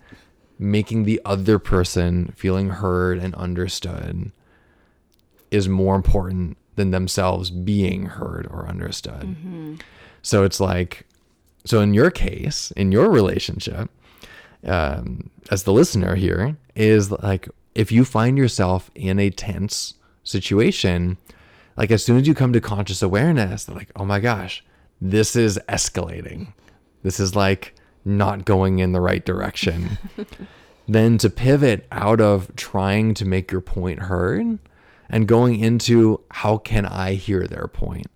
making 0.59 1.05
the 1.05 1.21
other 1.25 1.59
person 1.59 2.33
feeling 2.37 2.71
heard 2.71 3.19
and 3.19 3.35
understood 3.35 4.33
is 5.51 5.69
more 5.69 5.95
important 5.97 6.57
than 6.77 6.91
themselves 6.91 7.51
being 7.51 8.07
heard 8.07 8.47
or 8.51 8.67
understood. 8.67 9.37
So 10.23 10.45
it's 10.45 10.61
like, 10.61 11.07
so 11.65 11.81
in 11.81 11.95
your 11.95 12.11
case, 12.11 12.71
in 12.73 12.93
your 12.93 13.11
relationship, 13.11 13.91
um, 14.65 15.31
as 15.51 15.65
the 15.65 15.73
listener 15.73 16.15
here, 16.15 16.57
is 16.75 17.11
like 17.11 17.49
if 17.75 17.93
you 17.93 18.05
find 18.05 18.39
yourself 18.39 18.91
in 18.95 19.19
a 19.19 19.31
tense 19.31 19.95
situation, 20.23 21.19
like 21.77 21.91
as 21.91 22.05
soon 22.05 22.19
as 22.19 22.27
you 22.27 22.35
come 22.35 22.53
to 22.53 22.61
conscious 22.61 23.03
awareness, 23.03 23.69
like, 23.69 23.91
oh 23.97 24.05
my 24.05 24.21
gosh, 24.21 24.65
this 25.01 25.37
is 25.37 25.59
escalating. 25.69 26.53
This 27.03 27.21
is 27.21 27.37
like 27.37 27.75
not 28.05 28.45
going 28.45 28.79
in 28.79 28.93
the 28.93 29.01
right 29.01 29.25
direction. 29.25 29.99
then 30.89 31.17
to 31.19 31.31
pivot 31.31 31.87
out 31.91 32.21
of 32.21 32.55
trying 32.57 33.15
to 33.15 33.25
make 33.25 33.51
your 33.51 33.61
point 33.61 34.01
heard 34.01 34.59
and 35.09 35.29
going 35.29 35.59
into 35.61 36.21
how 36.31 36.59
can 36.59 36.85
I 36.87 37.15
hear 37.15 37.47
their 37.47 37.69
point? 37.69 38.07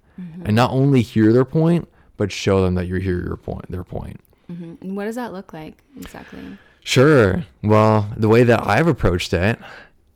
And 0.44 0.57
not 0.57 0.72
only 0.72 1.01
hear 1.03 1.33
their 1.33 1.44
point, 1.44 1.88
but 2.16 2.33
show 2.33 2.62
them 2.64 2.74
that 2.74 2.87
you 2.88 2.96
hear 2.96 3.22
your 3.22 3.37
point, 3.37 3.70
their 3.70 3.85
point. 3.85 4.20
Mhm. 4.51 4.81
And 4.83 4.96
what 4.96 5.05
does 5.05 5.14
that 5.14 5.33
look 5.33 5.53
like 5.53 5.74
exactly? 5.96 6.40
Sure. 6.81 7.44
Well, 7.62 8.11
the 8.16 8.29
way 8.29 8.42
that 8.42 8.66
I've 8.66 8.88
approached 8.88 9.33
it 9.33 9.59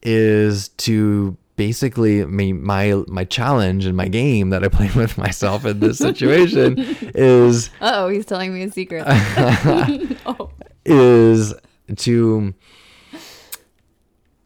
is 0.03 0.69
to 0.69 1.37
basically 1.57 2.25
my 2.25 2.53
my 2.53 3.03
my 3.09 3.25
challenge 3.25 3.85
and 3.85 3.97
my 3.97 4.09
game 4.09 4.51
that 4.51 4.65
I 4.65 4.69
play 4.69 4.91
with 4.97 5.19
myself 5.19 5.65
in 5.65 5.81
this 5.81 5.99
situation 5.99 6.77
is 7.15 7.71
Uh 7.81 7.93
oh, 7.95 8.09
he's 8.09 8.27
telling 8.27 8.55
me 8.55 8.63
a 8.63 8.71
secret. 8.71 9.05
oh. 10.27 10.51
is 10.85 11.55
to 11.97 12.55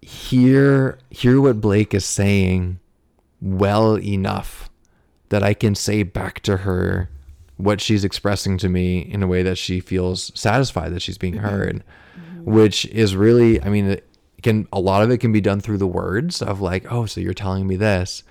hear 0.01 0.99
hear 1.11 1.40
what 1.40 1.61
Blake 1.61 1.95
is 1.95 2.05
saying 2.05 2.79
well 3.40 3.99
enough 3.99 4.71
that 5.29 5.42
I 5.42 5.55
can 5.55 5.75
say 5.75 6.03
back 6.03 6.40
to 6.40 6.59
her 6.59 7.11
what 7.57 7.81
she's 7.81 8.05
expressing 8.05 8.59
to 8.59 8.69
me 8.69 8.99
in 8.99 9.23
a 9.23 9.27
way 9.27 9.42
that 9.42 9.57
she 9.57 9.81
feels 9.81 10.31
satisfied 10.38 10.92
that 10.92 11.01
she's 11.01 11.19
being 11.19 11.38
heard 11.38 11.83
which 12.45 12.87
is 12.87 13.16
really 13.16 13.61
I 13.62 13.69
mean 13.69 14.01
can 14.42 14.66
a 14.72 14.81
lot 14.81 15.03
of 15.03 15.11
it 15.11 15.18
can 15.18 15.33
be 15.33 15.40
done 15.40 15.61
through 15.61 15.79
the 15.79 15.87
words 15.87 16.42
of 16.42 16.61
like 16.61 16.90
oh 16.92 17.07
so 17.07 17.20
you're 17.20 17.35
telling 17.35 17.66
me 17.66 17.77
this. 17.77 18.22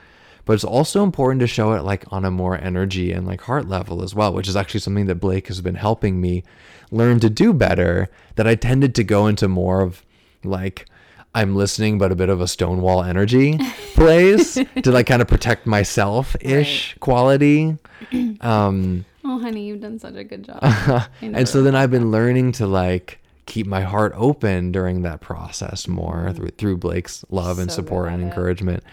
But 0.46 0.54
it's 0.54 0.64
also 0.64 1.02
important 1.04 1.40
to 1.40 1.48
show 1.48 1.74
it 1.74 1.84
like 1.84 2.06
on 2.12 2.24
a 2.24 2.30
more 2.30 2.56
energy 2.56 3.12
and 3.12 3.26
like 3.26 3.42
heart 3.42 3.68
level 3.68 4.04
as 4.04 4.14
well 4.14 4.32
which 4.34 4.48
is 4.48 4.56
actually 4.56 4.82
something 4.82 5.08
that 5.08 5.16
Blake 5.16 5.48
has 5.48 5.60
been 5.62 5.76
helping 5.76 6.22
me 6.22 6.44
learn 6.92 7.20
to 7.22 7.30
do 7.30 7.52
better 7.52 8.10
that 8.36 8.48
I 8.48 8.54
tended 8.56 8.94
to 8.96 9.04
go 9.04 9.26
into 9.26 9.48
more 9.48 9.82
of 9.82 10.04
like 10.44 10.86
I'm 11.34 11.56
listening 11.56 11.98
but 11.98 12.12
a 12.12 12.16
bit 12.16 12.30
of 12.30 12.42
a 12.42 12.48
stonewall 12.48 13.04
energy 13.04 13.58
place 13.96 14.54
to 14.54 14.92
like 14.92 15.08
kind 15.08 15.22
of 15.22 15.28
protect 15.28 15.66
myself 15.66 16.36
ish 16.42 16.96
quality. 17.00 17.78
Um 18.42 19.06
oh, 19.24 19.40
honey, 19.40 19.66
you've 19.66 19.82
done 19.82 19.98
such 20.00 20.16
a 20.16 20.24
good 20.24 20.44
job. 20.44 20.62
And 21.22 21.48
so 21.50 21.64
then 21.64 21.76
I've 21.76 21.92
been 21.92 22.12
learning 22.12 22.52
to 22.54 22.68
like 22.68 23.20
keep 23.46 23.68
my 23.68 23.82
heart 23.82 24.14
open 24.16 24.72
during 24.72 25.04
that 25.04 25.22
process 25.22 25.88
more 25.88 26.26
mm-hmm. 26.26 26.36
through, 26.36 26.50
through 26.50 26.78
Blake's 26.78 27.24
love 27.30 27.60
and. 27.60 27.72
So 27.72 27.78
good 27.78 27.86
support 27.86 28.10
and 28.10 28.22
it. 28.22 28.26
encouragement 28.26 28.84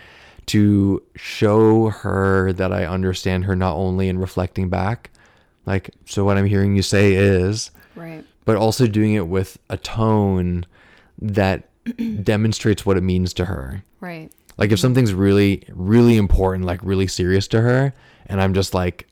to 0.46 1.02
show 1.14 1.90
her 1.90 2.52
that 2.52 2.72
I 2.72 2.84
understand 2.84 3.44
her 3.44 3.54
not 3.54 3.76
only 3.76 4.08
in 4.08 4.18
reflecting 4.18 4.68
back, 4.68 5.10
like, 5.66 5.90
so 6.06 6.24
what 6.24 6.36
I'm 6.36 6.46
hearing 6.46 6.74
you 6.74 6.82
say 6.82 7.14
is, 7.14 7.70
right. 7.94 8.24
but 8.44 8.56
also 8.56 8.86
doing 8.86 9.14
it 9.14 9.28
with 9.28 9.58
a 9.70 9.76
tone 9.76 10.66
that 11.20 11.68
demonstrates 12.24 12.84
what 12.84 12.96
it 12.96 13.02
means 13.02 13.32
to 13.34 13.44
her. 13.44 13.84
Right. 14.00 14.30
Like 14.58 14.72
if 14.72 14.80
something's 14.80 15.14
really, 15.14 15.62
really 15.72 16.16
important, 16.16 16.64
like 16.64 16.80
really 16.82 17.06
serious 17.06 17.46
to 17.48 17.60
her, 17.60 17.94
and 18.26 18.40
I'm 18.40 18.54
just 18.54 18.74
like 18.74 19.06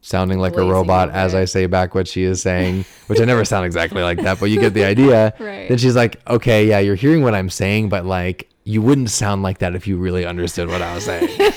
sounding 0.00 0.38
like 0.38 0.54
Glazing 0.54 0.70
a 0.70 0.72
robot 0.72 1.10
as. 1.10 1.34
I 1.34 1.44
say 1.44 1.66
back 1.66 1.94
what 1.94 2.08
she 2.08 2.22
is 2.22 2.42
saying, 2.42 2.84
which 3.06 3.20
I 3.20 3.24
never 3.24 3.44
sound 3.44 3.66
exactly 3.66 4.02
like 4.02 4.22
that, 4.22 4.40
but 4.40 4.46
you 4.46 4.60
get 4.60 4.74
the 4.74 4.84
idea. 4.94 5.34
Right. 5.38 5.68
Then 5.68 5.78
she's 5.78 5.96
like, 5.96 6.20
okay, 6.28 6.66
yeah, 6.66 6.78
you're 6.78 6.94
hearing 6.94 7.22
what 7.22 7.34
I'm 7.34 7.50
saying, 7.50 7.88
but 7.88 8.04
like 8.04 8.48
you 8.64 8.82
wouldn't 8.82 9.08
sound 9.08 9.42
like 9.42 9.58
that 9.58 9.74
if 9.74 9.86
you 9.86 9.96
really 9.96 10.26
understood 10.26 10.68
what 10.68 10.82
I 10.82 10.94
was 10.94 11.04
saying. 11.04 11.28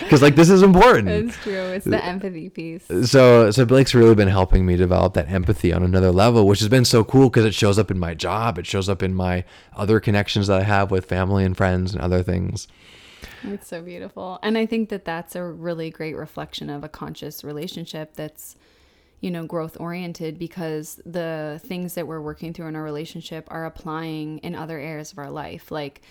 Because 0.00 0.22
like 0.22 0.34
this 0.34 0.50
is 0.50 0.62
important. 0.62 1.08
It's 1.08 1.36
true. 1.36 1.52
It's 1.52 1.84
the 1.84 2.04
empathy 2.04 2.48
piece. 2.48 2.84
So 3.08 3.52
so 3.52 3.64
Blake's 3.64 3.94
really 3.94 4.16
been 4.16 4.28
helping 4.28 4.66
me 4.66 4.76
develop 4.76 5.14
that 5.14 5.30
empathy 5.30 5.72
on 5.72 5.84
another 5.84 6.10
level, 6.10 6.46
which 6.46 6.58
has 6.58 6.68
been 6.68 6.84
so 6.84 7.04
cool 7.04 7.30
because 7.30 7.44
it 7.44 7.54
shows 7.54 7.78
up 7.78 7.90
in 7.90 7.98
my 7.98 8.14
job, 8.14 8.58
it 8.58 8.66
shows 8.66 8.88
up 8.88 9.02
in 9.02 9.14
my 9.14 9.44
other 9.76 10.00
connections 10.00 10.48
that 10.48 10.60
I 10.60 10.64
have 10.64 10.90
with 10.90 11.06
family 11.06 11.44
and 11.44 11.56
friends 11.56 11.92
and 11.92 12.02
other 12.02 12.22
things. 12.22 12.66
It's 13.44 13.68
so 13.68 13.82
beautiful. 13.82 14.38
And 14.42 14.56
I 14.56 14.66
think 14.66 14.88
that 14.90 15.04
that's 15.04 15.36
a 15.36 15.44
really 15.44 15.90
great 15.90 16.16
reflection 16.16 16.70
of 16.70 16.84
a 16.84 16.88
conscious 16.88 17.44
relationship 17.44 18.14
that's, 18.14 18.56
you 19.20 19.30
know, 19.30 19.46
growth 19.46 19.76
oriented 19.80 20.38
because 20.38 21.00
the 21.04 21.60
things 21.64 21.94
that 21.94 22.06
we're 22.06 22.20
working 22.20 22.52
through 22.52 22.66
in 22.66 22.76
our 22.76 22.82
relationship 22.82 23.46
are 23.48 23.64
applying 23.64 24.38
in 24.38 24.54
other 24.54 24.78
areas 24.78 25.12
of 25.12 25.18
our 25.18 25.30
life. 25.30 25.70
Like 25.70 26.02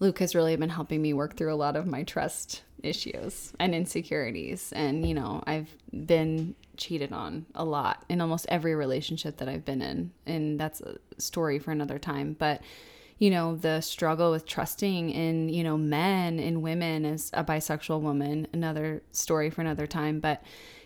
Luke 0.00 0.18
has 0.18 0.34
really 0.34 0.56
been 0.56 0.70
helping 0.70 1.00
me 1.02 1.12
work 1.12 1.36
through 1.36 1.52
a 1.52 1.56
lot 1.56 1.76
of 1.76 1.86
my 1.86 2.02
trust 2.02 2.62
issues 2.82 3.52
and 3.58 3.74
insecurities. 3.74 4.72
And, 4.72 5.06
you 5.06 5.14
know, 5.14 5.42
I've 5.46 5.70
been 6.06 6.54
cheated 6.76 7.12
on 7.12 7.46
a 7.54 7.64
lot 7.64 8.04
in 8.08 8.20
almost 8.20 8.46
every 8.48 8.74
relationship 8.74 9.38
that 9.38 9.48
I've 9.48 9.64
been 9.64 9.80
in. 9.80 10.10
And 10.26 10.60
that's 10.60 10.80
a 10.80 10.96
story 11.18 11.58
for 11.58 11.70
another 11.70 11.98
time. 11.98 12.36
But, 12.38 12.60
you 13.18 13.30
know, 13.30 13.56
the 13.56 13.80
struggle 13.80 14.30
with 14.30 14.46
trusting 14.46 15.10
in, 15.10 15.48
you 15.48 15.62
know, 15.62 15.76
men 15.76 16.38
and 16.38 16.62
women 16.62 17.04
as 17.04 17.30
a 17.32 17.44
bisexual 17.44 18.00
woman, 18.00 18.46
another 18.52 19.02
story 19.12 19.50
for 19.50 19.60
another 19.60 19.86
time. 19.86 20.20
But 20.20 20.42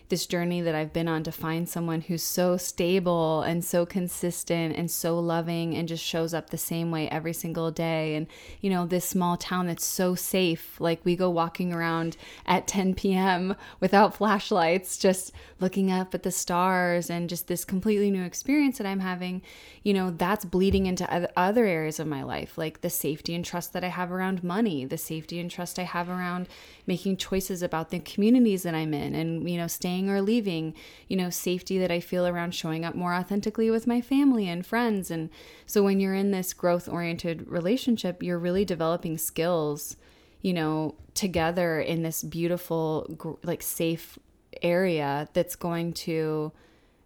this 0.09 0.25
journey 0.25 0.61
that 0.61 0.75
I've 0.75 0.91
been 0.91 1.07
on 1.07 1.23
to 1.23 1.31
find 1.31 1.69
someone 1.69 2.01
who's 2.01 2.23
so 2.23 2.57
stable 2.57 3.41
and 3.41 3.63
so 3.63 3.85
consistent 3.85 4.75
and 4.75 4.89
so 4.89 5.19
loving 5.19 5.75
and 5.75 5.87
just 5.87 6.03
shows 6.03 6.33
up 6.33 6.49
the 6.49 6.57
same 6.57 6.91
way 6.91 7.07
every 7.09 7.33
single 7.33 7.71
day. 7.71 8.15
And, 8.15 8.27
you 8.59 8.69
know, 8.69 8.85
this 8.85 9.05
small 9.05 9.37
town 9.37 9.67
that's 9.67 9.85
so 9.85 10.15
safe. 10.15 10.81
Like 10.81 11.05
we 11.05 11.15
go 11.15 11.29
walking 11.29 11.71
around 11.73 12.17
at 12.45 12.67
10 12.67 12.95
p.m. 12.95 13.55
without 13.79 14.15
flashlights, 14.15 14.97
just 14.97 15.31
looking 15.59 15.91
up 15.91 16.15
at 16.15 16.23
the 16.23 16.31
stars 16.31 17.09
and 17.09 17.29
just 17.29 17.47
this 17.47 17.63
completely 17.63 18.09
new 18.09 18.23
experience 18.23 18.79
that 18.79 18.87
I'm 18.87 19.01
having, 19.01 19.41
you 19.83 19.93
know, 19.93 20.09
that's 20.09 20.45
bleeding 20.45 20.87
into 20.87 21.29
other 21.37 21.65
areas 21.65 21.99
of 21.99 22.07
my 22.07 22.23
life, 22.23 22.57
like 22.57 22.81
the 22.81 22.89
safety 22.89 23.35
and 23.35 23.45
trust 23.45 23.73
that 23.73 23.83
I 23.83 23.89
have 23.89 24.11
around 24.11 24.43
money, 24.43 24.85
the 24.85 24.97
safety 24.97 25.39
and 25.39 25.51
trust 25.51 25.77
I 25.77 25.83
have 25.83 26.09
around 26.09 26.47
making 26.87 27.17
choices 27.17 27.61
about 27.61 27.91
the 27.91 27.99
communities 27.99 28.63
that 28.63 28.73
I'm 28.73 28.93
in 28.93 29.13
and, 29.13 29.47
you 29.47 29.57
know, 29.57 29.67
staying 29.67 29.98
or 30.07 30.21
leaving, 30.21 30.75
you 31.07 31.17
know, 31.17 31.31
safety 31.31 31.79
that 31.79 31.89
I 31.89 31.99
feel 31.99 32.27
around 32.27 32.53
showing 32.53 32.85
up 32.85 32.93
more 32.93 33.15
authentically 33.15 33.71
with 33.71 33.87
my 33.87 34.01
family 34.01 34.47
and 34.47 34.63
friends. 34.63 35.09
And 35.09 35.31
so 35.65 35.81
when 35.81 35.99
you're 35.99 36.13
in 36.13 36.29
this 36.29 36.53
growth 36.53 36.87
oriented 36.87 37.47
relationship, 37.47 38.21
you're 38.21 38.37
really 38.37 38.65
developing 38.65 39.17
skills, 39.17 39.97
you 40.43 40.53
know, 40.53 40.93
together 41.15 41.79
in 41.79 42.03
this 42.03 42.21
beautiful, 42.21 43.39
like 43.43 43.63
safe 43.63 44.19
area 44.61 45.27
that's 45.33 45.55
going 45.55 45.93
to 45.93 46.51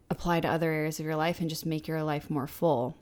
apply 0.09 0.41
to 0.41 0.47
other 0.49 0.71
areas 0.71 0.99
of 0.99 1.05
your 1.05 1.15
life 1.15 1.39
and 1.39 1.49
just 1.49 1.65
make 1.65 1.87
your 1.87 2.03
life 2.03 2.29
more 2.29 2.47
full. 2.47 2.97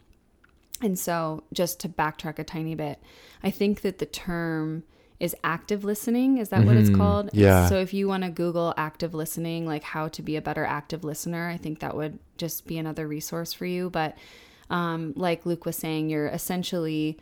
And 0.82 0.98
so, 0.98 1.44
just 1.54 1.80
to 1.82 1.90
backtrack 1.90 2.40
a 2.40 2.44
tiny 2.44 2.76
bit, 2.76 3.00
I 3.44 3.52
think 3.52 3.82
that 3.82 4.00
the 4.00 4.06
term 4.06 4.84
is 5.22 5.36
active 5.44 5.84
listening. 5.84 6.40
Is 6.40 6.50
that 6.50 6.66
what 6.66 6.76
it's 6.76 6.90
called? 6.90 7.30
yeah. 7.32 7.70
So, 7.70 7.78
if 7.78 7.94
you 7.94 8.08
want 8.08 8.24
to 8.24 8.32
Google 8.32 8.74
active 8.76 9.14
listening, 9.14 9.68
like 9.68 9.84
how 9.84 10.08
to 10.10 10.22
be 10.24 10.36
a 10.36 10.42
better 10.42 10.66
active 10.66 11.04
listener, 11.04 11.48
I 11.48 11.58
think 11.58 11.80
that 11.80 11.96
would 11.96 12.18
just 12.38 12.66
be 12.66 12.80
another 12.80 13.08
resource 13.08 13.54
for 13.54 13.68
you. 13.68 13.92
But, 13.92 14.18
um, 14.72 15.14
like 15.16 15.46
Luke 15.46 15.64
was 15.64 15.76
saying, 15.76 16.10
you're 16.10 16.28
essentially, 16.28 17.20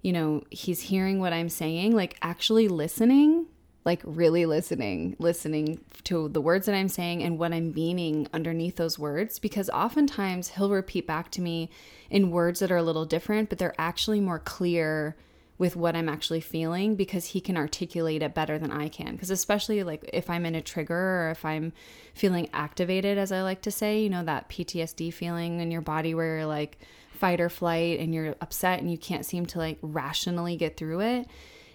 you 0.00 0.12
know, 0.12 0.42
he's 0.50 0.80
hearing 0.80 1.20
what 1.20 1.34
I'm 1.34 1.50
saying, 1.50 1.94
like 1.94 2.16
actually 2.22 2.68
listening, 2.68 3.46
like 3.84 4.00
really 4.04 4.46
listening, 4.46 5.14
listening 5.18 5.80
to 6.04 6.30
the 6.30 6.40
words 6.40 6.64
that 6.64 6.74
I'm 6.74 6.88
saying 6.88 7.22
and 7.22 7.38
what 7.38 7.52
I'm 7.52 7.74
meaning 7.74 8.28
underneath 8.32 8.76
those 8.76 8.98
words. 8.98 9.38
Because 9.38 9.68
oftentimes 9.68 10.48
he'll 10.48 10.70
repeat 10.70 11.06
back 11.06 11.30
to 11.32 11.42
me 11.42 11.68
in 12.08 12.30
words 12.30 12.60
that 12.60 12.72
are 12.72 12.78
a 12.78 12.82
little 12.82 13.04
different, 13.04 13.50
but 13.50 13.58
they're 13.58 13.74
actually 13.76 14.20
more 14.20 14.38
clear 14.38 15.16
with 15.62 15.76
what 15.76 15.94
I'm 15.94 16.08
actually 16.08 16.40
feeling 16.40 16.96
because 16.96 17.26
he 17.26 17.40
can 17.40 17.56
articulate 17.56 18.20
it 18.20 18.34
better 18.34 18.58
than 18.58 18.72
I 18.72 18.88
can. 18.88 19.12
Because 19.12 19.30
especially 19.30 19.84
like 19.84 20.10
if 20.12 20.28
I'm 20.28 20.44
in 20.44 20.56
a 20.56 20.60
trigger 20.60 21.22
or 21.22 21.30
if 21.30 21.44
I'm 21.44 21.72
feeling 22.14 22.48
activated, 22.52 23.16
as 23.16 23.30
I 23.30 23.42
like 23.42 23.62
to 23.62 23.70
say, 23.70 24.02
you 24.02 24.10
know, 24.10 24.24
that 24.24 24.48
PTSD 24.48 25.14
feeling 25.14 25.60
in 25.60 25.70
your 25.70 25.80
body 25.80 26.16
where 26.16 26.38
you're 26.38 26.46
like 26.46 26.78
fight 27.12 27.40
or 27.40 27.48
flight 27.48 28.00
and 28.00 28.12
you're 28.12 28.34
upset 28.40 28.80
and 28.80 28.90
you 28.90 28.98
can't 28.98 29.24
seem 29.24 29.46
to 29.46 29.58
like 29.58 29.78
rationally 29.82 30.56
get 30.56 30.76
through 30.76 30.98
it. 30.98 31.28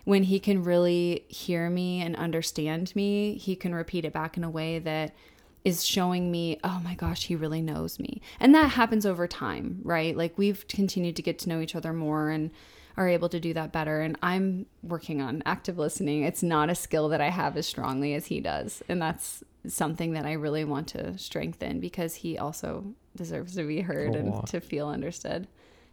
When 0.03 0.23
he 0.23 0.41
can 0.41 0.63
really 0.63 1.23
hear 1.29 1.69
me 1.69 2.01
and 2.01 2.13
understand 2.17 2.93
me, 2.93 3.35
he 3.35 3.55
can 3.55 3.73
repeat 3.73 4.03
it 4.03 4.11
back 4.11 4.35
in 4.35 4.43
a 4.43 4.49
way 4.49 4.79
that 4.79 5.15
is 5.63 5.85
showing 5.85 6.29
me, 6.29 6.59
oh 6.61 6.81
my 6.83 6.95
gosh, 6.95 7.27
he 7.27 7.37
really 7.37 7.61
knows 7.61 7.99
me. 7.99 8.21
And 8.37 8.53
that 8.53 8.71
happens 8.71 9.05
over 9.05 9.27
time, 9.27 9.79
right? 9.83 10.15
Like 10.17 10.37
we've 10.37 10.67
continued 10.67 11.15
to 11.15 11.21
get 11.21 11.39
to 11.39 11.49
know 11.49 11.61
each 11.61 11.73
other 11.73 11.93
more 11.93 12.29
and 12.29 12.51
are 12.97 13.07
able 13.07 13.29
to 13.29 13.39
do 13.39 13.53
that 13.53 13.71
better. 13.71 14.01
And 14.01 14.17
I'm 14.23 14.65
working 14.81 15.21
on 15.21 15.43
active 15.45 15.77
listening. 15.77 16.23
It's 16.23 16.43
not 16.43 16.69
a 16.69 16.75
skill 16.75 17.09
that 17.09 17.21
I 17.21 17.29
have 17.29 17.55
as 17.55 17.67
strongly 17.67 18.15
as 18.15 18.25
he 18.25 18.41
does. 18.41 18.81
And 18.89 19.01
that's 19.01 19.43
something 19.67 20.13
that 20.13 20.25
I 20.25 20.33
really 20.33 20.65
want 20.65 20.87
to 20.89 21.17
strengthen 21.17 21.79
because 21.79 22.15
he 22.15 22.37
also 22.37 22.83
deserves 23.15 23.55
to 23.55 23.63
be 23.63 23.81
heard 23.81 24.15
Aw. 24.15 24.19
and 24.19 24.47
to 24.47 24.59
feel 24.59 24.87
understood 24.87 25.47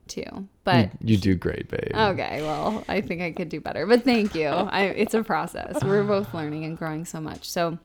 too. 0.06 0.48
But 0.64 0.90
You 1.00 1.16
do 1.16 1.34
great, 1.34 1.68
babe. 1.68 1.92
Okay, 1.94 2.42
well, 2.42 2.84
I 2.88 3.00
think 3.00 3.22
I 3.22 3.32
could 3.32 3.48
do 3.48 3.60
better, 3.60 3.86
but 3.86 4.04
thank 4.04 4.34
you. 4.34 4.48
I, 4.48 4.84
it's 4.84 5.14
a 5.14 5.22
process. 5.22 5.82
We're 5.82 6.04
both 6.04 6.32
learning 6.34 6.64
and 6.64 6.76
growing 6.76 7.04
so 7.04 7.20
much. 7.20 7.48
So 7.48 7.78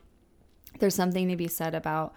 there's 0.80 0.96
something 0.96 1.30
to 1.30 1.36
be 1.36 1.48
said 1.48 1.76
about 1.76 2.14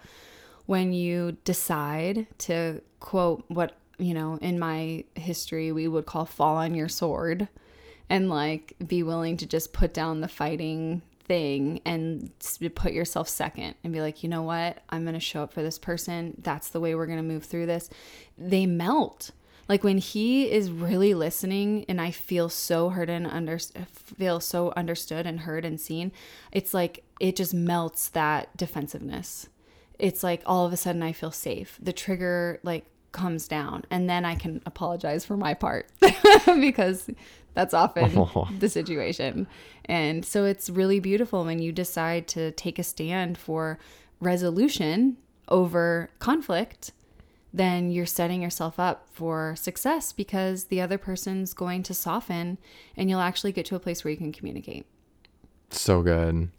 when 0.65 0.93
you 0.93 1.37
decide 1.43 2.27
to 2.39 2.81
quote 2.99 3.43
what, 3.47 3.75
you 3.97 4.13
know, 4.13 4.37
in 4.41 4.59
my 4.59 5.03
history 5.15 5.71
we 5.71 5.87
would 5.87 6.05
call 6.05 6.25
fall 6.25 6.57
on 6.57 6.75
your 6.75 6.89
sword 6.89 7.47
and 8.09 8.29
like 8.29 8.75
be 8.85 9.03
willing 9.03 9.37
to 9.37 9.45
just 9.45 9.73
put 9.73 9.93
down 9.93 10.21
the 10.21 10.27
fighting 10.27 11.01
thing 11.25 11.81
and 11.85 12.31
put 12.75 12.93
yourself 12.93 13.29
second 13.29 13.75
and 13.83 13.93
be 13.93 14.01
like, 14.01 14.23
you 14.23 14.29
know 14.29 14.43
what? 14.43 14.83
I'm 14.89 15.03
going 15.03 15.13
to 15.13 15.19
show 15.19 15.43
up 15.43 15.53
for 15.53 15.61
this 15.61 15.79
person. 15.79 16.35
That's 16.41 16.69
the 16.69 16.79
way 16.79 16.95
we're 16.95 17.05
going 17.05 17.17
to 17.17 17.23
move 17.23 17.45
through 17.45 17.65
this. 17.65 17.89
They 18.37 18.65
melt. 18.65 19.31
Like 19.69 19.83
when 19.83 19.97
he 19.97 20.51
is 20.51 20.69
really 20.69 21.13
listening 21.13 21.85
and 21.87 22.01
I 22.01 22.11
feel 22.11 22.49
so 22.49 22.89
heard 22.89 23.09
and 23.09 23.25
under 23.25 23.57
feel 23.57 24.41
so 24.41 24.73
understood 24.75 25.25
and 25.25 25.41
heard 25.41 25.63
and 25.63 25.79
seen, 25.79 26.11
it's 26.51 26.73
like 26.73 27.03
it 27.19 27.37
just 27.37 27.53
melts 27.53 28.09
that 28.09 28.55
defensiveness. 28.57 29.47
It's 29.97 30.21
like 30.21 30.41
all 30.45 30.65
of 30.65 30.73
a 30.73 30.77
sudden 30.77 31.01
I 31.01 31.13
feel 31.13 31.31
safe. 31.31 31.77
The 31.81 31.93
trigger 31.93 32.59
like 32.63 32.85
comes 33.13 33.47
down 33.47 33.85
and 33.89 34.09
then 34.09 34.25
I 34.25 34.35
can 34.35 34.61
apologize 34.65 35.23
for 35.23 35.37
my 35.37 35.53
part 35.53 35.89
because 36.45 37.09
that's 37.53 37.73
often 37.73 38.27
the 38.59 38.67
situation. 38.67 39.47
And 39.85 40.25
so 40.25 40.43
it's 40.43 40.69
really 40.69 40.99
beautiful 40.99 41.45
when 41.45 41.59
you 41.59 41.71
decide 41.71 42.27
to 42.29 42.51
take 42.51 42.77
a 42.77 42.83
stand 42.83 43.37
for 43.37 43.79
resolution 44.19 45.17
over 45.47 46.09
conflict, 46.19 46.91
then 47.53 47.91
you're 47.91 48.05
setting 48.05 48.41
yourself 48.41 48.79
up 48.79 49.07
for 49.11 49.55
success 49.55 50.11
because 50.11 50.65
the 50.65 50.81
other 50.81 50.97
person's 50.97 51.53
going 51.53 51.83
to 51.83 51.93
soften 51.93 52.57
and 52.97 53.09
you'll 53.09 53.19
actually 53.19 53.51
get 53.51 53.65
to 53.67 53.75
a 53.75 53.79
place 53.79 54.03
where 54.03 54.11
you 54.11 54.17
can 54.17 54.31
communicate. 54.33 54.85
so 55.69 56.01
good 56.01 56.49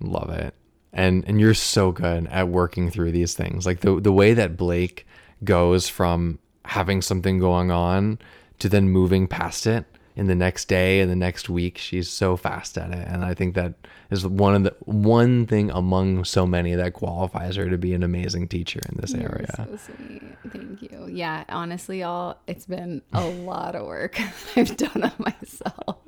love 0.00 0.30
it 0.30 0.54
and 0.92 1.24
and 1.26 1.40
you're 1.40 1.54
so 1.54 1.90
good 1.90 2.26
at 2.28 2.48
working 2.48 2.90
through 2.90 3.10
these 3.10 3.34
things 3.34 3.66
like 3.66 3.80
the 3.80 4.00
the 4.00 4.12
way 4.12 4.32
that 4.34 4.56
blake 4.56 5.06
goes 5.44 5.88
from 5.88 6.38
having 6.64 7.02
something 7.02 7.38
going 7.38 7.70
on 7.70 8.18
to 8.58 8.68
then 8.68 8.88
moving 8.88 9.26
past 9.26 9.66
it 9.66 9.84
in 10.16 10.26
the 10.26 10.34
next 10.34 10.66
day 10.66 11.00
and 11.00 11.10
the 11.10 11.16
next 11.16 11.48
week 11.48 11.78
she's 11.78 12.10
so 12.10 12.36
fast 12.36 12.76
at 12.76 12.90
it 12.90 13.06
and 13.06 13.24
i 13.24 13.32
think 13.32 13.54
that 13.54 13.72
is 14.10 14.26
one 14.26 14.54
of 14.54 14.64
the 14.64 14.74
one 14.84 15.46
thing 15.46 15.70
among 15.70 16.24
so 16.24 16.46
many 16.46 16.74
that 16.74 16.92
qualifies 16.92 17.56
her 17.56 17.68
to 17.68 17.78
be 17.78 17.94
an 17.94 18.02
amazing 18.02 18.48
teacher 18.48 18.80
in 18.88 18.96
this 19.00 19.12
You're 19.12 19.30
area 19.30 19.46
so 19.56 19.76
sweet. 19.76 20.22
Thank 20.52 20.82
you. 20.82 21.08
Yeah, 21.10 21.44
honestly, 21.48 22.00
y'all, 22.00 22.38
it's 22.46 22.66
been 22.66 23.02
a 23.12 23.26
lot 23.26 23.74
of 23.74 23.86
work 23.86 24.18
I've 24.56 24.76
done 24.76 25.04
on 25.04 25.12
myself. 25.18 25.98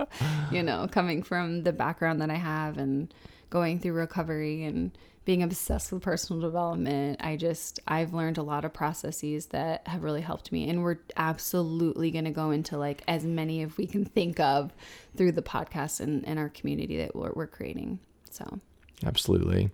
You 0.51 0.63
know, 0.63 0.89
coming 0.91 1.23
from 1.23 1.63
the 1.65 1.73
background 1.73 2.21
that 2.23 2.31
I 2.31 2.37
have 2.37 2.79
and 2.79 3.13
going 3.51 3.81
through 3.81 3.93
recovery 3.93 4.65
and 4.65 4.97
being 5.25 5.43
obsessed 5.43 5.93
with 5.93 6.03
personal 6.03 6.41
development, 6.41 7.21
I 7.21 7.37
just 7.37 7.81
I've 7.87 8.15
learned 8.15 8.39
a 8.39 8.43
lot 8.43 8.65
of 8.65 8.73
processes 8.73 9.47
that 9.47 9.87
have 9.87 10.03
really 10.03 10.23
helped 10.23 10.51
me. 10.51 10.69
And 10.69 10.83
we're 10.83 10.99
absolutely 11.17 12.11
going 12.11 12.25
to 12.25 12.31
go 12.31 12.51
into 12.51 12.79
like 12.79 13.03
as 13.07 13.25
many 13.25 13.63
if 13.63 13.77
we 13.77 13.87
can 13.87 14.05
think 14.05 14.41
of 14.41 14.73
through 15.17 15.33
the 15.33 15.43
podcast 15.43 16.01
and, 16.01 16.27
and 16.27 16.39
our 16.39 16.49
community 16.49 16.97
that 16.99 17.15
we're, 17.15 17.33
we're 17.35 17.47
creating. 17.47 18.01
So 18.31 18.61
Absolutely. 19.05 19.71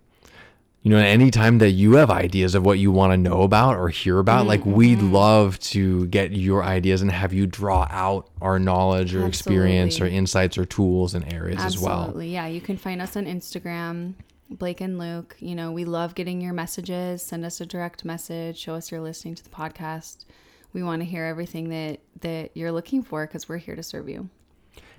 You 0.83 0.91
know, 0.91 0.99
anytime 0.99 1.57
that 1.57 1.71
you 1.71 1.95
have 1.95 2.09
ideas 2.09 2.55
of 2.55 2.63
what 2.65 2.79
you 2.79 2.91
want 2.91 3.11
to 3.11 3.17
know 3.17 3.41
about 3.41 3.75
or 3.75 3.89
hear 3.89 4.19
about, 4.19 4.47
like 4.47 4.61
mm-hmm. 4.61 4.73
we'd 4.73 5.01
love 5.01 5.59
to 5.59 6.05
get 6.07 6.31
your 6.31 6.63
ideas 6.63 7.01
and 7.01 7.11
have 7.11 7.33
you 7.33 7.45
draw 7.45 7.87
out 7.89 8.29
our 8.41 8.57
knowledge 8.57 9.13
or 9.13 9.25
experience 9.25 9.99
or 9.99 10.05
insights 10.05 10.57
or 10.57 10.63
tools 10.63 11.13
and 11.13 11.33
areas 11.33 11.61
as 11.61 11.77
well. 11.77 12.03
Absolutely. 12.03 12.29
Yeah. 12.31 12.47
You 12.47 12.61
can 12.61 12.77
find 12.77 13.01
us 13.01 13.17
on 13.17 13.25
Instagram, 13.25 14.13
Blake 14.49 14.81
and 14.81 14.97
Luke. 14.97 15.35
You 15.39 15.55
know, 15.55 15.71
we 15.71 15.85
love 15.85 16.15
getting 16.15 16.41
your 16.41 16.53
messages. 16.53 17.21
Send 17.21 17.45
us 17.45 17.61
a 17.61 17.65
direct 17.65 18.05
message. 18.05 18.57
Show 18.57 18.75
us 18.75 18.91
you're 18.91 19.01
listening 19.01 19.35
to 19.35 19.43
the 19.43 19.49
podcast. 19.49 20.25
We 20.73 20.83
want 20.83 21.01
to 21.01 21.05
hear 21.05 21.25
everything 21.25 21.69
that 21.69 21.99
that 22.21 22.51
you're 22.53 22.71
looking 22.71 23.03
for 23.03 23.25
because 23.25 23.49
we're 23.49 23.57
here 23.57 23.75
to 23.75 23.83
serve 23.83 24.09
you. 24.09 24.29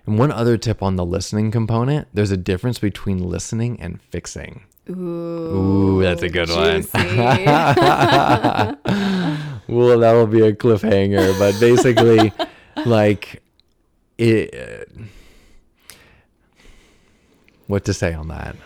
And 0.06 0.18
one 0.18 0.32
other 0.32 0.56
tip 0.56 0.82
on 0.82 0.96
the 0.96 1.04
listening 1.04 1.50
component, 1.50 2.08
there's 2.14 2.30
a 2.30 2.36
difference 2.36 2.78
between 2.78 3.18
listening 3.18 3.78
and 3.80 4.00
fixing. 4.00 4.62
Ooh, 4.88 4.94
Ooh, 4.94 6.02
that's 6.02 6.22
a 6.22 6.30
good 6.30 6.48
one. 6.48 6.86
Well, 9.68 9.98
that 9.98 10.12
will 10.12 10.26
be 10.26 10.40
a 10.40 10.54
cliffhanger, 10.54 11.38
but 11.38 11.60
basically, 11.60 12.32
like, 12.86 13.42
it. 14.16 14.54
Uh, 14.54 15.02
what 17.66 17.84
to 17.84 17.92
say 17.92 18.14
on 18.14 18.28
that? 18.28 18.56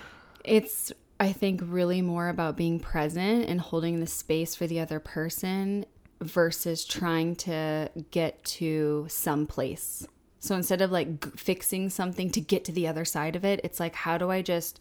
It's 0.44 0.92
I 1.20 1.32
think 1.32 1.60
really 1.64 2.02
more 2.02 2.28
about 2.28 2.56
being 2.56 2.80
present 2.80 3.48
and 3.48 3.60
holding 3.60 4.00
the 4.00 4.06
space 4.06 4.54
for 4.54 4.66
the 4.66 4.80
other 4.80 4.98
person 4.98 5.86
versus 6.20 6.84
trying 6.84 7.36
to 7.36 7.90
get 8.10 8.42
to 8.44 9.06
some 9.08 9.46
place. 9.46 10.06
So 10.40 10.56
instead 10.56 10.82
of 10.82 10.90
like 10.90 11.36
fixing 11.36 11.90
something 11.90 12.30
to 12.30 12.40
get 12.40 12.64
to 12.64 12.72
the 12.72 12.88
other 12.88 13.04
side 13.04 13.36
of 13.36 13.44
it, 13.44 13.60
it's 13.62 13.78
like 13.78 13.94
how 13.94 14.18
do 14.18 14.30
I 14.30 14.42
just 14.42 14.80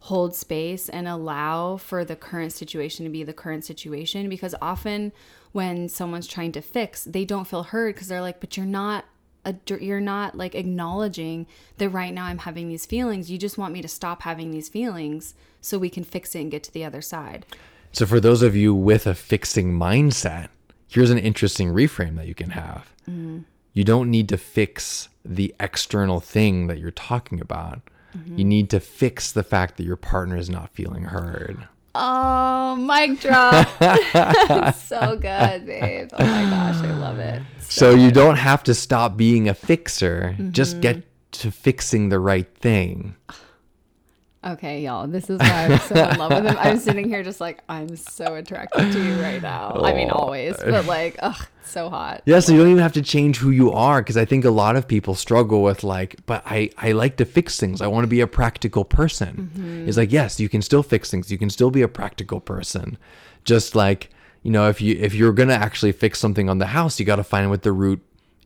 hold 0.00 0.34
space 0.34 0.88
and 0.88 1.08
allow 1.08 1.78
for 1.78 2.04
the 2.04 2.16
current 2.16 2.52
situation 2.52 3.04
to 3.04 3.10
be 3.10 3.22
the 3.22 3.32
current 3.32 3.64
situation 3.64 4.28
because 4.28 4.54
often 4.60 5.12
when 5.52 5.88
someone's 5.88 6.26
trying 6.26 6.52
to 6.52 6.60
fix, 6.60 7.04
they 7.04 7.24
don't 7.24 7.46
feel 7.46 7.62
heard 7.62 7.94
because 7.94 8.08
they're 8.08 8.20
like, 8.20 8.40
"But 8.40 8.56
you're 8.56 8.66
not 8.66 9.06
ad- 9.44 9.60
you're 9.80 10.00
not 10.00 10.36
like 10.36 10.54
acknowledging 10.54 11.46
that 11.78 11.88
right 11.90 12.12
now 12.12 12.24
I'm 12.24 12.38
having 12.38 12.68
these 12.68 12.86
feelings. 12.86 13.30
You 13.30 13.38
just 13.38 13.58
want 13.58 13.72
me 13.72 13.82
to 13.82 13.88
stop 13.88 14.22
having 14.22 14.50
these 14.50 14.68
feelings 14.68 15.34
so 15.60 15.78
we 15.78 15.90
can 15.90 16.04
fix 16.04 16.34
it 16.34 16.40
and 16.40 16.50
get 16.50 16.62
to 16.64 16.72
the 16.72 16.84
other 16.84 17.02
side. 17.02 17.46
So, 17.92 18.06
for 18.06 18.20
those 18.20 18.42
of 18.42 18.54
you 18.54 18.74
with 18.74 19.06
a 19.06 19.14
fixing 19.14 19.72
mindset, 19.72 20.48
here's 20.88 21.10
an 21.10 21.18
interesting 21.18 21.72
reframe 21.72 22.16
that 22.16 22.26
you 22.26 22.34
can 22.34 22.50
have. 22.50 22.92
Mm-hmm. 23.08 23.40
You 23.72 23.84
don't 23.84 24.10
need 24.10 24.28
to 24.28 24.36
fix 24.36 25.08
the 25.24 25.54
external 25.60 26.20
thing 26.20 26.66
that 26.66 26.78
you're 26.78 26.90
talking 26.90 27.40
about. 27.40 27.80
Mm-hmm. 28.16 28.38
You 28.38 28.44
need 28.44 28.70
to 28.70 28.80
fix 28.80 29.30
the 29.32 29.42
fact 29.42 29.76
that 29.76 29.84
your 29.84 29.96
partner 29.96 30.36
is 30.36 30.50
not 30.50 30.70
feeling 30.70 31.04
heard. 31.04 31.68
Oh, 31.94 32.76
mic 32.76 33.20
drop. 33.20 33.66
so 34.76 35.16
good, 35.16 35.66
babe. 35.66 36.08
Oh 36.12 36.24
my 36.24 36.42
gosh, 36.44 36.84
I 36.84 36.92
love 36.92 37.18
it. 37.18 37.42
So, 37.60 37.94
you 37.94 38.10
don't 38.10 38.36
have 38.36 38.64
to 38.64 38.74
stop 38.74 39.16
being 39.16 39.48
a 39.48 39.54
fixer, 39.54 40.36
just 40.50 40.72
mm-hmm. 40.72 40.80
get 40.80 41.32
to 41.32 41.50
fixing 41.50 42.08
the 42.08 42.18
right 42.18 42.52
thing. 42.56 43.14
Okay, 44.42 44.80
y'all, 44.80 45.06
this 45.06 45.28
is 45.28 45.38
why 45.38 45.66
I'm 45.66 45.78
so 45.80 45.94
in 45.96 46.18
love 46.18 46.30
with 46.30 46.46
him. 46.46 46.56
I'm 46.58 46.78
sitting 46.78 47.06
here 47.06 47.22
just 47.22 47.42
like, 47.42 47.62
I'm 47.68 47.94
so 47.94 48.36
attracted 48.36 48.90
to 48.90 49.04
you 49.04 49.20
right 49.20 49.42
now. 49.42 49.72
I 49.82 49.92
mean, 49.92 50.08
oh. 50.10 50.16
always, 50.16 50.56
but 50.56 50.86
like, 50.86 51.16
ugh, 51.18 51.46
so 51.62 51.90
hot. 51.90 52.22
Yeah, 52.24 52.40
so 52.40 52.52
you 52.52 52.58
don't 52.58 52.70
even 52.70 52.82
have 52.82 52.94
to 52.94 53.02
change 53.02 53.36
who 53.36 53.50
you 53.50 53.70
are 53.70 54.00
because 54.00 54.16
I 54.16 54.24
think 54.24 54.46
a 54.46 54.50
lot 54.50 54.76
of 54.76 54.88
people 54.88 55.14
struggle 55.14 55.62
with 55.62 55.84
like, 55.84 56.16
but 56.24 56.42
I 56.46 56.70
I 56.78 56.92
like 56.92 57.18
to 57.18 57.26
fix 57.26 57.60
things. 57.60 57.82
I 57.82 57.86
want 57.88 58.04
to 58.04 58.08
be 58.08 58.22
a 58.22 58.26
practical 58.26 58.82
person. 58.82 59.50
Mm-hmm. 59.54 59.88
It's 59.88 59.98
like, 59.98 60.10
yes, 60.10 60.40
you 60.40 60.48
can 60.48 60.62
still 60.62 60.82
fix 60.82 61.10
things. 61.10 61.30
You 61.30 61.36
can 61.36 61.50
still 61.50 61.70
be 61.70 61.82
a 61.82 61.88
practical 61.88 62.40
person. 62.40 62.96
Just 63.44 63.74
like, 63.74 64.08
you 64.42 64.50
know, 64.50 64.70
if 64.70 64.80
you 64.80 64.96
if 64.98 65.14
you're 65.14 65.32
going 65.34 65.50
to 65.50 65.54
actually 65.54 65.92
fix 65.92 66.18
something 66.18 66.48
on 66.48 66.56
the 66.56 66.66
house, 66.66 66.98
you 66.98 67.04
got 67.04 67.16
to 67.16 67.24
find 67.24 67.50
what 67.50 67.62
the 67.62 67.72
root 67.72 68.00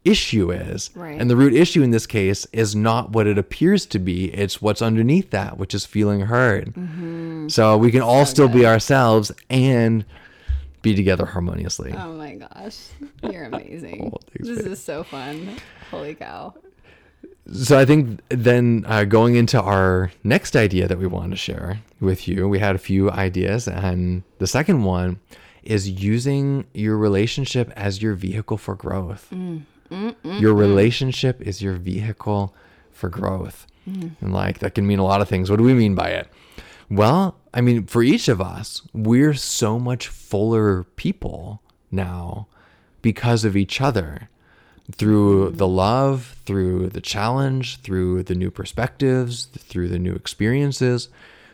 issue 0.05 0.51
is. 0.51 0.91
Right. 0.95 1.21
And 1.21 1.31
the 1.31 1.37
root 1.37 1.55
issue 1.55 1.83
in 1.83 1.91
this 1.91 2.07
case 2.07 2.47
is 2.53 2.77
not 2.77 3.11
what 3.11 3.27
it 3.27 3.39
appears 3.39 3.87
to 3.87 3.99
be. 3.99 4.33
It's 4.35 4.61
what's 4.61 4.83
underneath 4.83 5.31
that, 5.31 5.59
which 5.59 5.75
is 5.75 5.87
feeling 5.87 6.21
heard. 6.21 6.75
So 7.51 7.77
we 7.77 7.91
can 7.91 8.03
all 8.03 8.27
still 8.27 8.49
be 8.49 8.67
ourselves 8.67 9.33
and 9.51 10.05
be 10.83 10.95
together 10.95 11.25
harmoniously. 11.25 11.95
Oh 11.97 12.13
my 12.13 12.35
gosh, 12.35 12.89
you're 13.23 13.45
amazing. 13.45 14.13
Oh, 14.15 14.19
thanks, 14.31 14.49
this 14.49 14.63
babe. 14.63 14.73
is 14.73 14.83
so 14.83 15.03
fun. 15.03 15.57
Holy 15.91 16.15
cow. 16.15 16.55
So 17.53 17.79
I 17.79 17.85
think 17.85 18.21
then 18.29 18.85
uh, 18.87 19.05
going 19.05 19.35
into 19.35 19.61
our 19.61 20.13
next 20.23 20.57
idea 20.57 20.89
that 20.89 20.99
we 20.99 21.07
want 21.07 21.31
to 21.31 21.37
share 21.37 21.81
with 22.01 22.27
you, 22.27 22.49
we 22.49 22.59
had 22.59 22.75
a 22.75 22.79
few 22.79 23.11
ideas, 23.11 23.69
and 23.69 24.23
the 24.39 24.47
second 24.47 24.85
one 24.85 25.21
is 25.63 25.89
using 25.89 26.67
your 26.75 26.97
relationship 26.97 27.71
as 27.77 28.03
your 28.03 28.15
vehicle 28.15 28.57
for 28.59 28.75
growth. 28.75 29.33
Your 30.23 30.55
relationship 30.55 31.41
is 31.43 31.63
your 31.63 31.75
vehicle 31.75 32.55
for 32.93 33.09
growth, 33.09 33.67
mm. 33.89 34.13
and 34.21 34.33
like 34.33 34.59
that 34.61 34.75
can 34.75 34.87
mean 34.87 34.99
a 34.99 35.05
lot 35.05 35.21
of 35.21 35.29
things. 35.29 35.51
What 35.51 35.57
do 35.57 35.65
we 35.65 35.75
mean 35.75 35.95
by 35.95 36.11
it? 36.11 36.29
Well, 36.91 37.37
I 37.53 37.61
mean, 37.61 37.87
for 37.87 38.03
each 38.03 38.29
of 38.29 38.41
us, 38.41 38.83
we're 38.93 39.35
so 39.35 39.79
much 39.79 40.09
fuller 40.09 40.85
people 40.97 41.63
now 41.91 42.47
because 43.03 43.45
of 43.45 43.57
each 43.57 43.81
other 43.81 44.29
through 44.93 45.51
mm. 45.51 45.57
the 45.57 45.69
love, 45.69 46.37
through 46.45 46.89
the 46.89 47.01
challenge, 47.01 47.81
through 47.81 48.23
the 48.23 48.35
new 48.35 48.51
perspectives, 48.51 49.47
through 49.47 49.89
the 49.89 49.99
new 49.99 50.13
experiences, 50.13 51.09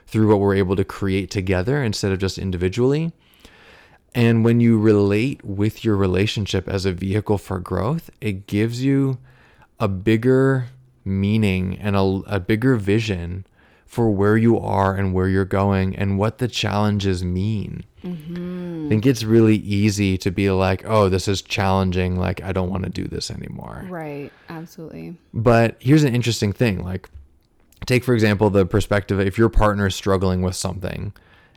through 0.07 0.29
what 0.29 0.41
we're 0.41 0.57
able 0.57 0.77
to 0.77 0.85
create 0.85 1.31
together 1.31 1.83
instead 1.83 2.13
of 2.13 2.19
just 2.19 2.39
individually. 2.39 3.13
And 4.15 4.45
when 4.45 4.61
you 4.61 4.79
relate 4.79 5.45
with 5.45 5.85
your 5.85 5.97
relationship 5.97 6.69
as 6.69 6.85
a 6.85 6.93
vehicle 6.93 7.39
for 7.39 7.61
growth, 7.61 8.11
it 8.21 8.47
gives 8.47 8.83
you 8.83 9.19
a 9.79 9.89
bigger 9.89 10.69
meaning 11.05 11.79
and 11.79 11.97
a, 11.97 12.23
a 12.27 12.41
bigger 12.41 12.77
vision 12.77 13.47
for 13.87 14.11
where 14.11 14.37
you 14.37 14.59
are 14.59 14.95
and 14.95 15.13
where 15.13 15.29
you're 15.29 15.45
going 15.45 15.97
and 15.97 16.19
what 16.19 16.39
the 16.39 16.47
challenges 16.47 17.25
mean. 17.25 17.85
Mm-hmm. 18.05 18.87
I 18.87 18.89
think 18.89 19.05
it's 19.05 19.25
really 19.25 19.57
easy 19.57 20.17
to 20.19 20.31
be 20.31 20.51
like, 20.51 20.85
oh, 20.87 21.09
this 21.09 21.27
is 21.27 21.43
challenging. 21.43 22.17
Like, 22.17 22.41
I 22.43 22.53
don't 22.53 22.71
want 22.71 22.85
to 22.85 22.91
do 22.91 23.05
this 23.05 23.31
anymore. 23.31 23.85
Right. 23.89 24.33
Absolutely. 24.49 25.17
But 25.35 25.77
here's 25.81 26.05
an 26.05 26.15
interesting 26.15 26.53
thing. 26.53 26.85
Like, 26.85 27.09
take, 27.87 28.05
for 28.05 28.15
example, 28.15 28.49
the 28.49 28.65
perspective 28.65 29.19
if 29.21 29.37
your 29.37 29.49
partner 29.49 29.87
is 29.87 29.97
struggling 29.97 30.43
with 30.43 30.55
something 30.55 31.13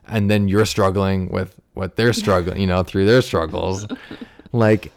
and 0.07 0.29
then 0.29 0.47
you're 0.47 0.65
struggling 0.65 1.29
with 1.29 1.59
what 1.73 1.95
they're 1.95 2.13
struggling, 2.13 2.59
you 2.61 2.67
know, 2.67 2.83
through 2.83 3.05
their 3.05 3.21
struggles, 3.21 3.87
like, 4.51 4.91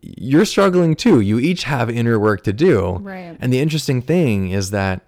you're 0.00 0.44
struggling 0.44 0.94
too. 0.94 1.20
You 1.20 1.38
each 1.38 1.64
have 1.64 1.88
inner 1.88 2.18
work 2.18 2.44
to 2.44 2.52
do. 2.52 2.96
Right. 3.00 3.36
And 3.40 3.52
the 3.52 3.60
interesting 3.60 4.02
thing 4.02 4.50
is 4.50 4.70
that 4.70 5.00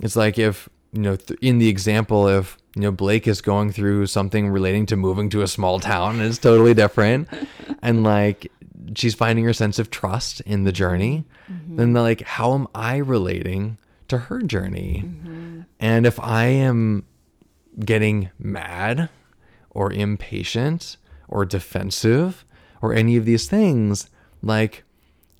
it's 0.00 0.16
like 0.16 0.38
if, 0.38 0.68
you 0.92 1.02
know, 1.02 1.16
th- 1.16 1.38
in 1.40 1.58
the 1.58 1.68
example, 1.68 2.28
if, 2.28 2.56
you 2.74 2.82
know, 2.82 2.90
Blake 2.90 3.28
is 3.28 3.40
going 3.40 3.72
through 3.72 4.06
something 4.06 4.48
relating 4.48 4.86
to 4.86 4.96
moving 4.96 5.28
to 5.30 5.42
a 5.42 5.48
small 5.48 5.78
town 5.78 6.20
and 6.20 6.24
it's 6.24 6.38
totally 6.38 6.74
different. 6.74 7.28
and 7.82 8.02
like 8.02 8.50
she's 8.94 9.14
finding 9.14 9.44
her 9.44 9.52
sense 9.52 9.78
of 9.78 9.90
trust 9.90 10.40
in 10.42 10.64
the 10.64 10.72
journey, 10.72 11.24
mm-hmm. 11.50 11.76
then 11.76 11.92
like, 11.92 12.22
how 12.22 12.54
am 12.54 12.66
I 12.74 12.96
relating 12.96 13.78
to 14.08 14.18
her 14.18 14.40
journey? 14.40 15.04
Mm-hmm. 15.06 15.60
And 15.80 16.06
if 16.06 16.18
I 16.18 16.46
am 16.46 17.04
getting 17.78 18.30
mad 18.38 19.10
or 19.74 19.92
impatient 19.92 20.96
or 21.28 21.44
defensive 21.44 22.44
or 22.80 22.94
any 22.94 23.16
of 23.16 23.24
these 23.24 23.48
things, 23.48 24.08
like, 24.42 24.84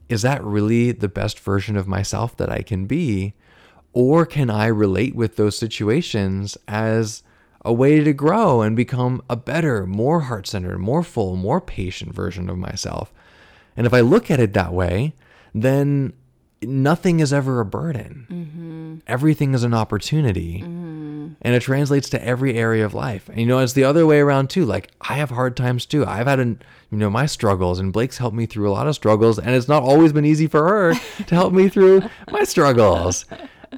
is 0.09 0.23
that 0.23 0.44
really 0.44 0.92
the 0.92 1.09
best 1.09 1.38
version 1.40 1.77
of 1.77 1.88
myself 1.88 2.37
that 2.37 2.51
I 2.51 2.62
can 2.62 2.87
be? 2.87 3.35
Or 3.92 4.27
can 4.27 4.51
I 4.51 4.66
relate 4.66 5.14
with 5.14 5.37
those 5.37 5.57
situations 5.57 6.59
as 6.66 7.23
a 7.64 7.73
way 7.73 8.03
to 8.03 8.12
grow 8.12 8.61
and 8.61 8.77
become 8.77 9.23
a 9.31 9.37
better, 9.37 9.87
more 9.87 10.20
heart 10.20 10.47
centered, 10.47 10.79
more 10.79 11.03
full, 11.03 11.37
more 11.37 11.61
patient 11.61 12.14
version 12.14 12.51
of 12.51 12.59
myself? 12.59 13.12
And 13.77 13.87
if 13.87 13.94
I 13.94 14.01
look 14.01 14.31
at 14.31 14.40
it 14.40 14.53
that 14.53 14.73
way, 14.73 15.14
then 15.55 16.12
nothing 16.61 17.20
is 17.20 17.33
ever 17.33 17.61
a 17.61 17.64
burden. 17.64 18.27
Mm-hmm. 18.31 18.97
Everything 19.07 19.55
is 19.55 19.62
an 19.62 19.75
opportunity. 19.75 20.61
Mm-hmm. 20.62 21.04
And 21.43 21.55
it 21.55 21.63
translates 21.63 22.09
to 22.11 22.25
every 22.25 22.57
area 22.57 22.85
of 22.85 22.95
life. 22.95 23.29
And 23.29 23.39
you 23.41 23.47
know, 23.47 23.59
it's 23.59 23.73
the 23.73 23.85
other 23.85 24.07
way 24.07 24.21
around 24.21 24.51
too. 24.51 24.65
Like 24.65 24.91
I 25.01 25.15
have 25.15 25.31
hard 25.31 25.57
times 25.57 25.87
too. 25.87 26.05
I've 26.07 26.27
had 26.27 26.41
an 26.41 26.63
you 26.91 26.99
know, 26.99 27.11
my 27.11 27.27
struggles 27.27 27.79
and 27.79 27.93
Blake's 27.93 28.19
helped 28.19 28.37
me 28.37 28.47
through 28.47 28.71
a 28.71 28.73
lot 28.73 28.87
of 28.87 28.95
struggles 28.95 29.39
and 29.39 29.51
it's 29.51 29.69
not 29.69 29.83
always 29.83 30.13
been 30.13 30.25
easy 30.25 30.47
for 30.47 30.67
her 30.67 30.95
to 31.25 31.35
help 31.35 31.53
me 31.53 31.69
through 31.69 32.03
my 32.31 32.45
struggles. 32.45 33.25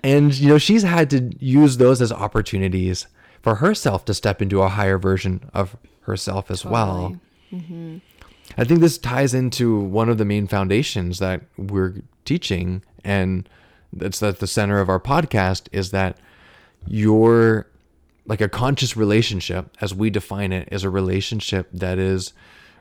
And 0.03 0.35
you 0.35 0.49
know, 0.49 0.59
she's 0.59 0.83
had 0.83 1.11
to 1.11 1.31
use 1.39 1.79
those 1.79 2.03
as 2.03 2.13
opportunities 2.13 3.07
for 3.43 3.57
herself 3.57 4.05
to 4.07 4.15
step 4.15 4.43
into 4.43 4.61
a 4.61 4.69
higher 4.69 4.99
version 4.99 5.49
of 5.55 5.77
herself 6.03 6.51
as 6.51 6.63
totally. 6.63 6.73
well. 6.73 7.21
Mm-hmm. 7.53 7.99
I 8.59 8.65
think 8.65 8.81
this 8.81 8.99
ties 8.99 9.35
into 9.35 9.79
one 9.79 10.09
of 10.09 10.19
the 10.19 10.25
main 10.25 10.47
foundations 10.47 11.19
that 11.19 11.43
we're 11.57 12.03
teaching, 12.25 12.83
and 13.05 13.49
that's 13.93 14.23
at 14.23 14.39
the 14.39 14.47
center 14.47 14.81
of 14.81 14.89
our 14.89 15.01
podcast 15.01 15.69
is 15.73 15.91
that 15.91 16.19
your 16.87 17.69
like 18.27 18.41
a 18.41 18.49
conscious 18.49 18.97
relationship, 18.97 19.77
as 19.81 19.95
we 19.95 20.11
define 20.11 20.53
it, 20.53 20.69
is 20.73 20.83
a 20.85 20.91
relationship 20.91 21.69
that 21.73 21.99
is 21.99 22.33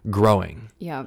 growing. 0.10 0.70
Yeah. 0.80 1.06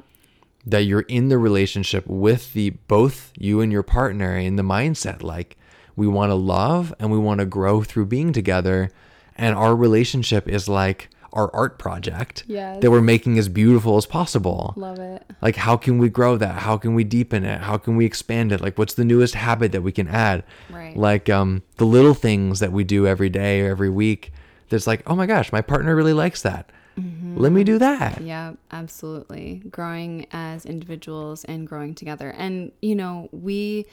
That 0.65 0.85
you're 0.85 1.01
in 1.03 1.29
the 1.29 1.39
relationship 1.39 2.07
with 2.07 2.53
the 2.53 2.71
both 2.71 3.33
you 3.37 3.61
and 3.61 3.73
your 3.73 3.83
partner 3.83 4.37
in 4.37 4.57
the 4.57 4.63
mindset 4.63 5.23
like 5.23 5.57
we 5.97 6.07
want 6.07 6.31
to 6.31 6.35
love 6.35 6.95
and 7.01 7.11
we 7.11 7.19
want 7.19 7.41
to 7.41 7.47
grow 7.47 7.83
through 7.83 8.07
being 8.07 8.33
together. 8.33 8.91
And 9.35 9.57
our 9.57 9.75
relationship 9.75 10.49
is 10.49 10.69
like 10.69 11.11
our 11.33 11.55
art 11.55 11.79
project 11.79 12.45
yes. 12.47 12.81
that 12.81 12.91
we're 12.91 13.01
making 13.01 13.39
as 13.39 13.49
beautiful 13.49 13.97
as 13.97 14.07
possible. 14.07 14.75
Love 14.77 14.99
it. 14.99 15.25
Like, 15.43 15.57
how 15.57 15.77
can 15.77 15.99
we 15.99 16.09
grow 16.09 16.37
that? 16.37 16.61
How 16.61 16.77
can 16.77 16.95
we 16.95 17.05
deepen 17.05 17.45
it? 17.45 17.61
How 17.61 17.77
can 17.77 17.97
we 17.97 18.05
expand 18.05 18.53
it? 18.53 18.61
Like, 18.61 18.79
what's 18.79 18.95
the 18.95 19.05
newest 19.05 19.35
habit 19.35 19.73
that 19.73 19.83
we 19.83 19.93
can 19.93 20.09
add? 20.09 20.45
Right. 20.71 20.97
Like, 20.97 21.29
um, 21.29 21.63
the 21.77 21.87
little 21.87 22.15
things 22.15 22.61
that 22.61 22.73
we 22.73 22.85
do 22.85 23.07
every 23.07 23.29
day 23.29 23.61
or 23.61 23.71
every 23.71 23.91
week. 23.91 24.33
That's 24.71 24.87
like, 24.87 25.03
oh 25.07 25.15
my 25.15 25.27
gosh, 25.27 25.51
my 25.53 25.63
partner 25.63 25.97
really 25.97 26.13
likes 26.13 26.43
that. 26.43 26.71
Mm-hmm. 26.99 27.39
Let 27.39 27.53
me 27.53 27.65
do 27.65 27.79
that. 27.79 28.21
Yeah, 28.21 28.55
absolutely. 28.71 29.63
Growing 29.71 30.27
as 30.33 30.67
individuals 30.67 31.45
and 31.45 31.67
growing 31.67 31.95
together. 31.95 32.31
And, 32.37 32.73
you 32.83 32.95
know, 32.95 33.29
we 33.33 33.87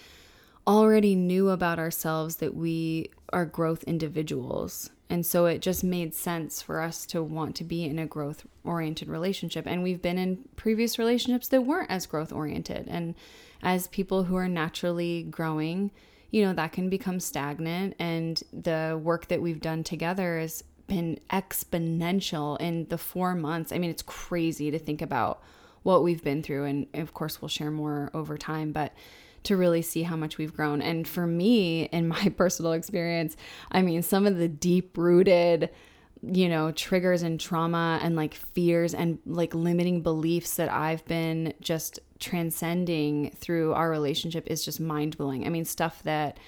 already 0.67 1.15
knew 1.15 1.50
about 1.50 1.78
ourselves 1.80 2.38
that 2.38 2.56
we 2.56 3.12
are 3.32 3.45
growth 3.45 3.84
individuals. 3.84 4.89
And 5.09 5.25
so 5.25 5.45
it 5.45 5.61
just 5.61 5.83
made 5.83 6.15
sense 6.15 6.61
for 6.61 6.81
us 6.81 7.05
to 7.07 7.21
want 7.21 7.55
to 7.57 7.63
be 7.63 7.83
in 7.83 7.99
a 7.99 8.07
growth 8.07 8.45
oriented 8.63 9.07
relationship. 9.07 9.67
And 9.67 9.83
we've 9.83 10.01
been 10.01 10.17
in 10.17 10.45
previous 10.55 10.97
relationships 10.97 11.47
that 11.49 11.61
weren't 11.61 11.91
as 11.91 12.07
growth 12.07 12.33
oriented. 12.33 12.87
And 12.87 13.13
as 13.61 13.87
people 13.87 14.23
who 14.23 14.35
are 14.35 14.47
naturally 14.47 15.23
growing, 15.23 15.91
you 16.31 16.43
know, 16.43 16.53
that 16.53 16.71
can 16.71 16.89
become 16.89 17.19
stagnant. 17.19 17.95
And 17.99 18.41
the 18.51 18.99
work 19.01 19.27
that 19.27 19.41
we've 19.41 19.61
done 19.61 19.83
together 19.83 20.39
has 20.39 20.63
been 20.87 21.19
exponential 21.29 22.59
in 22.59 22.87
the 22.89 22.97
four 22.97 23.35
months. 23.35 23.71
I 23.71 23.77
mean, 23.77 23.91
it's 23.91 24.01
crazy 24.01 24.71
to 24.71 24.79
think 24.79 25.01
about 25.01 25.41
what 25.83 26.03
we've 26.03 26.23
been 26.23 26.41
through. 26.41 26.65
And 26.65 26.87
of 26.95 27.13
course, 27.13 27.41
we'll 27.41 27.49
share 27.49 27.71
more 27.71 28.09
over 28.13 28.37
time. 28.37 28.71
But 28.71 28.91
to 29.45 29.58
really 29.58 29.81
see 29.81 30.03
how 30.03 30.15
much 30.15 30.38
we've 30.38 30.53
grown. 30.53 30.81
And 30.81 31.08
for 31.08 31.25
me, 31.25 31.84
in 31.86 32.08
my 32.08 32.29
personal 32.38 32.73
experience, 32.73 33.36
I 33.71 33.81
mean, 33.81 34.01
some 34.01 34.25
of 34.25 34.38
the 34.38 34.47
deep 34.47 34.97
rooted, 34.97 35.69
you 36.21 36.49
know, 36.49 36.71
triggers 36.71 37.21
and 37.21 37.39
trauma 37.39 37.99
and 38.01 38.15
like 38.15 38.34
fears 38.34 38.93
and 38.93 39.19
like 39.25 39.53
limiting 39.53 40.01
beliefs 40.01 40.55
that 40.55 40.71
I've 40.71 41.05
been 41.05 41.53
just 41.62 41.99
transcending 42.19 43.31
through 43.36 43.73
our 43.73 43.89
relationship 43.89 44.47
is 44.47 44.63
just 44.65 44.79
mind 44.79 45.17
blowing. 45.17 45.45
I 45.45 45.49
mean, 45.49 45.65
stuff 45.65 46.01
that 46.03 46.39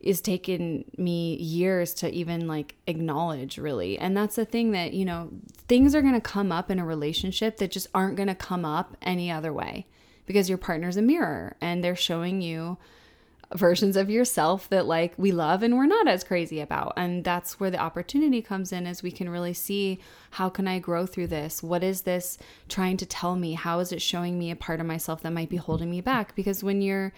is 0.00 0.20
taken 0.20 0.84
me 0.96 1.36
years 1.36 1.92
to 1.92 2.08
even 2.10 2.46
like 2.46 2.76
acknowledge 2.86 3.58
really 3.58 3.98
and 3.98 4.16
that's 4.16 4.36
the 4.36 4.44
thing 4.44 4.70
that 4.70 4.92
you 4.92 5.04
know 5.04 5.28
things 5.66 5.92
are 5.92 6.02
going 6.02 6.14
to 6.14 6.20
come 6.20 6.52
up 6.52 6.70
in 6.70 6.78
a 6.78 6.84
relationship 6.84 7.56
that 7.56 7.72
just 7.72 7.88
aren't 7.92 8.14
going 8.14 8.28
to 8.28 8.34
come 8.34 8.64
up 8.64 8.96
any 9.02 9.28
other 9.28 9.52
way 9.52 9.84
because 10.28 10.48
your 10.48 10.58
partner's 10.58 10.98
a 10.98 11.02
mirror 11.02 11.56
and 11.60 11.82
they're 11.82 11.96
showing 11.96 12.40
you 12.40 12.76
versions 13.54 13.96
of 13.96 14.10
yourself 14.10 14.68
that 14.68 14.86
like 14.86 15.14
we 15.16 15.32
love 15.32 15.62
and 15.62 15.76
we're 15.76 15.86
not 15.86 16.06
as 16.06 16.22
crazy 16.22 16.60
about. 16.60 16.92
And 16.96 17.24
that's 17.24 17.58
where 17.58 17.70
the 17.70 17.78
opportunity 17.78 18.42
comes 18.42 18.72
in 18.72 18.86
as 18.86 19.02
we 19.02 19.10
can 19.10 19.30
really 19.30 19.54
see 19.54 19.98
how 20.32 20.50
can 20.50 20.68
i 20.68 20.78
grow 20.78 21.06
through 21.06 21.28
this? 21.28 21.62
What 21.62 21.82
is 21.82 22.02
this 22.02 22.36
trying 22.68 22.98
to 22.98 23.06
tell 23.06 23.36
me? 23.36 23.54
How 23.54 23.78
is 23.78 23.90
it 23.90 24.02
showing 24.02 24.38
me 24.38 24.50
a 24.50 24.56
part 24.56 24.80
of 24.80 24.86
myself 24.86 25.22
that 25.22 25.32
might 25.32 25.48
be 25.48 25.56
holding 25.56 25.90
me 25.90 26.02
back? 26.02 26.36
Because 26.36 26.62
when 26.62 26.82
you're 26.82 27.12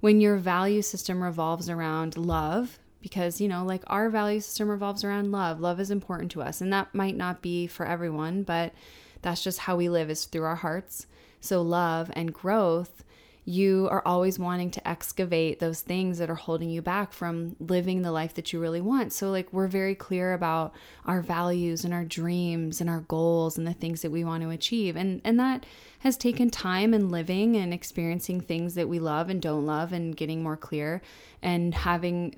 when 0.00 0.20
your 0.20 0.36
value 0.36 0.82
system 0.82 1.22
revolves 1.22 1.68
around 1.68 2.16
love 2.16 2.78
because 3.02 3.40
you 3.40 3.48
know 3.48 3.62
like 3.64 3.82
our 3.86 4.08
value 4.08 4.40
system 4.40 4.70
revolves 4.70 5.04
around 5.04 5.30
love. 5.30 5.60
Love 5.60 5.78
is 5.78 5.90
important 5.90 6.30
to 6.32 6.40
us 6.40 6.62
and 6.62 6.72
that 6.72 6.94
might 6.94 7.16
not 7.16 7.42
be 7.42 7.66
for 7.66 7.84
everyone 7.84 8.42
but 8.42 8.72
that's 9.20 9.44
just 9.44 9.60
how 9.60 9.76
we 9.76 9.90
live 9.90 10.08
is 10.08 10.24
through 10.24 10.44
our 10.44 10.56
hearts 10.56 11.06
so, 11.44 11.60
love 11.62 12.10
and 12.14 12.32
growth, 12.32 13.04
you 13.44 13.88
are 13.90 14.02
always 14.06 14.38
wanting 14.38 14.70
to 14.70 14.88
excavate 14.88 15.58
those 15.58 15.82
things 15.82 16.16
that 16.16 16.30
are 16.30 16.34
holding 16.34 16.70
you 16.70 16.80
back 16.80 17.12
from 17.12 17.54
living 17.60 18.00
the 18.00 18.10
life 18.10 18.32
that 18.34 18.52
you 18.52 18.58
really 18.58 18.80
want. 18.80 19.12
So, 19.12 19.30
like, 19.30 19.52
we're 19.52 19.68
very 19.68 19.94
clear 19.94 20.32
about 20.32 20.72
our 21.04 21.20
values 21.20 21.84
and 21.84 21.92
our 21.92 22.04
dreams 22.04 22.80
and 22.80 22.88
our 22.88 23.00
goals 23.00 23.58
and 23.58 23.66
the 23.66 23.74
things 23.74 24.00
that 24.00 24.10
we 24.10 24.24
want 24.24 24.42
to 24.42 24.48
achieve. 24.48 24.96
And, 24.96 25.20
and 25.24 25.38
that 25.38 25.66
has 25.98 26.16
taken 26.16 26.48
time 26.48 26.94
and 26.94 27.10
living 27.10 27.56
and 27.56 27.74
experiencing 27.74 28.40
things 28.40 28.74
that 28.76 28.88
we 28.88 28.98
love 28.98 29.28
and 29.28 29.42
don't 29.42 29.66
love 29.66 29.92
and 29.92 30.16
getting 30.16 30.42
more 30.42 30.56
clear 30.56 31.02
and 31.42 31.74
having 31.74 32.34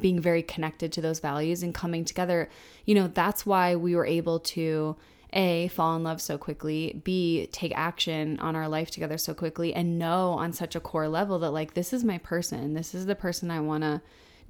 being 0.00 0.18
very 0.18 0.42
connected 0.42 0.92
to 0.92 1.02
those 1.02 1.20
values 1.20 1.62
and 1.62 1.74
coming 1.74 2.06
together. 2.06 2.48
You 2.86 2.94
know, 2.94 3.08
that's 3.08 3.44
why 3.44 3.76
we 3.76 3.94
were 3.94 4.06
able 4.06 4.40
to 4.40 4.96
a, 5.36 5.68
fall 5.68 5.94
in 5.94 6.02
love 6.02 6.20
so 6.20 6.38
quickly, 6.38 7.00
B, 7.04 7.46
take 7.52 7.72
action 7.76 8.40
on 8.40 8.56
our 8.56 8.68
life 8.68 8.90
together 8.90 9.18
so 9.18 9.34
quickly, 9.34 9.74
and 9.74 9.98
know 9.98 10.30
on 10.30 10.52
such 10.52 10.74
a 10.74 10.80
core 10.80 11.08
level 11.08 11.38
that, 11.40 11.50
like, 11.50 11.74
this 11.74 11.92
is 11.92 12.02
my 12.02 12.18
person. 12.18 12.74
This 12.74 12.94
is 12.94 13.06
the 13.06 13.14
person 13.14 13.50
I 13.50 13.60
want 13.60 13.84
to 13.84 14.00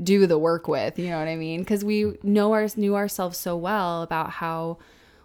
do 0.03 0.27
the 0.27 0.39
work 0.39 0.69
with. 0.69 0.99
You 0.99 1.11
know 1.11 1.19
what 1.19 1.29
I 1.29 1.37
mean? 1.37 1.61
Because 1.61 1.85
we 1.85 2.15
know 2.23 2.53
our, 2.53 2.69
knew 2.77 2.95
ourselves 2.95 3.37
so 3.37 3.57
well 3.57 4.03
about 4.03 4.31
how 4.31 4.79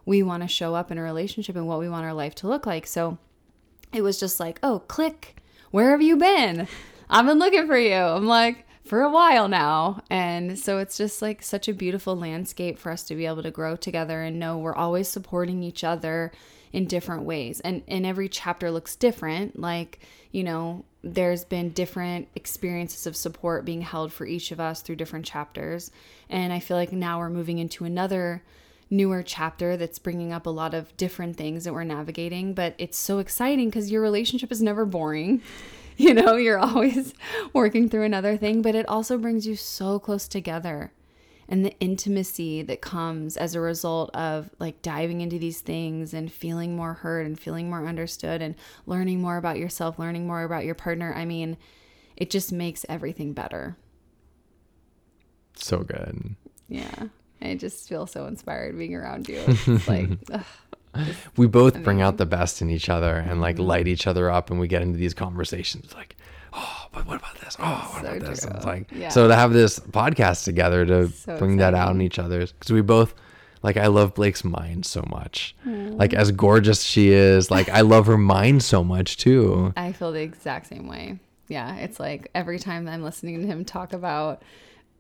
we 0.06 0.24
want 0.24 0.44
to 0.44 0.48
show 0.48 0.76
up 0.76 0.92
in 0.92 0.98
a 0.98 1.04
relationship 1.04 1.56
and 1.56 1.68
what 1.68 1.80
we 1.80 1.88
want 1.88 2.06
our 2.06 2.14
life 2.14 2.36
to 2.36 2.48
look 2.48 2.66
like. 2.66 2.88
So 2.88 3.18
it 3.94 4.02
was 4.02 4.20
just 4.20 4.40
like, 4.40 4.60
oh, 4.64 4.80
click. 4.88 5.38
Where 5.70 5.92
have 5.92 6.02
you 6.02 6.18
been? 6.18 6.68
I've 7.10 7.26
been 7.26 7.40
looking 7.40 7.68
for 7.68 7.78
you. 7.78 7.94
I'm 7.94 8.26
like, 8.26 8.66
for 8.92 9.04
a 9.04 9.10
while 9.10 9.48
now. 9.48 10.04
And 10.10 10.60
so 10.60 10.80
it's 10.80 10.98
just 10.98 11.22
like 11.22 11.44
such 11.44 11.70
a 11.70 11.74
beautiful 11.74 12.14
landscape 12.14 12.78
for 12.78 12.92
us 12.92 13.04
to 13.04 13.16
be 13.16 13.26
able 13.26 13.42
to 13.42 13.50
grow 13.50 13.78
together 13.78 14.22
and 14.22 14.38
know 14.38 14.58
we're 14.58 14.76
always 14.76 15.08
supporting 15.08 15.64
each 15.64 15.86
other 15.86 16.34
in 16.74 16.88
different 16.88 17.24
ways. 17.24 17.62
And 17.62 17.84
and 17.88 18.06
every 18.06 18.28
chapter 18.28 18.70
looks 18.70 18.98
different. 18.98 19.58
Like, 19.58 20.00
you 20.34 20.44
know, 20.44 20.84
there's 21.06 21.46
been 21.46 21.70
different 21.70 22.28
experiences 22.36 23.08
of 23.08 23.16
support 23.16 23.64
being 23.64 23.80
held 23.80 24.12
for 24.12 24.26
each 24.26 24.52
of 24.52 24.60
us 24.60 24.82
through 24.82 24.98
different 24.98 25.26
chapters. 25.26 25.90
And 26.30 26.52
I 26.52 26.60
feel 26.60 26.76
like 26.76 26.92
now 26.92 27.20
we're 27.20 27.30
moving 27.30 27.60
into 27.60 27.86
another 27.86 28.44
newer 28.90 29.24
chapter 29.24 29.78
that's 29.78 30.00
bringing 30.00 30.34
up 30.34 30.46
a 30.46 30.50
lot 30.50 30.74
of 30.74 30.98
different 30.98 31.38
things 31.38 31.64
that 31.64 31.74
we're 31.74 31.86
navigating, 31.86 32.54
but 32.54 32.76
it's 32.78 32.98
so 32.98 33.20
exciting 33.20 33.70
because 33.70 33.90
your 33.90 34.02
relationship 34.02 34.52
is 34.52 34.62
never 34.62 34.84
boring. 34.84 35.42
You 36.12 36.16
know, 36.16 36.36
you're 36.36 36.58
always 36.58 37.14
working 37.54 37.88
through 37.88 38.04
another 38.04 38.36
thing, 38.36 38.64
but 38.64 38.74
it 38.74 38.90
also 38.90 39.18
brings 39.20 39.46
you 39.46 39.56
so 39.56 40.00
close 40.00 40.28
together 40.28 40.92
and 41.48 41.66
the 41.66 41.78
intimacy 41.80 42.62
that 42.62 42.82
comes 42.82 43.36
as 43.36 43.54
a 43.54 43.60
result 43.60 44.10
of 44.16 44.50
like 44.58 44.82
diving 44.82 45.20
into 45.20 45.38
these 45.38 45.60
things 45.60 46.14
and 46.14 46.32
feeling 46.32 46.78
more 46.78 46.94
heard 46.94 47.26
and 47.26 47.38
feeling 47.38 47.70
more 47.70 47.86
understood 47.86 48.42
and 48.42 48.56
learning 48.86 49.22
more 49.22 49.36
about 49.36 49.58
yourself, 49.60 50.00
learning 50.00 50.26
more 50.26 50.44
about 50.44 50.64
your 50.64 50.76
partner. 50.76 51.14
I 51.14 51.26
mean, 51.26 51.58
it 52.16 52.30
just 52.30 52.54
makes 52.54 52.86
everything 52.88 53.34
better. 53.34 53.76
So 55.56 55.80
good. 55.80 56.36
Yeah. 56.70 57.08
I 57.42 57.56
just 57.56 57.90
feel 57.90 58.08
so 58.08 58.28
inspired 58.28 58.78
being 58.78 58.96
around 58.96 59.28
you. 59.28 59.44
It's 59.48 59.88
like, 59.88 60.10
ugh, 60.32 60.46
we 61.38 61.48
both 61.48 61.82
bring 61.84 62.02
out 62.02 62.18
the 62.18 62.26
best 62.26 62.62
in 62.62 62.70
each 62.70 62.90
other 62.90 63.16
and 63.16 63.42
like 63.42 63.56
mm-hmm. 63.56 63.66
light 63.66 63.88
each 63.88 64.08
other 64.08 64.30
up 64.30 64.50
and 64.50 64.60
we 64.60 64.68
get 64.68 64.82
into 64.82 64.98
these 64.98 65.14
conversations 65.14 65.94
like 65.94 66.16
oh 66.54 66.88
but 66.92 67.06
what 67.08 67.18
about 67.18 67.40
this? 67.40 67.56
Oh 67.60 67.90
what 67.94 68.04
So 68.04 68.12
about 68.12 68.30
this? 68.30 68.46
It's 68.46 68.66
like 68.66 68.92
Yeah. 68.92 69.10
so 69.10 69.28
to 69.28 69.36
have 69.36 69.54
this 69.54 69.80
podcast 69.80 70.44
together 70.44 70.86
to 70.86 71.10
So 71.10 71.38
bring 71.38 71.58
that 71.58 71.74
out 71.74 71.96
in 71.96 72.02
each 72.02 72.20
other's 72.20 72.52
because 72.52 72.72
we 72.72 72.82
both 72.82 73.14
like 73.64 73.78
i 73.78 73.88
love 73.88 74.16
blake's 74.16 74.44
mind 74.44 74.86
so 74.86 75.04
much. 75.10 75.56
Mm. 75.66 75.98
Like 75.98 76.14
as 76.14 76.32
gorgeous 76.32 76.84
she 76.84 77.10
is 77.10 77.52
like 77.52 77.70
i 77.70 77.82
love 77.82 78.08
her 78.08 78.18
mind 78.18 78.64
so 78.64 78.84
much 78.84 79.18
too. 79.18 79.74
I 79.78 79.92
feel 79.94 80.12
the 80.12 80.22
exact 80.22 80.68
same 80.68 80.88
way. 80.88 81.20
Yeah, 81.48 81.76
it's 81.76 82.00
like 82.00 82.30
every 82.34 82.60
time 82.60 82.88
I'm 82.88 83.04
listening 83.04 83.42
to 83.42 83.48
him 83.48 83.66
talk 83.66 83.92
about 83.92 84.42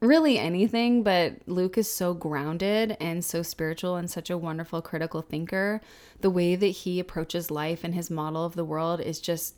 really 0.01 0.39
anything, 0.39 1.03
but 1.03 1.35
Luke 1.45 1.77
is 1.77 1.89
so 1.89 2.13
grounded 2.13 2.97
and 2.99 3.23
so 3.23 3.43
spiritual 3.43 3.95
and 3.95 4.09
such 4.09 4.29
a 4.29 4.37
wonderful 4.37 4.81
critical 4.81 5.21
thinker. 5.21 5.79
The 6.21 6.29
way 6.29 6.55
that 6.55 6.67
he 6.67 6.99
approaches 6.99 7.51
life 7.51 7.83
and 7.83 7.93
his 7.93 8.09
model 8.09 8.43
of 8.43 8.55
the 8.55 8.65
world 8.65 8.99
is 8.99 9.19
just 9.19 9.55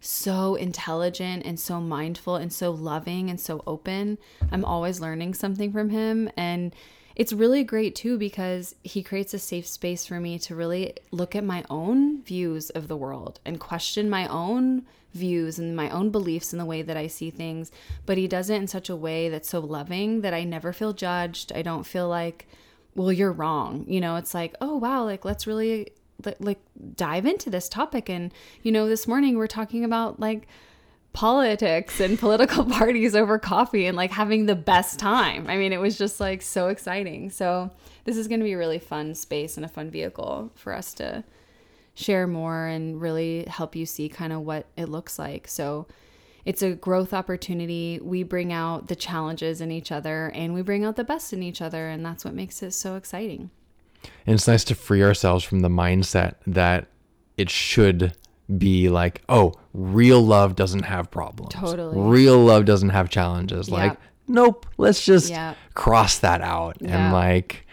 so 0.00 0.54
intelligent 0.54 1.44
and 1.44 1.60
so 1.60 1.80
mindful 1.80 2.36
and 2.36 2.52
so 2.52 2.70
loving 2.70 3.28
and 3.28 3.38
so 3.38 3.62
open. 3.66 4.18
I'm 4.50 4.64
always 4.64 5.00
learning 5.00 5.34
something 5.34 5.72
from 5.72 5.90
him 5.90 6.30
and 6.36 6.74
it's 7.14 7.32
really 7.32 7.64
great 7.64 7.94
too 7.94 8.18
because 8.18 8.74
he 8.82 9.02
creates 9.02 9.34
a 9.34 9.38
safe 9.38 9.66
space 9.66 10.06
for 10.06 10.20
me 10.20 10.38
to 10.40 10.54
really 10.54 10.94
look 11.10 11.36
at 11.36 11.44
my 11.44 11.64
own 11.68 12.22
views 12.22 12.70
of 12.70 12.88
the 12.88 12.96
world 12.96 13.40
and 13.44 13.60
question 13.60 14.08
my 14.08 14.26
own 14.28 14.84
views 15.14 15.58
and 15.58 15.76
my 15.76 15.90
own 15.90 16.10
beliefs 16.10 16.52
and 16.52 16.60
the 16.60 16.66
way 16.66 16.82
that 16.82 16.96
I 16.96 17.06
see 17.06 17.30
things. 17.30 17.70
But 18.06 18.18
he 18.18 18.26
does 18.26 18.50
it 18.50 18.56
in 18.56 18.66
such 18.66 18.88
a 18.88 18.96
way 18.96 19.28
that's 19.28 19.48
so 19.48 19.60
loving 19.60 20.22
that 20.22 20.34
I 20.34 20.44
never 20.44 20.72
feel 20.72 20.92
judged. 20.92 21.52
I 21.52 21.62
don't 21.62 21.84
feel 21.84 22.08
like, 22.08 22.46
well, 22.94 23.12
you're 23.12 23.32
wrong. 23.32 23.84
You 23.86 24.00
know, 24.00 24.16
it's 24.16 24.34
like, 24.34 24.54
oh, 24.60 24.76
wow, 24.76 25.04
like 25.04 25.24
let's 25.24 25.46
really 25.46 25.92
like, 26.38 26.60
dive 26.94 27.26
into 27.26 27.50
this 27.50 27.68
topic. 27.68 28.08
And, 28.08 28.32
you 28.62 28.72
know, 28.72 28.88
this 28.88 29.06
morning 29.06 29.36
we're 29.36 29.46
talking 29.46 29.84
about 29.84 30.18
like, 30.18 30.46
politics 31.12 32.00
and 32.00 32.18
political 32.18 32.64
parties 32.70 33.14
over 33.14 33.38
coffee 33.38 33.86
and 33.86 33.96
like 33.96 34.10
having 34.10 34.46
the 34.46 34.54
best 34.54 34.98
time. 34.98 35.46
I 35.48 35.56
mean, 35.56 35.72
it 35.72 35.80
was 35.80 35.98
just 35.98 36.20
like 36.20 36.42
so 36.42 36.68
exciting. 36.68 37.30
So, 37.30 37.70
this 38.04 38.16
is 38.16 38.26
going 38.26 38.40
to 38.40 38.44
be 38.44 38.52
a 38.52 38.58
really 38.58 38.80
fun 38.80 39.14
space 39.14 39.56
and 39.56 39.64
a 39.64 39.68
fun 39.68 39.88
vehicle 39.88 40.50
for 40.56 40.72
us 40.72 40.92
to 40.94 41.22
share 41.94 42.26
more 42.26 42.66
and 42.66 43.00
really 43.00 43.44
help 43.44 43.76
you 43.76 43.86
see 43.86 44.08
kind 44.08 44.32
of 44.32 44.40
what 44.40 44.66
it 44.76 44.88
looks 44.88 45.18
like. 45.18 45.46
So, 45.48 45.86
it's 46.44 46.62
a 46.62 46.72
growth 46.72 47.12
opportunity. 47.12 48.00
We 48.02 48.24
bring 48.24 48.52
out 48.52 48.88
the 48.88 48.96
challenges 48.96 49.60
in 49.60 49.70
each 49.70 49.92
other 49.92 50.32
and 50.34 50.54
we 50.54 50.62
bring 50.62 50.84
out 50.84 50.96
the 50.96 51.04
best 51.04 51.32
in 51.32 51.42
each 51.42 51.62
other. 51.62 51.88
And 51.88 52.04
that's 52.04 52.24
what 52.24 52.34
makes 52.34 52.62
it 52.62 52.72
so 52.72 52.96
exciting. 52.96 53.50
and 54.26 54.34
it's 54.34 54.48
nice 54.48 54.64
to 54.64 54.74
free 54.74 55.02
ourselves 55.02 55.44
from 55.44 55.60
the 55.60 55.68
mindset 55.68 56.34
that 56.46 56.88
it 57.36 57.48
should 57.48 58.16
be 58.58 58.88
like 58.88 59.22
oh 59.28 59.52
real 59.72 60.20
love 60.20 60.54
doesn't 60.56 60.82
have 60.84 61.10
problems 61.10 61.54
Totally. 61.54 61.98
real 61.98 62.38
love 62.38 62.64
doesn't 62.64 62.90
have 62.90 63.08
challenges 63.10 63.70
like 63.70 63.96
nope 64.28 64.66
let's 64.78 65.04
just 65.04 65.30
Yep. 65.30 65.56
cross 65.74 66.18
that 66.18 66.40
out 66.42 66.76
Yeah. 66.80 67.04
and 67.06 67.12
like 67.12 67.66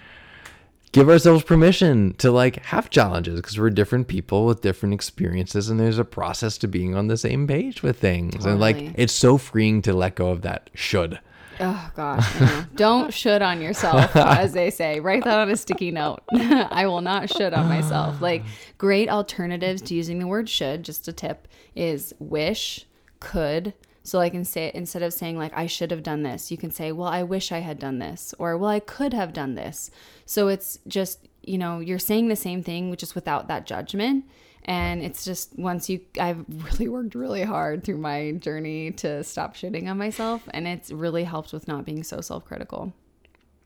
give 0.91 1.07
ourselves 1.09 1.43
permission 1.43 2.13
to 2.15 2.31
like 2.31 2.63
have 2.65 2.89
challenges 2.89 3.39
because 3.39 3.59
we're 3.59 3.69
different 3.69 4.07
people 4.07 4.45
with 4.45 4.61
different 4.61 4.93
experiences 4.93 5.69
and 5.69 5.79
there's 5.79 5.99
a 5.99 6.05
process 6.05 6.57
to 6.59 6.67
being 6.67 6.95
on 6.95 7.07
the 7.07 7.17
same 7.17 7.45
page 7.47 7.83
with 7.83 7.99
things 7.99 8.45
and 8.45 8.59
like 8.59 8.93
it's 8.95 9.13
so 9.13 9.37
freeing 9.37 9.81
to 9.83 9.93
let 9.93 10.15
go 10.15 10.29
of 10.29 10.41
that 10.41 10.69
should 10.73 11.19
Oh 11.59 11.91
gosh, 11.95 12.39
know. 12.39 12.65
don't 12.75 13.13
should 13.13 13.41
on 13.41 13.61
yourself, 13.61 14.15
as 14.15 14.53
they 14.53 14.69
say. 14.69 14.99
Write 14.99 15.23
that 15.25 15.39
on 15.39 15.49
a 15.49 15.57
sticky 15.57 15.91
note. 15.91 16.21
I 16.33 16.87
will 16.87 17.01
not 17.01 17.29
should 17.29 17.53
on 17.53 17.67
myself. 17.67 18.21
Like 18.21 18.43
great 18.77 19.09
alternatives 19.09 19.81
to 19.83 19.95
using 19.95 20.19
the 20.19 20.27
word 20.27 20.49
should. 20.49 20.83
Just 20.83 21.07
a 21.07 21.13
tip 21.13 21.47
is 21.75 22.13
wish, 22.19 22.85
could. 23.19 23.73
So 24.03 24.19
I 24.19 24.29
can 24.29 24.45
say 24.45 24.71
instead 24.73 25.03
of 25.03 25.13
saying 25.13 25.37
like 25.37 25.51
I 25.55 25.67
should 25.67 25.91
have 25.91 26.03
done 26.03 26.23
this, 26.23 26.49
you 26.49 26.57
can 26.57 26.71
say, 26.71 26.91
well, 26.91 27.09
I 27.09 27.23
wish 27.23 27.51
I 27.51 27.59
had 27.59 27.77
done 27.77 27.99
this, 27.99 28.33
or 28.39 28.57
well, 28.57 28.69
I 28.69 28.79
could 28.79 29.13
have 29.13 29.33
done 29.33 29.55
this. 29.55 29.91
So 30.25 30.47
it's 30.47 30.79
just 30.87 31.27
you 31.43 31.57
know 31.57 31.79
you're 31.79 31.99
saying 31.99 32.29
the 32.29 32.35
same 32.35 32.63
thing, 32.63 32.95
just 32.95 33.15
without 33.15 33.47
that 33.49 33.65
judgment. 33.65 34.25
And 34.69 35.01
it's 35.01 35.25
just 35.25 35.57
once 35.57 35.89
you, 35.89 35.99
I've 36.21 36.45
really 36.47 36.87
worked 36.87 37.15
really 37.15 37.41
hard 37.41 37.83
through 37.83 37.97
my 37.97 38.33
journey 38.33 38.91
to 38.91 39.23
stop 39.23 39.55
shitting 39.55 39.89
on 39.89 39.97
myself. 39.97 40.47
And 40.51 40.67
it's 40.67 40.91
really 40.91 41.23
helped 41.23 41.51
with 41.51 41.67
not 41.67 41.85
being 41.85 42.03
so 42.03 42.21
self 42.21 42.45
critical. 42.45 42.93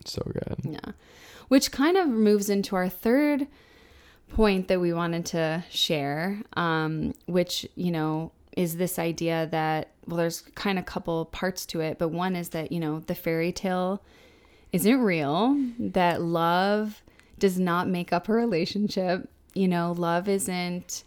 so 0.06 0.22
good 0.32 0.58
Yeah. 0.64 0.93
Which 1.49 1.74
kind 1.74 1.97
of 1.97 2.08
moves 2.08 2.49
into 2.49 2.78
our 2.78 2.88
third 2.88 3.47
point 4.30 4.70
that 4.70 4.80
we 4.80 4.93
wanted 4.93 5.26
to 5.28 5.66
share, 5.70 6.41
um, 6.54 7.14
which, 7.26 7.68
you 7.76 7.91
know, 7.91 8.32
is 8.56 8.78
this 8.78 8.97
idea 8.97 9.49
that, 9.51 9.89
well, 10.08 10.16
there's 10.16 10.39
kind 10.56 10.80
of 10.80 10.84
a 10.84 10.86
couple 10.86 11.26
parts 11.26 11.66
to 11.66 11.82
it, 11.82 11.99
but 11.99 12.10
one 12.10 12.34
is 12.38 12.49
that, 12.49 12.72
you 12.72 12.80
know, 12.80 13.01
the 13.01 13.16
fairy 13.16 13.51
tale 13.51 14.01
isn't 14.72 15.01
real, 15.01 15.60
that 15.80 16.22
love 16.22 17.04
does 17.39 17.60
not 17.60 17.89
make 17.89 18.14
up 18.14 18.30
a 18.30 18.34
relationship. 18.34 19.30
You 19.54 19.68
know, 19.68 19.93
love 19.97 20.28
isn't 20.28 21.04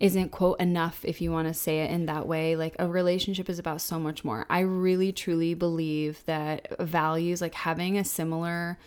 isn't 0.00 0.30
quote 0.30 0.58
enough 0.58 1.04
if 1.04 1.20
you 1.20 1.30
want 1.30 1.46
to 1.46 1.52
say 1.52 1.80
it 1.80 1.90
in 1.90 2.06
that 2.06 2.26
way. 2.26 2.56
Like 2.56 2.74
a 2.78 2.88
relationship 2.88 3.50
is 3.50 3.58
about 3.58 3.82
so 3.82 3.98
much 3.98 4.24
more. 4.24 4.46
I 4.48 4.60
really 4.60 5.12
truly 5.12 5.52
believe 5.52 6.24
that 6.24 6.74
values 6.80 7.42
like 7.42 7.54
having 7.54 7.98
a 7.98 8.04
similar 8.04 8.78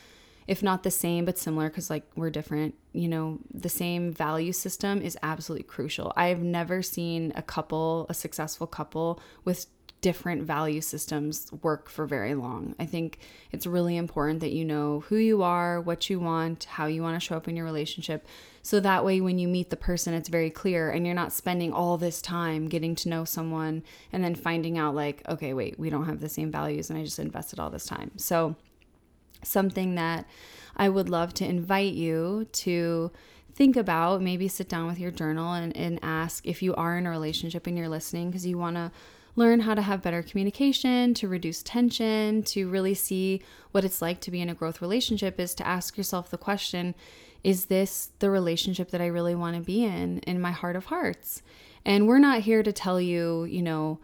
if 0.45 0.61
not 0.61 0.83
the 0.83 0.91
same 0.91 1.23
but 1.23 1.37
similar 1.37 1.69
because 1.69 1.89
like 1.89 2.03
we're 2.17 2.29
different 2.29 2.75
you 2.91 3.07
know 3.07 3.39
the 3.53 3.69
same 3.69 4.11
value 4.11 4.51
system 4.51 5.01
is 5.01 5.17
absolutely 5.23 5.63
crucial. 5.63 6.11
I've 6.15 6.41
never 6.41 6.81
seen 6.81 7.31
a 7.35 7.41
couple 7.41 8.07
a 8.09 8.13
successful 8.13 8.67
couple 8.67 9.21
with 9.45 9.67
different 10.03 10.43
value 10.43 10.81
systems 10.81 11.49
work 11.61 11.89
for 11.89 12.05
very 12.05 12.35
long. 12.35 12.75
I 12.77 12.85
think 12.85 13.19
it's 13.53 13.65
really 13.65 13.95
important 13.95 14.41
that 14.41 14.51
you 14.51 14.65
know 14.65 14.99
who 15.07 15.15
you 15.15 15.43
are, 15.43 15.79
what 15.79 16.09
you 16.09 16.19
want, 16.19 16.65
how 16.65 16.87
you 16.87 17.01
want 17.01 17.15
to 17.15 17.25
show 17.25 17.37
up 17.37 17.47
in 17.47 17.55
your 17.55 17.63
relationship. 17.63 18.27
So 18.61 18.81
that 18.81 19.05
way, 19.05 19.21
when 19.21 19.39
you 19.39 19.47
meet 19.47 19.69
the 19.69 19.77
person, 19.77 20.13
it's 20.13 20.27
very 20.27 20.49
clear 20.49 20.91
and 20.91 21.05
you're 21.05 21.15
not 21.15 21.31
spending 21.31 21.71
all 21.71 21.97
this 21.97 22.21
time 22.21 22.67
getting 22.67 22.95
to 22.95 23.07
know 23.07 23.23
someone 23.23 23.81
and 24.11 24.21
then 24.21 24.35
finding 24.35 24.77
out, 24.77 24.93
like, 24.93 25.23
okay, 25.29 25.53
wait, 25.53 25.79
we 25.79 25.89
don't 25.89 26.05
have 26.05 26.19
the 26.19 26.27
same 26.27 26.51
values 26.51 26.89
and 26.89 26.99
I 26.99 27.05
just 27.05 27.17
invested 27.17 27.57
all 27.57 27.69
this 27.69 27.85
time. 27.85 28.11
So, 28.17 28.57
something 29.41 29.95
that 29.95 30.25
I 30.75 30.89
would 30.89 31.07
love 31.07 31.33
to 31.35 31.45
invite 31.45 31.93
you 31.93 32.45
to 32.51 33.09
think 33.55 33.77
about 33.77 34.21
maybe 34.21 34.49
sit 34.49 34.67
down 34.67 34.87
with 34.87 34.99
your 34.99 35.11
journal 35.11 35.53
and, 35.53 35.75
and 35.77 35.99
ask 36.01 36.45
if 36.45 36.61
you 36.61 36.75
are 36.75 36.97
in 36.97 37.05
a 37.05 37.09
relationship 37.09 37.67
and 37.67 37.77
you're 37.77 37.87
listening 37.87 38.29
because 38.29 38.45
you 38.45 38.57
want 38.57 38.75
to 38.75 38.91
learn 39.35 39.61
how 39.61 39.73
to 39.73 39.81
have 39.81 40.01
better 40.01 40.21
communication 40.21 41.13
to 41.13 41.27
reduce 41.27 41.63
tension 41.63 42.43
to 42.43 42.69
really 42.69 42.93
see 42.93 43.41
what 43.71 43.83
it's 43.83 44.01
like 44.01 44.19
to 44.21 44.31
be 44.31 44.41
in 44.41 44.49
a 44.49 44.53
growth 44.53 44.81
relationship 44.81 45.39
is 45.39 45.55
to 45.55 45.67
ask 45.67 45.97
yourself 45.97 46.29
the 46.29 46.37
question 46.37 46.93
is 47.43 47.65
this 47.65 48.11
the 48.19 48.29
relationship 48.29 48.91
that 48.91 49.01
i 49.01 49.07
really 49.07 49.35
want 49.35 49.55
to 49.55 49.61
be 49.61 49.83
in 49.83 50.19
in 50.19 50.39
my 50.39 50.51
heart 50.51 50.75
of 50.75 50.85
hearts 50.85 51.41
and 51.85 52.07
we're 52.07 52.19
not 52.19 52.41
here 52.41 52.63
to 52.63 52.71
tell 52.71 53.01
you 53.01 53.43
you 53.45 53.61
know 53.61 53.99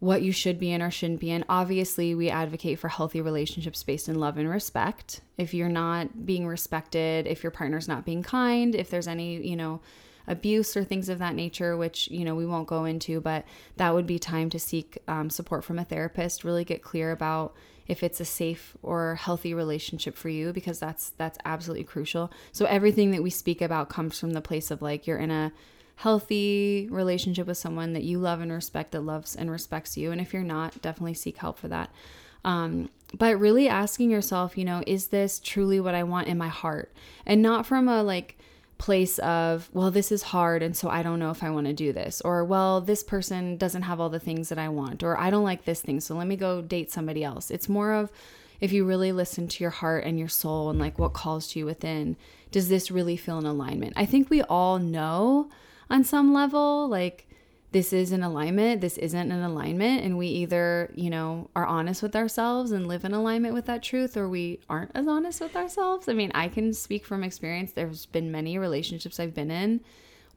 what 0.00 0.22
you 0.22 0.32
should 0.32 0.58
be 0.58 0.72
in 0.72 0.82
or 0.82 0.90
shouldn't 0.90 1.20
be 1.20 1.30
in. 1.30 1.44
Obviously, 1.48 2.14
we 2.14 2.30
advocate 2.30 2.78
for 2.78 2.88
healthy 2.88 3.20
relationships 3.20 3.82
based 3.82 4.08
in 4.08 4.18
love 4.18 4.38
and 4.38 4.48
respect. 4.48 5.20
If 5.36 5.52
you're 5.52 5.68
not 5.68 6.24
being 6.24 6.46
respected, 6.46 7.26
if 7.26 7.42
your 7.42 7.50
partner's 7.50 7.86
not 7.86 8.06
being 8.06 8.22
kind, 8.22 8.74
if 8.74 8.88
there's 8.88 9.06
any, 9.06 9.46
you 9.46 9.56
know, 9.56 9.80
abuse 10.26 10.76
or 10.76 10.84
things 10.84 11.08
of 11.08 11.18
that 11.18 11.34
nature, 11.34 11.76
which, 11.76 12.08
you 12.08 12.24
know, 12.24 12.34
we 12.34 12.46
won't 12.46 12.68
go 12.68 12.84
into, 12.84 13.20
but 13.20 13.44
that 13.76 13.94
would 13.94 14.06
be 14.06 14.18
time 14.18 14.50
to 14.50 14.58
seek 14.58 14.98
um, 15.08 15.30
support 15.30 15.64
from 15.64 15.78
a 15.78 15.84
therapist, 15.84 16.44
really 16.44 16.64
get 16.64 16.82
clear 16.82 17.12
about 17.12 17.54
if 17.90 18.04
it's 18.04 18.20
a 18.20 18.24
safe 18.24 18.76
or 18.82 19.16
healthy 19.16 19.52
relationship 19.52 20.16
for 20.16 20.28
you 20.28 20.52
because 20.52 20.78
that's 20.78 21.10
that's 21.16 21.38
absolutely 21.44 21.82
crucial. 21.82 22.30
So 22.52 22.64
everything 22.66 23.10
that 23.10 23.22
we 23.22 23.30
speak 23.30 23.60
about 23.60 23.88
comes 23.88 24.18
from 24.18 24.30
the 24.30 24.40
place 24.40 24.70
of 24.70 24.80
like 24.80 25.08
you're 25.08 25.18
in 25.18 25.32
a 25.32 25.52
healthy 25.96 26.86
relationship 26.90 27.48
with 27.48 27.58
someone 27.58 27.92
that 27.94 28.04
you 28.04 28.18
love 28.18 28.40
and 28.40 28.52
respect 28.52 28.92
that 28.92 29.00
loves 29.00 29.34
and 29.34 29.50
respects 29.50 29.96
you 29.96 30.12
and 30.12 30.20
if 30.20 30.32
you're 30.32 30.44
not, 30.44 30.80
definitely 30.80 31.14
seek 31.14 31.38
help 31.38 31.58
for 31.58 31.66
that. 31.66 31.90
Um, 32.44 32.90
but 33.18 33.40
really 33.40 33.68
asking 33.68 34.10
yourself, 34.10 34.56
you 34.56 34.64
know, 34.64 34.82
is 34.86 35.08
this 35.08 35.40
truly 35.40 35.80
what 35.80 35.96
I 35.96 36.04
want 36.04 36.28
in 36.28 36.38
my 36.38 36.48
heart? 36.48 36.92
And 37.26 37.42
not 37.42 37.66
from 37.66 37.88
a 37.88 38.02
like 38.04 38.38
place 38.80 39.18
of, 39.18 39.68
well, 39.74 39.90
this 39.90 40.10
is 40.10 40.22
hard 40.22 40.62
and 40.62 40.74
so 40.74 40.88
I 40.88 41.02
don't 41.02 41.18
know 41.18 41.30
if 41.30 41.42
I 41.44 41.50
want 41.50 41.66
to 41.66 41.72
do 41.74 41.92
this 41.92 42.20
or 42.22 42.42
well, 42.44 42.80
this 42.80 43.02
person 43.02 43.58
doesn't 43.58 43.82
have 43.82 44.00
all 44.00 44.08
the 44.08 44.18
things 44.18 44.48
that 44.48 44.58
I 44.58 44.70
want 44.70 45.02
or 45.02 45.18
I 45.18 45.28
don't 45.30 45.44
like 45.44 45.66
this 45.66 45.82
thing, 45.82 46.00
so 46.00 46.16
let 46.16 46.26
me 46.26 46.34
go 46.34 46.62
date 46.62 46.90
somebody 46.90 47.22
else. 47.22 47.50
It's 47.50 47.68
more 47.68 47.92
of 47.92 48.10
if 48.60 48.72
you 48.72 48.84
really 48.84 49.12
listen 49.12 49.48
to 49.48 49.62
your 49.62 49.70
heart 49.70 50.04
and 50.04 50.18
your 50.18 50.28
soul 50.28 50.70
and 50.70 50.78
like 50.78 50.98
what 50.98 51.12
calls 51.12 51.48
to 51.48 51.58
you 51.58 51.66
within, 51.66 52.16
does 52.50 52.68
this 52.68 52.90
really 52.90 53.16
feel 53.16 53.38
in 53.38 53.46
alignment? 53.46 53.92
I 53.96 54.06
think 54.06 54.30
we 54.30 54.42
all 54.42 54.78
know 54.78 55.50
on 55.90 56.02
some 56.02 56.32
level 56.32 56.88
like 56.88 57.28
this 57.72 57.92
is 57.92 58.10
an 58.10 58.22
alignment, 58.22 58.80
this 58.80 58.98
isn't 58.98 59.30
an 59.30 59.42
alignment. 59.42 60.04
And 60.04 60.18
we 60.18 60.26
either, 60.26 60.90
you 60.94 61.08
know, 61.08 61.50
are 61.54 61.66
honest 61.66 62.02
with 62.02 62.16
ourselves 62.16 62.72
and 62.72 62.86
live 62.86 63.04
in 63.04 63.14
alignment 63.14 63.54
with 63.54 63.66
that 63.66 63.82
truth, 63.82 64.16
or 64.16 64.28
we 64.28 64.58
aren't 64.68 64.90
as 64.94 65.06
honest 65.06 65.40
with 65.40 65.54
ourselves. 65.54 66.08
I 66.08 66.14
mean, 66.14 66.32
I 66.34 66.48
can 66.48 66.72
speak 66.72 67.04
from 67.04 67.22
experience. 67.22 67.72
There's 67.72 68.06
been 68.06 68.32
many 68.32 68.58
relationships 68.58 69.20
I've 69.20 69.34
been 69.34 69.50
in 69.50 69.80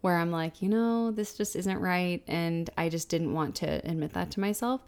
where 0.02 0.18
I'm 0.18 0.32
like, 0.32 0.62
you 0.62 0.70
know, 0.70 1.12
this 1.12 1.34
just 1.34 1.56
isn't 1.56 1.80
right. 1.80 2.22
And 2.28 2.70
I 2.78 2.90
just 2.90 3.10
didn't 3.10 3.34
want 3.34 3.56
to 3.56 3.82
admit 3.84 4.14
that 4.14 4.32
to 4.32 4.40
myself. 4.40 4.82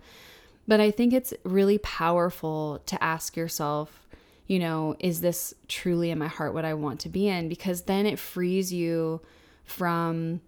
But 0.68 0.80
I 0.80 0.92
think 0.92 1.14
it's 1.14 1.34
really 1.44 1.78
powerful 1.80 2.82
to 2.88 3.04
ask 3.04 3.36
yourself, 3.36 4.08
you 4.46 4.60
know, 4.60 4.96
is 5.00 5.22
this 5.22 5.54
truly 5.68 6.12
in 6.12 6.20
my 6.20 6.28
heart 6.28 6.54
what 6.54 6.66
I 6.66 6.74
want 6.76 7.00
to 7.02 7.10
be 7.10 7.28
in? 7.28 7.50
Because 7.50 7.84
then 7.84 8.06
it 8.06 8.20
frees 8.20 8.74
you 8.74 9.22
from 9.64 10.42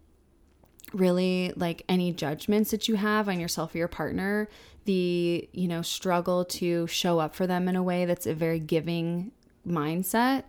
really 0.93 1.51
like 1.55 1.83
any 1.89 2.13
judgments 2.13 2.71
that 2.71 2.87
you 2.87 2.95
have 2.95 3.27
on 3.27 3.39
yourself 3.39 3.75
or 3.75 3.77
your 3.77 3.87
partner 3.87 4.47
the 4.87 5.47
you 5.51 5.67
know 5.67 5.81
struggle 5.83 6.45
to 6.45 6.87
show 6.87 7.19
up 7.19 7.35
for 7.35 7.45
them 7.45 7.67
in 7.67 7.75
a 7.75 7.83
way 7.83 8.05
that's 8.05 8.25
a 8.25 8.33
very 8.33 8.59
giving 8.59 9.31
mindset. 9.67 10.43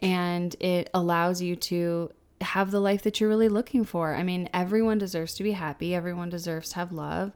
And 0.00 0.56
it 0.58 0.90
allows 0.92 1.40
you 1.40 1.54
to 1.56 2.10
have 2.40 2.72
the 2.72 2.80
life 2.80 3.02
that 3.02 3.20
you're 3.20 3.28
really 3.28 3.50
looking 3.50 3.84
for. 3.84 4.14
I 4.14 4.24
mean 4.24 4.48
everyone 4.52 4.98
deserves 4.98 5.34
to 5.34 5.44
be 5.44 5.52
happy. 5.52 5.94
Everyone 5.94 6.30
deserves 6.30 6.70
to 6.70 6.76
have 6.76 6.90
love. 6.90 7.32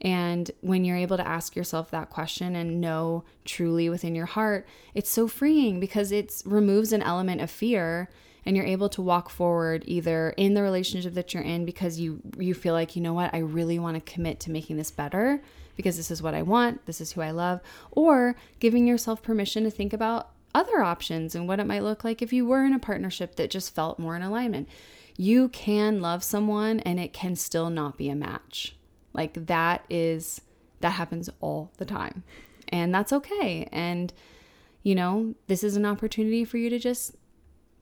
And 0.00 0.50
when 0.60 0.84
you're 0.84 0.96
able 0.96 1.16
to 1.16 1.26
ask 1.26 1.54
yourself 1.54 1.92
that 1.92 2.10
question 2.10 2.56
and 2.56 2.80
know 2.80 3.22
truly 3.44 3.88
within 3.88 4.16
your 4.16 4.26
heart 4.26 4.66
it's 4.94 5.08
so 5.08 5.28
freeing 5.28 5.78
because 5.78 6.10
it 6.10 6.42
removes 6.44 6.92
an 6.92 7.02
element 7.02 7.40
of 7.40 7.48
fear 7.48 8.10
and 8.44 8.56
you're 8.56 8.66
able 8.66 8.88
to 8.90 9.02
walk 9.02 9.30
forward 9.30 9.84
either 9.86 10.30
in 10.36 10.54
the 10.54 10.62
relationship 10.62 11.14
that 11.14 11.32
you're 11.32 11.42
in 11.42 11.64
because 11.64 12.00
you 12.00 12.20
you 12.38 12.54
feel 12.54 12.74
like 12.74 12.96
you 12.96 13.02
know 13.02 13.14
what 13.14 13.32
I 13.32 13.38
really 13.38 13.78
want 13.78 13.94
to 13.94 14.12
commit 14.12 14.40
to 14.40 14.50
making 14.50 14.76
this 14.76 14.90
better 14.90 15.42
because 15.76 15.96
this 15.96 16.10
is 16.10 16.22
what 16.22 16.34
I 16.34 16.42
want, 16.42 16.84
this 16.86 17.00
is 17.00 17.12
who 17.12 17.22
I 17.22 17.30
love, 17.30 17.60
or 17.90 18.36
giving 18.60 18.86
yourself 18.86 19.22
permission 19.22 19.64
to 19.64 19.70
think 19.70 19.92
about 19.92 20.30
other 20.54 20.82
options 20.82 21.34
and 21.34 21.48
what 21.48 21.60
it 21.60 21.66
might 21.66 21.82
look 21.82 22.04
like 22.04 22.20
if 22.20 22.32
you 22.32 22.44
were 22.44 22.64
in 22.64 22.74
a 22.74 22.78
partnership 22.78 23.36
that 23.36 23.50
just 23.50 23.74
felt 23.74 23.98
more 23.98 24.16
in 24.16 24.22
alignment. 24.22 24.68
You 25.16 25.48
can 25.48 26.00
love 26.00 26.24
someone 26.24 26.80
and 26.80 26.98
it 26.98 27.12
can 27.12 27.36
still 27.36 27.70
not 27.70 27.96
be 27.96 28.08
a 28.08 28.14
match. 28.14 28.76
Like 29.12 29.46
that 29.46 29.84
is 29.88 30.40
that 30.80 30.90
happens 30.90 31.30
all 31.40 31.70
the 31.78 31.84
time. 31.84 32.24
And 32.68 32.94
that's 32.94 33.12
okay. 33.12 33.68
And 33.72 34.12
you 34.82 34.94
know, 34.94 35.34
this 35.46 35.62
is 35.62 35.76
an 35.76 35.86
opportunity 35.86 36.44
for 36.44 36.58
you 36.58 36.68
to 36.70 36.78
just 36.78 37.14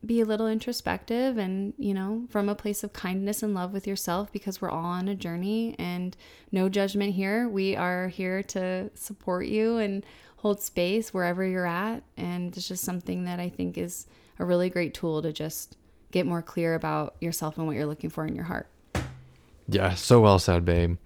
be 0.05 0.21
a 0.21 0.25
little 0.25 0.49
introspective 0.49 1.37
and, 1.37 1.75
you 1.77 1.93
know, 1.93 2.25
from 2.31 2.49
a 2.49 2.55
place 2.55 2.83
of 2.83 2.93
kindness 2.93 3.43
and 3.43 3.55
love 3.55 3.73
with 3.73 3.87
yourself 3.87 4.33
because 4.33 4.61
we're 4.61 4.71
all 4.71 4.85
on 4.85 5.09
a 5.09 5.15
journey 5.15 5.75
and 5.79 6.17
no 6.51 6.69
judgment 6.69 7.15
here. 7.15 7.49
We 7.49 7.77
are 7.77 8.09
here 8.09 8.43
to 8.45 8.91
support 8.95 9.47
you 9.47 9.77
and 9.77 10.05
hold 10.37 10.63
space 10.63 11.13
wherever 11.13 11.45
you're 11.45 11.67
at. 11.67 12.03
And 12.17 12.57
it's 12.57 12.67
just 12.67 12.83
something 12.83 13.25
that 13.25 13.41
I 13.41 13.51
think 13.51 13.77
is 13.77 14.07
a 14.39 14.45
really 14.45 14.71
great 14.71 14.95
tool 14.95 15.21
to 15.21 15.33
just 15.33 15.77
get 16.13 16.27
more 16.27 16.43
clear 16.43 16.75
about 16.75 17.15
yourself 17.21 17.59
and 17.59 17.67
what 17.67 17.77
you're 17.77 17.87
looking 17.87 18.11
for 18.11 18.25
in 18.25 18.35
your 18.35 18.47
heart. 18.47 18.69
Yeah, 19.69 19.95
so 19.95 20.21
well 20.21 20.39
said, 20.39 20.65
babe. 20.65 20.97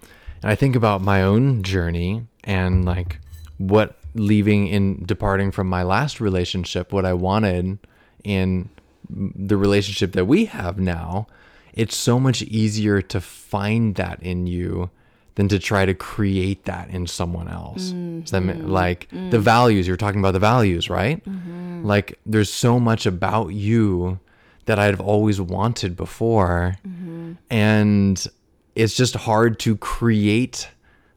And 0.42 0.50
I 0.50 0.54
think 0.54 0.76
about 0.76 1.02
my 1.02 1.22
own 1.22 1.62
journey 1.64 2.26
and 2.44 2.84
like 2.84 3.18
what 3.58 3.98
leaving 4.14 4.68
in 4.68 5.04
departing 5.04 5.50
from 5.50 5.68
my 5.68 5.82
last 5.82 6.20
relationship, 6.20 6.92
what 6.92 7.04
I 7.04 7.12
wanted 7.12 7.78
in 8.22 8.70
the 9.14 9.56
relationship 9.56 10.12
that 10.12 10.26
we 10.26 10.46
have 10.46 10.78
now, 10.78 11.26
it's 11.72 11.96
so 11.96 12.18
much 12.20 12.42
easier 12.42 13.02
to 13.02 13.20
find 13.20 13.94
that 13.96 14.22
in 14.22 14.46
you 14.46 14.90
than 15.36 15.48
to 15.48 15.58
try 15.58 15.84
to 15.84 15.94
create 15.94 16.64
that 16.64 16.88
in 16.90 17.06
someone 17.06 17.48
else. 17.48 17.90
Mm-hmm. 17.90 18.24
So 18.26 18.40
that, 18.40 18.68
like 18.68 19.08
mm-hmm. 19.08 19.30
the 19.30 19.40
values, 19.40 19.86
you're 19.86 19.96
talking 19.96 20.20
about 20.20 20.32
the 20.32 20.38
values, 20.38 20.88
right? 20.88 21.24
Mm-hmm. 21.24 21.84
Like 21.84 22.18
there's 22.24 22.52
so 22.52 22.78
much 22.78 23.06
about 23.06 23.48
you 23.48 24.20
that 24.66 24.78
I've 24.78 25.00
always 25.00 25.40
wanted 25.40 25.96
before. 25.96 26.76
Mm-hmm. 26.86 27.32
And 27.50 28.26
it's 28.74 28.96
just 28.96 29.14
hard 29.14 29.58
to 29.60 29.76
create 29.76 30.68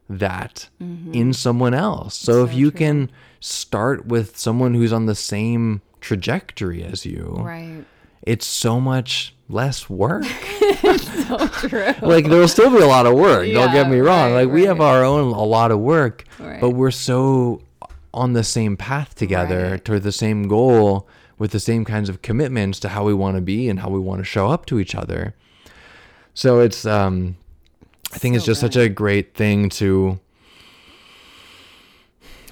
that 0.08 0.68
mm-hmm. 0.82 1.14
in 1.14 1.32
someone 1.32 1.74
else. 1.74 2.16
So, 2.16 2.32
so 2.32 2.44
if 2.44 2.54
you 2.54 2.70
true. 2.70 2.78
can 2.78 3.10
start 3.40 4.06
with 4.06 4.36
someone 4.36 4.74
who's 4.74 4.92
on 4.92 5.06
the 5.06 5.14
same 5.14 5.80
trajectory 6.00 6.82
as 6.82 7.04
you. 7.06 7.36
Right. 7.40 7.84
It's 8.22 8.46
so 8.46 8.80
much 8.80 9.34
less 9.48 9.88
work. 9.88 10.24
so 10.80 11.48
true. 11.48 11.94
like 12.02 12.26
there'll 12.26 12.48
still 12.48 12.70
be 12.70 12.82
a 12.82 12.86
lot 12.86 13.06
of 13.06 13.14
work. 13.14 13.46
Yeah, 13.46 13.54
don't 13.54 13.72
get 13.72 13.90
me 13.90 13.98
wrong. 13.98 14.32
Right, 14.32 14.44
like 14.44 14.52
we 14.52 14.64
have 14.64 14.80
our 14.80 15.04
own 15.04 15.32
a 15.32 15.44
lot 15.44 15.70
of 15.70 15.80
work, 15.80 16.24
right. 16.38 16.60
but 16.60 16.70
we're 16.70 16.90
so 16.90 17.62
on 18.12 18.32
the 18.32 18.44
same 18.44 18.76
path 18.76 19.14
together 19.14 19.78
toward 19.78 20.02
the 20.02 20.12
same 20.12 20.48
goal 20.48 21.06
with 21.38 21.52
the 21.52 21.60
same 21.60 21.84
kinds 21.84 22.08
of 22.08 22.20
commitments 22.22 22.80
to 22.80 22.88
how 22.88 23.04
we 23.04 23.14
want 23.14 23.36
to 23.36 23.40
be 23.40 23.68
and 23.68 23.80
how 23.80 23.88
we 23.88 23.98
want 23.98 24.20
to 24.20 24.24
show 24.24 24.48
up 24.48 24.66
to 24.66 24.80
each 24.80 24.94
other. 24.94 25.34
So 26.34 26.60
it's 26.60 26.84
um 26.84 27.36
I 28.12 28.18
think 28.18 28.34
so 28.34 28.36
it's 28.38 28.46
just 28.46 28.60
good. 28.60 28.72
such 28.72 28.76
a 28.76 28.88
great 28.88 29.34
thing 29.34 29.68
to 29.70 30.18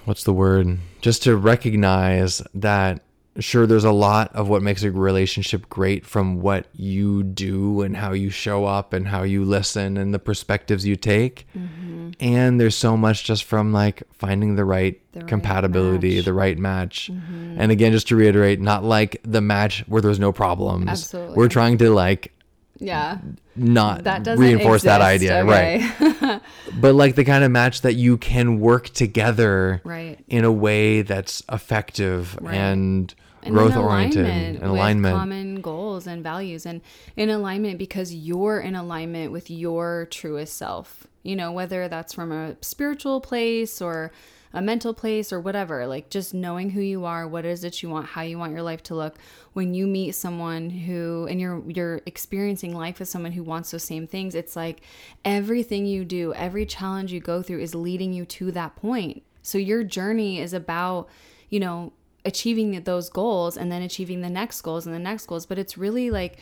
what's 0.05 0.25
the 0.25 0.33
word? 0.33 0.79
Just 1.01 1.25
to 1.25 1.37
recognize 1.37 2.43
that 2.55 3.03
sure 3.41 3.67
there's 3.67 3.85
a 3.85 3.93
lot 3.93 4.35
of 4.35 4.49
what 4.49 4.63
makes 4.63 4.83
a 4.83 4.91
relationship 4.91 5.69
great 5.69 6.07
from 6.07 6.41
what 6.41 6.67
you 6.75 7.23
do 7.23 7.83
and 7.83 7.97
how 7.97 8.13
you 8.13 8.31
show 8.31 8.65
up 8.65 8.93
and 8.93 9.09
how 9.09 9.23
you 9.23 9.45
listen 9.45 9.97
and 9.97 10.15
the 10.15 10.19
perspectives 10.19 10.87
you 10.87 10.97
take 10.97 11.47
mm-hmm. 11.57 12.11
and 12.21 12.61
there's 12.61 12.75
so 12.77 12.97
much 12.97 13.25
just 13.25 13.45
from 13.45 13.73
like 13.73 14.03
finding 14.13 14.57
the 14.57 14.65
right 14.65 15.01
the 15.13 15.23
compatibility 15.25 16.17
right 16.17 16.25
the 16.25 16.33
right 16.33 16.59
match 16.59 17.11
mm-hmm. 17.13 17.61
and 17.61 17.73
again 17.73 17.93
just 17.93 18.09
to 18.09 18.17
reiterate 18.17 18.61
not 18.61 18.85
like 18.85 19.21
the 19.23 19.41
match 19.41 19.85
where 19.87 20.03
there's 20.03 20.21
no 20.21 20.33
problems 20.33 20.89
Absolutely. 20.89 21.37
we're 21.37 21.49
trying 21.49 21.79
to 21.79 21.91
like 21.91 22.33
yeah 22.79 23.19
not 23.55 24.05
that 24.05 24.27
reinforce 24.27 24.85
exist. 24.85 24.85
that 24.85 25.01
idea 25.01 25.39
okay. 25.39 25.81
right 26.21 26.43
but 26.81 26.95
like 26.95 27.15
the 27.15 27.25
kind 27.25 27.43
of 27.43 27.51
match 27.51 27.81
that 27.83 27.95
you 27.95 28.19
can 28.19 28.61
work 28.61 28.91
together 28.91 29.81
right 29.85 30.23
in 30.29 30.45
a 30.45 30.53
way 30.53 31.03
that's 31.03 31.43
effective 31.51 32.37
right. 32.43 32.55
and 32.55 33.15
growth 33.53 33.77
oriented 33.77 34.27
and 34.27 34.63
alignment. 34.63 35.17
common 35.17 35.61
goals 35.61 36.07
and 36.07 36.23
values 36.23 36.67
and 36.67 36.81
in 37.17 37.31
alignment 37.31 37.79
because 37.79 38.15
you're 38.15 38.61
in 38.61 38.75
alignment 38.75 39.33
with 39.33 39.51
your 39.51 40.09
truest 40.11 40.57
self 40.57 41.07
you 41.23 41.37
know 41.37 41.53
whether 41.53 41.89
that's 41.89 42.13
from 42.13 42.33
a 42.33 42.57
spiritual 42.61 43.21
place 43.21 43.81
or 43.81 44.13
a 44.57 44.63
mental 44.63 44.95
place 44.95 45.33
or 45.33 45.41
whatever 45.41 45.87
like 45.87 46.09
just 46.09 46.33
knowing 46.33 46.71
who 46.71 46.81
you 46.81 47.05
are 47.05 47.29
what 47.29 47.45
is 47.45 47.63
it 47.63 47.83
you 47.83 47.91
want 47.91 48.07
how 48.07 48.23
you 48.23 48.39
want 48.39 48.53
your 48.53 48.63
life 48.63 48.83
to 48.83 48.95
look. 48.95 49.17
When 49.53 49.75
you 49.75 49.87
meet 49.87 50.13
someone 50.13 50.71
who 50.71 51.27
and 51.29 51.41
you're 51.41 51.63
you're 51.69 52.01
experiencing 52.07 52.75
life 52.75 52.99
with 52.99 53.09
someone 53.09 53.33
who 53.33 53.43
wants 53.43 53.71
those 53.71 53.85
same 53.85 54.07
things 54.07 54.35
it's 54.35 54.57
like 54.57 54.81
everything 55.25 55.85
you 55.87 56.05
do 56.05 56.33
every 56.35 56.65
challenge 56.65 57.13
you 57.13 57.21
go 57.21 57.43
through 57.43 57.61
is 57.61 57.75
leading 57.75 58.13
you 58.13 58.25
to 58.25 58.51
that 58.53 58.77
point. 58.77 59.23
So 59.43 59.59
your 59.59 59.85
journey 59.85 60.41
is 60.41 60.55
about 60.55 61.09
you 61.51 61.61
know 61.61 61.93
achieving 62.27 62.83
those 62.83 63.09
goals 63.09 63.57
and 63.57 63.73
then 63.73 63.83
achieving 63.83 64.21
the 64.21 64.31
next 64.31 64.61
goals 64.63 64.87
and 64.87 64.95
the 64.95 65.01
next 65.01 65.27
goals 65.27 65.47
but 65.47 65.59
it's 65.59 65.79
really 65.79 66.11
like 66.11 66.39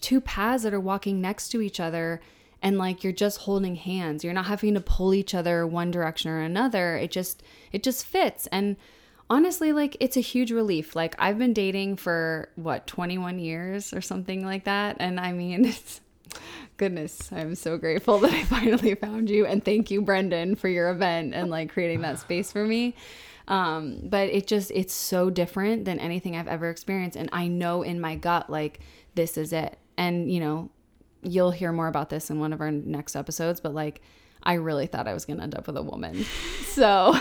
two 0.00 0.20
paths 0.20 0.62
that 0.62 0.72
are 0.72 0.80
walking 0.80 1.20
next 1.20 1.48
to 1.48 1.60
each 1.60 1.80
other 1.80 2.20
and 2.62 2.78
like 2.78 3.04
you're 3.04 3.12
just 3.12 3.38
holding 3.40 3.74
hands 3.74 4.24
you're 4.24 4.32
not 4.32 4.46
having 4.46 4.74
to 4.74 4.80
pull 4.80 5.12
each 5.12 5.34
other 5.34 5.66
one 5.66 5.90
direction 5.90 6.30
or 6.30 6.40
another 6.40 6.96
it 6.96 7.10
just 7.10 7.42
it 7.72 7.82
just 7.82 8.06
fits 8.06 8.46
and 8.48 8.76
honestly, 9.30 9.72
like 9.72 9.96
it's 10.00 10.16
a 10.16 10.20
huge 10.20 10.50
relief. 10.50 10.96
Like 10.96 11.14
I've 11.18 11.38
been 11.38 11.52
dating 11.52 11.96
for 11.96 12.48
what, 12.56 12.86
21 12.86 13.38
years 13.38 13.92
or 13.92 14.00
something 14.00 14.44
like 14.44 14.64
that. 14.64 14.96
And 15.00 15.20
I 15.20 15.32
mean, 15.32 15.64
it's, 15.66 16.00
goodness, 16.76 17.30
I'm 17.32 17.54
so 17.54 17.76
grateful 17.78 18.18
that 18.18 18.32
I 18.32 18.44
finally 18.44 18.94
found 18.94 19.30
you. 19.30 19.46
And 19.46 19.64
thank 19.64 19.90
you, 19.90 20.02
Brendon, 20.02 20.56
for 20.56 20.68
your 20.68 20.90
event 20.90 21.34
and 21.34 21.50
like 21.50 21.72
creating 21.72 22.02
that 22.02 22.18
space 22.18 22.52
for 22.52 22.64
me. 22.64 22.94
Um, 23.48 24.00
but 24.04 24.28
it 24.28 24.46
just, 24.46 24.70
it's 24.72 24.94
so 24.94 25.30
different 25.30 25.84
than 25.84 25.98
anything 25.98 26.36
I've 26.36 26.48
ever 26.48 26.70
experienced. 26.70 27.16
And 27.16 27.28
I 27.32 27.48
know 27.48 27.82
in 27.82 28.00
my 28.00 28.14
gut, 28.14 28.48
like, 28.48 28.80
this 29.14 29.36
is 29.36 29.52
it. 29.52 29.78
And, 29.96 30.30
you 30.30 30.38
know, 30.38 30.70
you'll 31.22 31.50
hear 31.50 31.72
more 31.72 31.88
about 31.88 32.10
this 32.10 32.30
in 32.30 32.38
one 32.38 32.52
of 32.52 32.60
our 32.60 32.70
next 32.70 33.16
episodes, 33.16 33.60
but 33.60 33.74
like, 33.74 34.02
I 34.42 34.54
really 34.54 34.86
thought 34.86 35.08
I 35.08 35.14
was 35.14 35.24
going 35.24 35.38
to 35.38 35.42
end 35.42 35.54
up 35.54 35.66
with 35.66 35.76
a 35.76 35.82
woman. 35.82 36.24
So 36.68 37.12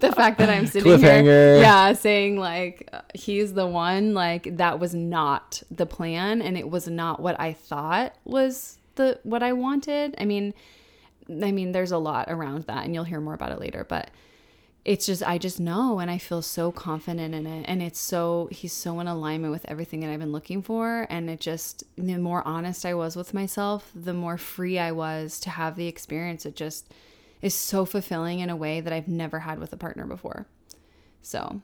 the 0.00 0.10
fact 0.10 0.38
that 0.38 0.50
I'm 0.50 0.66
sitting 0.66 0.98
here, 0.98 1.60
yeah, 1.60 1.92
saying 1.92 2.36
like 2.36 2.90
he's 3.14 3.52
the 3.52 3.64
one, 3.64 4.12
like 4.12 4.56
that 4.56 4.80
was 4.80 4.92
not 4.92 5.62
the 5.70 5.86
plan, 5.86 6.42
and 6.42 6.58
it 6.58 6.68
was 6.68 6.88
not 6.88 7.20
what 7.20 7.38
I 7.38 7.52
thought 7.52 8.16
was 8.24 8.78
the 8.96 9.20
what 9.22 9.44
I 9.44 9.52
wanted. 9.52 10.16
I 10.18 10.24
mean, 10.24 10.52
I 11.30 11.52
mean, 11.52 11.70
there's 11.70 11.92
a 11.92 11.98
lot 11.98 12.26
around 12.28 12.64
that, 12.64 12.84
and 12.84 12.92
you'll 12.92 13.04
hear 13.04 13.20
more 13.20 13.34
about 13.34 13.52
it 13.52 13.60
later, 13.60 13.86
but 13.88 14.10
it's 14.84 15.06
just 15.06 15.22
I 15.22 15.38
just 15.38 15.60
know 15.60 15.98
and 15.98 16.10
I 16.10 16.18
feel 16.18 16.42
so 16.42 16.70
confident 16.70 17.34
in 17.34 17.46
it 17.46 17.64
and 17.66 17.82
it's 17.82 17.98
so 17.98 18.48
he's 18.50 18.72
so 18.72 19.00
in 19.00 19.06
alignment 19.06 19.52
with 19.52 19.64
everything 19.66 20.00
that 20.00 20.10
I've 20.10 20.20
been 20.20 20.32
looking 20.32 20.62
for 20.62 21.06
and 21.08 21.30
it 21.30 21.40
just 21.40 21.84
the 21.96 22.18
more 22.18 22.46
honest 22.46 22.84
I 22.84 22.94
was 22.94 23.16
with 23.16 23.32
myself 23.32 23.90
the 23.94 24.12
more 24.12 24.36
free 24.36 24.78
I 24.78 24.92
was 24.92 25.40
to 25.40 25.50
have 25.50 25.76
the 25.76 25.86
experience 25.86 26.44
it 26.44 26.54
just 26.54 26.92
is 27.40 27.54
so 27.54 27.84
fulfilling 27.84 28.40
in 28.40 28.50
a 28.50 28.56
way 28.56 28.80
that 28.80 28.92
I've 28.92 29.08
never 29.08 29.40
had 29.40 29.58
with 29.58 29.72
a 29.72 29.76
partner 29.76 30.06
before 30.06 30.46
so 31.22 31.62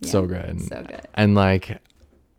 yeah, 0.00 0.10
so 0.10 0.26
good 0.26 0.60
so 0.62 0.82
good 0.82 1.06
and 1.14 1.34
like 1.34 1.80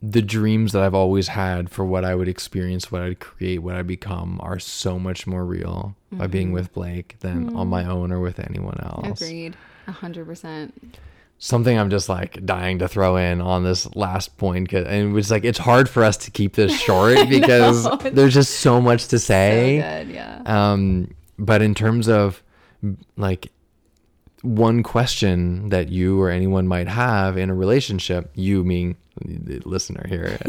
the 0.02 0.22
dreams 0.22 0.72
that 0.72 0.82
I've 0.82 0.94
always 0.94 1.28
had 1.28 1.70
for 1.70 1.82
what 1.82 2.04
I 2.04 2.14
would 2.14 2.28
experience, 2.28 2.92
what 2.92 3.00
I'd 3.00 3.20
create, 3.20 3.60
what 3.60 3.74
I'd 3.74 3.86
become 3.86 4.38
are 4.42 4.58
so 4.58 4.98
much 4.98 5.26
more 5.26 5.46
real 5.46 5.96
mm-hmm. 6.08 6.18
by 6.18 6.26
being 6.26 6.48
mm-hmm. 6.48 6.56
with 6.56 6.74
Blake 6.74 7.16
than 7.20 7.46
mm-hmm. 7.46 7.56
on 7.56 7.68
my 7.68 7.86
own 7.86 8.12
or 8.12 8.20
with 8.20 8.38
anyone 8.38 8.78
else. 8.82 9.22
Agreed. 9.22 9.56
A 9.86 9.92
hundred 9.92 10.26
percent. 10.26 10.98
Something 11.38 11.78
I'm 11.78 11.90
just 11.90 12.08
like 12.08 12.44
dying 12.46 12.78
to 12.78 12.88
throw 12.88 13.16
in 13.16 13.40
on 13.40 13.64
this 13.64 13.94
last 13.94 14.38
point, 14.38 14.70
cause, 14.70 14.86
and 14.86 15.10
it 15.10 15.12
was 15.12 15.30
like 15.30 15.44
it's 15.44 15.58
hard 15.58 15.88
for 15.88 16.04
us 16.04 16.16
to 16.18 16.30
keep 16.30 16.54
this 16.54 16.78
short 16.80 17.28
because 17.28 17.86
there's 18.12 18.34
just 18.34 18.60
so 18.60 18.80
much 18.80 19.08
to 19.08 19.18
say. 19.18 19.80
So 19.80 20.04
good, 20.04 20.14
yeah. 20.14 20.42
Um, 20.46 21.14
but 21.38 21.60
in 21.60 21.74
terms 21.74 22.08
of 22.08 22.42
like 23.16 23.50
one 24.44 24.82
question 24.82 25.70
that 25.70 25.88
you 25.88 26.20
or 26.20 26.30
anyone 26.30 26.68
might 26.68 26.86
have 26.86 27.38
in 27.38 27.48
a 27.48 27.54
relationship, 27.54 28.30
you 28.34 28.62
mean 28.62 28.96
the 29.24 29.60
listener 29.64 30.04
here, 30.08 30.38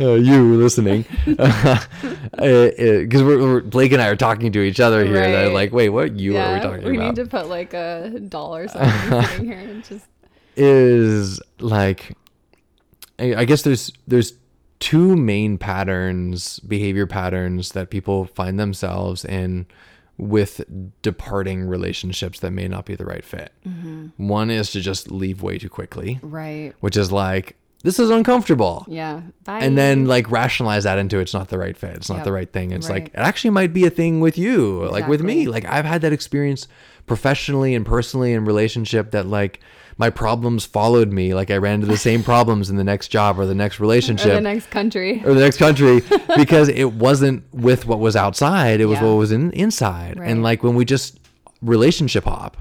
uh, 0.00 0.14
you 0.14 0.54
listening, 0.56 1.04
because 1.24 1.86
uh, 2.38 2.44
uh, 2.44 3.24
we're, 3.24 3.38
we're, 3.38 3.60
Blake 3.62 3.92
and 3.92 4.02
I 4.02 4.08
are 4.08 4.16
talking 4.16 4.52
to 4.52 4.60
each 4.60 4.80
other 4.80 5.04
here. 5.04 5.20
Right. 5.20 5.32
That 5.32 5.52
like, 5.52 5.72
wait, 5.72 5.88
what 5.88 6.18
you 6.18 6.34
yeah, 6.34 6.50
are 6.50 6.54
we 6.54 6.60
talking 6.60 6.84
we 6.84 6.96
about? 6.96 7.00
We 7.00 7.06
need 7.08 7.16
to 7.16 7.26
put 7.26 7.48
like 7.48 7.72
a 7.72 8.20
dollar 8.28 8.68
sign 8.68 9.24
sitting 9.26 9.46
here 9.46 9.58
and 9.58 9.84
just 9.84 10.06
is 10.56 11.40
like, 11.60 12.16
I 13.18 13.44
guess 13.44 13.62
there's 13.62 13.92
there's 14.06 14.34
two 14.80 15.16
main 15.16 15.56
patterns, 15.56 16.58
behavior 16.60 17.06
patterns 17.06 17.70
that 17.72 17.88
people 17.88 18.26
find 18.26 18.58
themselves 18.58 19.24
in 19.24 19.66
with 20.18 20.64
departing 21.02 21.64
relationships 21.64 22.40
that 22.40 22.50
may 22.52 22.68
not 22.68 22.84
be 22.84 22.94
the 22.94 23.04
right 23.04 23.24
fit. 23.24 23.52
Mm-hmm. 23.66 24.28
One 24.28 24.50
is 24.50 24.70
to 24.72 24.80
just 24.80 25.10
leave 25.10 25.42
way 25.42 25.58
too 25.58 25.68
quickly. 25.68 26.20
Right. 26.22 26.74
Which 26.80 26.96
is 26.96 27.10
like, 27.10 27.56
this 27.82 27.98
is 27.98 28.10
uncomfortable. 28.10 28.84
Yeah. 28.88 29.22
Bye. 29.44 29.60
And 29.60 29.76
then 29.76 30.06
like 30.06 30.30
rationalize 30.30 30.84
that 30.84 30.98
into 30.98 31.18
it's 31.18 31.34
not 31.34 31.48
the 31.48 31.58
right 31.58 31.76
fit. 31.76 31.96
It's 31.96 32.08
not 32.08 32.16
yep. 32.16 32.24
the 32.24 32.32
right 32.32 32.52
thing. 32.52 32.70
It's 32.70 32.88
right. 32.88 33.04
like, 33.04 33.14
it 33.14 33.18
actually 33.18 33.50
might 33.50 33.72
be 33.72 33.84
a 33.84 33.90
thing 33.90 34.20
with 34.20 34.38
you, 34.38 34.82
exactly. 34.82 35.00
like 35.00 35.08
with 35.08 35.22
me. 35.22 35.46
Like 35.48 35.64
I've 35.64 35.84
had 35.84 36.02
that 36.02 36.12
experience 36.12 36.68
professionally 37.06 37.74
and 37.74 37.84
personally 37.84 38.32
in 38.32 38.44
relationship 38.44 39.10
that 39.10 39.26
like, 39.26 39.60
my 39.98 40.10
problems 40.10 40.64
followed 40.64 41.12
me. 41.12 41.34
Like 41.34 41.50
I 41.50 41.56
ran 41.56 41.76
into 41.76 41.86
the 41.86 41.96
same 41.96 42.22
problems 42.22 42.70
in 42.70 42.76
the 42.76 42.84
next 42.84 43.08
job 43.08 43.38
or 43.38 43.46
the 43.46 43.54
next 43.54 43.80
relationship 43.80 44.32
or 44.32 44.34
the 44.34 44.40
next 44.40 44.70
country 44.70 45.22
or 45.24 45.34
the 45.34 45.40
next 45.40 45.58
country 45.58 46.02
because 46.36 46.68
it 46.68 46.92
wasn't 46.92 47.44
with 47.52 47.86
what 47.86 48.00
was 48.00 48.16
outside. 48.16 48.80
It 48.80 48.86
was 48.86 48.98
yeah. 48.98 49.04
what 49.04 49.14
was 49.14 49.32
in 49.32 49.50
inside. 49.52 50.18
Right. 50.18 50.30
And 50.30 50.42
like 50.42 50.62
when 50.62 50.74
we 50.74 50.84
just 50.84 51.20
relationship 51.60 52.24
hop, 52.24 52.56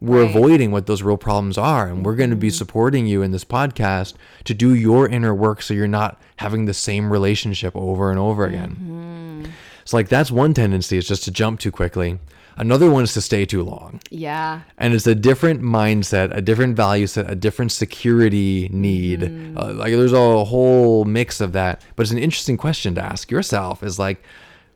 we're 0.00 0.22
right. 0.22 0.34
avoiding 0.34 0.70
what 0.70 0.86
those 0.86 1.02
real 1.02 1.18
problems 1.18 1.58
are. 1.58 1.86
And 1.88 2.04
we're 2.04 2.16
going 2.16 2.30
to 2.30 2.36
be 2.36 2.48
mm-hmm. 2.48 2.54
supporting 2.54 3.06
you 3.06 3.22
in 3.22 3.32
this 3.32 3.44
podcast 3.44 4.14
to 4.44 4.54
do 4.54 4.74
your 4.74 5.06
inner 5.06 5.34
work 5.34 5.60
so 5.62 5.74
you're 5.74 5.88
not 5.88 6.20
having 6.36 6.64
the 6.64 6.74
same 6.74 7.12
relationship 7.12 7.76
over 7.76 8.10
and 8.10 8.18
over 8.18 8.46
again. 8.46 8.70
Mm-hmm. 8.70 9.50
So 9.84 9.96
like 9.96 10.08
that's 10.08 10.30
one 10.30 10.54
tendency 10.54 10.96
is 10.96 11.06
just 11.06 11.24
to 11.24 11.30
jump 11.30 11.60
too 11.60 11.72
quickly. 11.72 12.18
Another 12.56 12.90
one 12.90 13.04
is 13.04 13.14
to 13.14 13.20
stay 13.20 13.46
too 13.46 13.62
long. 13.62 14.00
Yeah. 14.10 14.60
And 14.78 14.94
it's 14.94 15.06
a 15.06 15.14
different 15.14 15.62
mindset, 15.62 16.36
a 16.36 16.40
different 16.40 16.76
value 16.76 17.06
set, 17.06 17.30
a 17.30 17.34
different 17.34 17.72
security 17.72 18.68
need. 18.72 19.20
Mm. 19.20 19.56
Uh, 19.56 19.72
like 19.74 19.92
there's 19.92 20.12
a 20.12 20.44
whole 20.44 21.04
mix 21.04 21.40
of 21.40 21.52
that. 21.52 21.82
But 21.96 22.02
it's 22.02 22.12
an 22.12 22.18
interesting 22.18 22.56
question 22.56 22.94
to 22.96 23.02
ask 23.02 23.30
yourself 23.30 23.82
is 23.82 23.98
like, 23.98 24.22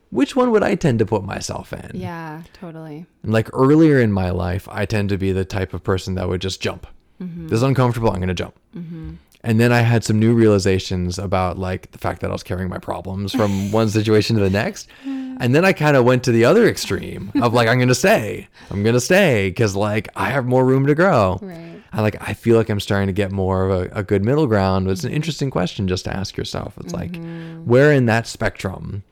which 0.09 0.35
one 0.35 0.51
would 0.51 0.63
I 0.63 0.75
tend 0.75 0.99
to 0.99 1.05
put 1.05 1.23
myself 1.23 1.73
in? 1.73 1.91
Yeah, 1.93 2.43
totally. 2.53 3.05
And 3.23 3.33
like 3.33 3.49
earlier 3.53 3.99
in 3.99 4.11
my 4.11 4.29
life, 4.29 4.67
I 4.71 4.85
tend 4.85 5.09
to 5.09 5.17
be 5.17 5.31
the 5.31 5.45
type 5.45 5.73
of 5.73 5.83
person 5.83 6.15
that 6.15 6.29
would 6.29 6.41
just 6.41 6.61
jump. 6.61 6.87
Mm-hmm. 7.21 7.47
This 7.47 7.57
is 7.57 7.63
uncomfortable. 7.63 8.09
I'm 8.09 8.17
going 8.17 8.27
to 8.27 8.33
jump. 8.33 8.55
Mm-hmm. 8.75 9.15
And 9.45 9.59
then 9.59 9.71
I 9.71 9.81
had 9.81 10.03
some 10.03 10.19
new 10.19 10.33
realizations 10.33 11.19
about 11.19 11.59
like 11.59 11.91
the 11.91 11.99
fact 11.99 12.21
that 12.21 12.31
I 12.31 12.33
was 12.33 12.41
carrying 12.41 12.67
my 12.67 12.79
problems 12.79 13.31
from 13.31 13.71
one 13.71 13.89
situation 13.89 14.35
to 14.37 14.41
the 14.41 14.49
next. 14.49 14.89
And 15.05 15.53
then 15.53 15.63
I 15.63 15.71
kind 15.71 15.95
of 15.95 16.03
went 16.03 16.23
to 16.23 16.31
the 16.31 16.45
other 16.45 16.67
extreme 16.67 17.31
of 17.41 17.53
like, 17.53 17.67
I'm 17.67 17.77
going 17.77 17.89
to 17.89 17.95
stay. 17.95 18.47
I'm 18.71 18.81
going 18.81 18.95
to 18.95 19.01
stay 19.01 19.49
because 19.49 19.75
like 19.75 20.09
I 20.15 20.31
have 20.31 20.45
more 20.45 20.65
room 20.65 20.87
to 20.87 20.95
grow. 20.95 21.37
Right. 21.41 21.83
I 21.93 22.01
like, 22.01 22.17
I 22.27 22.33
feel 22.33 22.57
like 22.57 22.69
I'm 22.69 22.79
starting 22.79 23.07
to 23.07 23.13
get 23.13 23.31
more 23.31 23.69
of 23.69 23.71
a, 23.71 23.99
a 23.99 24.03
good 24.03 24.25
middle 24.25 24.47
ground. 24.47 24.89
It's 24.89 25.03
an 25.03 25.09
mm-hmm. 25.09 25.15
interesting 25.15 25.51
question 25.51 25.87
just 25.87 26.05
to 26.05 26.15
ask 26.15 26.35
yourself. 26.35 26.77
It's 26.79 26.91
mm-hmm. 26.91 27.55
like, 27.59 27.67
where 27.67 27.91
in 27.91 28.07
that 28.07 28.27
spectrum 28.27 29.03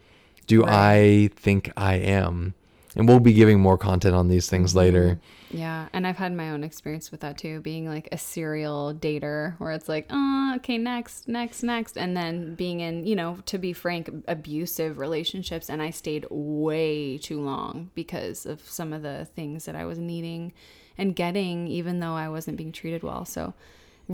do 0.47 0.63
right. 0.63 0.71
I 0.71 1.29
think 1.35 1.71
I 1.77 1.95
am? 1.95 2.55
And 2.95 3.07
we'll 3.07 3.19
be 3.19 3.33
giving 3.33 3.59
more 3.59 3.77
content 3.77 4.15
on 4.15 4.29
these 4.29 4.49
things 4.49 4.71
mm-hmm. 4.71 4.79
later. 4.79 5.19
Yeah, 5.53 5.87
and 5.93 6.07
I've 6.07 6.17
had 6.17 6.33
my 6.33 6.49
own 6.49 6.63
experience 6.63 7.11
with 7.11 7.19
that 7.19 7.37
too, 7.37 7.61
being 7.61 7.87
like 7.87 8.09
a 8.11 8.17
serial 8.17 8.91
dater 8.93 9.53
where 9.59 9.71
it's 9.71 9.87
like, 9.87 10.07
oh, 10.09 10.53
okay, 10.57 10.79
next, 10.79 11.27
next, 11.27 11.61
next. 11.61 11.95
And 11.95 12.17
then 12.17 12.55
being 12.55 12.79
in, 12.79 13.05
you 13.05 13.15
know, 13.15 13.37
to 13.45 13.59
be 13.59 13.71
frank, 13.71 14.09
abusive 14.27 14.97
relationships. 14.97 15.69
And 15.69 15.79
I 15.79 15.91
stayed 15.91 16.25
way 16.31 17.19
too 17.19 17.39
long 17.39 17.91
because 17.93 18.47
of 18.47 18.61
some 18.61 18.93
of 18.93 19.03
the 19.03 19.27
things 19.35 19.65
that 19.65 19.75
I 19.75 19.85
was 19.85 19.99
needing 19.99 20.53
and 20.97 21.15
getting, 21.15 21.67
even 21.67 21.99
though 21.99 22.13
I 22.13 22.29
wasn't 22.29 22.57
being 22.57 22.71
treated 22.71 23.03
well. 23.03 23.23
So, 23.23 23.53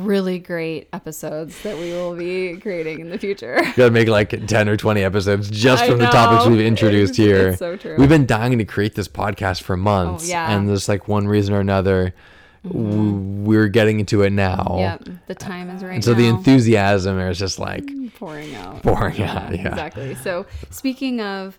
really 0.06 0.40
great 0.40 0.88
episodes 0.94 1.62
that 1.64 1.78
we 1.78 1.92
will 1.92 2.16
be 2.16 2.58
creating 2.58 3.00
in 3.00 3.10
the 3.10 3.18
future. 3.18 3.56
gotta 3.76 3.92
make 3.92 4.08
like 4.08 4.48
10 4.48 4.70
or 4.70 4.78
20 4.78 5.04
episodes 5.04 5.50
just 5.50 5.86
from 5.86 6.00
the 6.00 6.08
topics 6.08 6.48
we've 6.48 6.66
introduced 6.66 7.12
it's, 7.12 7.18
here. 7.18 7.50
It's 7.50 7.60
so 7.60 7.76
true. 7.76 7.96
We've 7.98 8.10
been 8.10 8.26
dying 8.26 8.58
to 8.58 8.66
create 8.66 8.96
this 8.96 9.08
podcast 9.08 9.62
for 9.62 9.78
months. 9.78 10.26
Oh, 10.26 10.30
yeah. 10.30 10.56
And 10.56 10.68
there's 10.68 10.90
like 10.90 11.08
one 11.08 11.28
reason 11.28 11.54
or 11.54 11.60
another. 11.60 12.14
Mm-hmm. 12.66 13.46
We're 13.46 13.70
getting 13.70 14.00
into 14.00 14.22
it 14.24 14.32
now. 14.32 14.76
Yep, 14.78 15.10
the 15.28 15.36
time 15.36 15.70
is 15.70 15.84
right. 15.84 15.96
And 15.96 16.04
so 16.04 16.12
now. 16.12 16.18
the 16.18 16.28
enthusiasm 16.28 17.18
is 17.20 17.40
just 17.40 17.58
like 17.58 17.90
pouring 18.16 18.54
out. 18.56 18.84
Pouring 18.84 19.22
out, 19.22 19.56
yeah. 19.56 19.70
Exactly. 19.70 20.16
So 20.16 20.46
speaking 20.70 21.22
of 21.22 21.58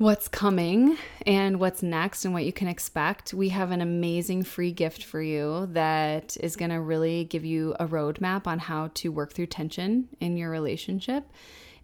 what's 0.00 0.28
coming 0.28 0.96
and 1.26 1.60
what's 1.60 1.82
next 1.82 2.24
and 2.24 2.32
what 2.32 2.42
you 2.42 2.54
can 2.54 2.66
expect, 2.66 3.34
we 3.34 3.50
have 3.50 3.70
an 3.70 3.82
amazing 3.82 4.42
free 4.42 4.72
gift 4.72 5.04
for 5.04 5.20
you 5.20 5.68
that 5.72 6.38
is 6.40 6.56
going 6.56 6.70
to 6.70 6.80
really 6.80 7.24
give 7.24 7.44
you 7.44 7.76
a 7.78 7.86
roadmap 7.86 8.46
on 8.46 8.58
how 8.58 8.90
to 8.94 9.10
work 9.10 9.30
through 9.30 9.44
tension 9.44 10.08
in 10.18 10.38
your 10.38 10.48
relationship. 10.48 11.30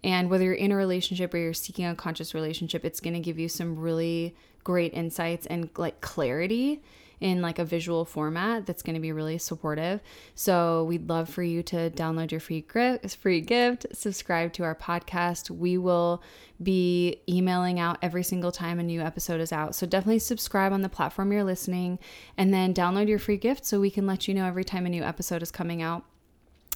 And 0.02 0.30
whether 0.30 0.44
you're 0.44 0.54
in 0.54 0.72
a 0.72 0.76
relationship 0.76 1.34
or 1.34 1.36
you're 1.36 1.52
seeking 1.52 1.84
a 1.84 1.94
conscious 1.94 2.32
relationship, 2.32 2.86
it's 2.86 3.00
going 3.00 3.12
to 3.12 3.20
give 3.20 3.38
you 3.38 3.50
some 3.50 3.78
really 3.78 4.34
great 4.64 4.94
insights 4.94 5.44
and 5.44 5.68
like 5.76 6.00
clarity 6.00 6.80
in 7.20 7.40
like 7.40 7.58
a 7.58 7.64
visual 7.64 8.04
format 8.04 8.66
that's 8.66 8.82
going 8.82 8.94
to 8.94 9.00
be 9.00 9.12
really 9.12 9.38
supportive. 9.38 10.00
So 10.34 10.84
we'd 10.84 11.08
love 11.08 11.28
for 11.28 11.42
you 11.42 11.62
to 11.64 11.90
download 11.90 12.30
your 12.30 12.40
free 12.40 12.60
gift, 12.60 13.16
free 13.16 13.40
gift, 13.40 13.86
subscribe 13.92 14.52
to 14.54 14.64
our 14.64 14.74
podcast. 14.74 15.50
We 15.50 15.78
will 15.78 16.22
be 16.62 17.20
emailing 17.28 17.80
out 17.80 17.98
every 18.02 18.22
single 18.22 18.52
time 18.52 18.78
a 18.78 18.82
new 18.82 19.00
episode 19.00 19.40
is 19.40 19.52
out. 19.52 19.74
So 19.74 19.86
definitely 19.86 20.18
subscribe 20.18 20.72
on 20.72 20.82
the 20.82 20.88
platform 20.88 21.32
you're 21.32 21.44
listening 21.44 21.98
and 22.36 22.52
then 22.52 22.74
download 22.74 23.08
your 23.08 23.18
free 23.18 23.36
gift 23.36 23.66
so 23.66 23.80
we 23.80 23.90
can 23.90 24.06
let 24.06 24.28
you 24.28 24.34
know 24.34 24.46
every 24.46 24.64
time 24.64 24.86
a 24.86 24.90
new 24.90 25.02
episode 25.02 25.42
is 25.42 25.50
coming 25.50 25.82
out. 25.82 26.04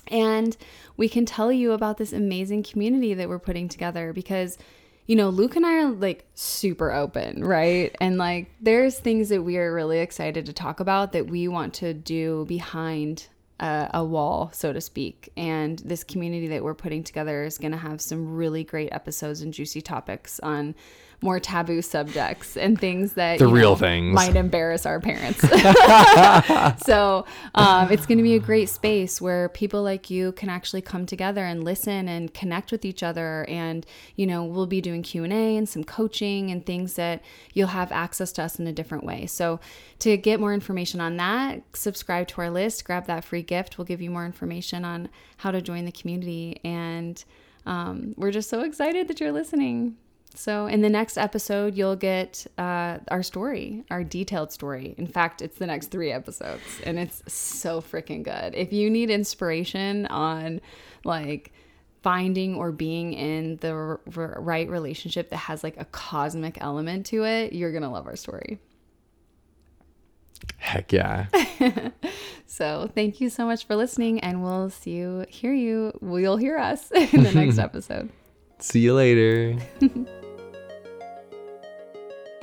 And 0.08 0.56
we 0.96 1.08
can 1.08 1.24
tell 1.24 1.52
you 1.52 1.72
about 1.72 1.98
this 1.98 2.12
amazing 2.12 2.62
community 2.62 3.14
that 3.14 3.28
we're 3.28 3.38
putting 3.38 3.68
together 3.68 4.12
because 4.12 4.58
you 5.10 5.16
know, 5.16 5.28
Luke 5.28 5.56
and 5.56 5.66
I 5.66 5.82
are 5.82 5.90
like 5.90 6.24
super 6.36 6.92
open, 6.92 7.42
right? 7.44 7.92
And 8.00 8.16
like 8.16 8.48
there's 8.60 8.96
things 8.96 9.28
that 9.30 9.42
we 9.42 9.58
are 9.58 9.74
really 9.74 9.98
excited 9.98 10.46
to 10.46 10.52
talk 10.52 10.78
about 10.78 11.10
that 11.14 11.26
we 11.26 11.48
want 11.48 11.74
to 11.74 11.92
do 11.92 12.44
behind 12.46 13.26
a, 13.58 13.90
a 13.92 14.04
wall, 14.04 14.50
so 14.54 14.72
to 14.72 14.80
speak. 14.80 15.28
And 15.36 15.80
this 15.80 16.04
community 16.04 16.46
that 16.46 16.62
we're 16.62 16.74
putting 16.74 17.02
together 17.02 17.42
is 17.42 17.58
going 17.58 17.72
to 17.72 17.76
have 17.76 18.00
some 18.00 18.36
really 18.36 18.62
great 18.62 18.90
episodes 18.92 19.40
and 19.40 19.52
juicy 19.52 19.80
topics 19.80 20.38
on 20.44 20.76
more 21.22 21.38
taboo 21.38 21.82
subjects 21.82 22.56
and 22.56 22.80
things 22.80 23.12
that 23.14 23.38
The 23.38 23.46
real 23.46 23.70
know, 23.70 23.76
things. 23.76 24.14
might 24.14 24.36
embarrass 24.36 24.86
our 24.86 25.00
parents. 25.00 25.40
so 26.86 27.26
um, 27.54 27.90
it's 27.90 28.06
going 28.06 28.18
to 28.18 28.24
be 28.24 28.34
a 28.34 28.40
great 28.40 28.68
space 28.70 29.20
where 29.20 29.50
people 29.50 29.82
like 29.82 30.08
you 30.08 30.32
can 30.32 30.48
actually 30.48 30.80
come 30.80 31.04
together 31.04 31.44
and 31.44 31.62
listen 31.62 32.08
and 32.08 32.32
connect 32.32 32.72
with 32.72 32.84
each 32.84 33.02
other. 33.02 33.44
And 33.48 33.84
you 34.16 34.26
know, 34.26 34.44
we'll 34.44 34.66
be 34.66 34.80
doing 34.80 35.02
Q 35.02 35.24
and 35.24 35.32
A 35.32 35.56
and 35.56 35.68
some 35.68 35.84
coaching 35.84 36.50
and 36.50 36.64
things 36.64 36.94
that 36.94 37.22
you'll 37.52 37.68
have 37.68 37.92
access 37.92 38.32
to 38.32 38.42
us 38.42 38.58
in 38.58 38.66
a 38.66 38.72
different 38.72 39.04
way. 39.04 39.26
So 39.26 39.60
to 39.98 40.16
get 40.16 40.40
more 40.40 40.54
information 40.54 41.00
on 41.00 41.18
that, 41.18 41.62
subscribe 41.74 42.28
to 42.28 42.40
our 42.40 42.50
list, 42.50 42.84
grab 42.84 43.06
that 43.06 43.24
free 43.24 43.42
gift. 43.42 43.76
We'll 43.76 43.84
give 43.84 44.00
you 44.00 44.10
more 44.10 44.24
information 44.24 44.84
on 44.86 45.10
how 45.38 45.50
to 45.50 45.60
join 45.60 45.84
the 45.84 45.92
community 45.92 46.60
and. 46.64 47.22
Um, 47.66 48.14
we're 48.16 48.30
just 48.30 48.48
so 48.48 48.62
excited 48.62 49.06
that 49.08 49.20
you're 49.20 49.32
listening. 49.32 49.98
So, 50.34 50.66
in 50.66 50.80
the 50.80 50.88
next 50.88 51.18
episode, 51.18 51.74
you'll 51.74 51.96
get 51.96 52.46
uh, 52.56 52.98
our 53.08 53.22
story, 53.22 53.84
our 53.90 54.04
detailed 54.04 54.52
story. 54.52 54.94
In 54.96 55.06
fact, 55.06 55.42
it's 55.42 55.58
the 55.58 55.66
next 55.66 55.88
three 55.88 56.12
episodes, 56.12 56.62
and 56.84 56.98
it's 56.98 57.22
so 57.32 57.80
freaking 57.80 58.22
good. 58.22 58.54
If 58.54 58.72
you 58.72 58.88
need 58.90 59.10
inspiration 59.10 60.06
on 60.06 60.60
like 61.04 61.52
finding 62.02 62.54
or 62.54 62.70
being 62.72 63.12
in 63.12 63.56
the 63.56 63.72
r- 63.72 64.00
r- 64.16 64.36
right 64.38 64.68
relationship 64.70 65.30
that 65.30 65.36
has 65.36 65.64
like 65.64 65.78
a 65.78 65.84
cosmic 65.86 66.58
element 66.62 67.06
to 67.06 67.24
it, 67.24 67.52
you're 67.52 67.72
going 67.72 67.82
to 67.82 67.88
love 67.88 68.06
our 68.06 68.16
story. 68.16 68.60
Heck 70.58 70.92
yeah. 70.92 71.26
So, 72.50 72.90
thank 72.96 73.20
you 73.20 73.30
so 73.30 73.46
much 73.46 73.64
for 73.64 73.76
listening, 73.76 74.18
and 74.20 74.42
we'll 74.42 74.70
see 74.70 74.90
you, 74.90 75.24
hear 75.28 75.52
you, 75.52 75.92
we'll 76.00 76.36
hear 76.36 76.58
us 76.58 76.90
in 77.12 77.22
the 77.22 77.32
next 77.32 77.58
episode. 77.60 78.10
See 78.58 78.80
you 78.80 78.94
later. 78.94 79.56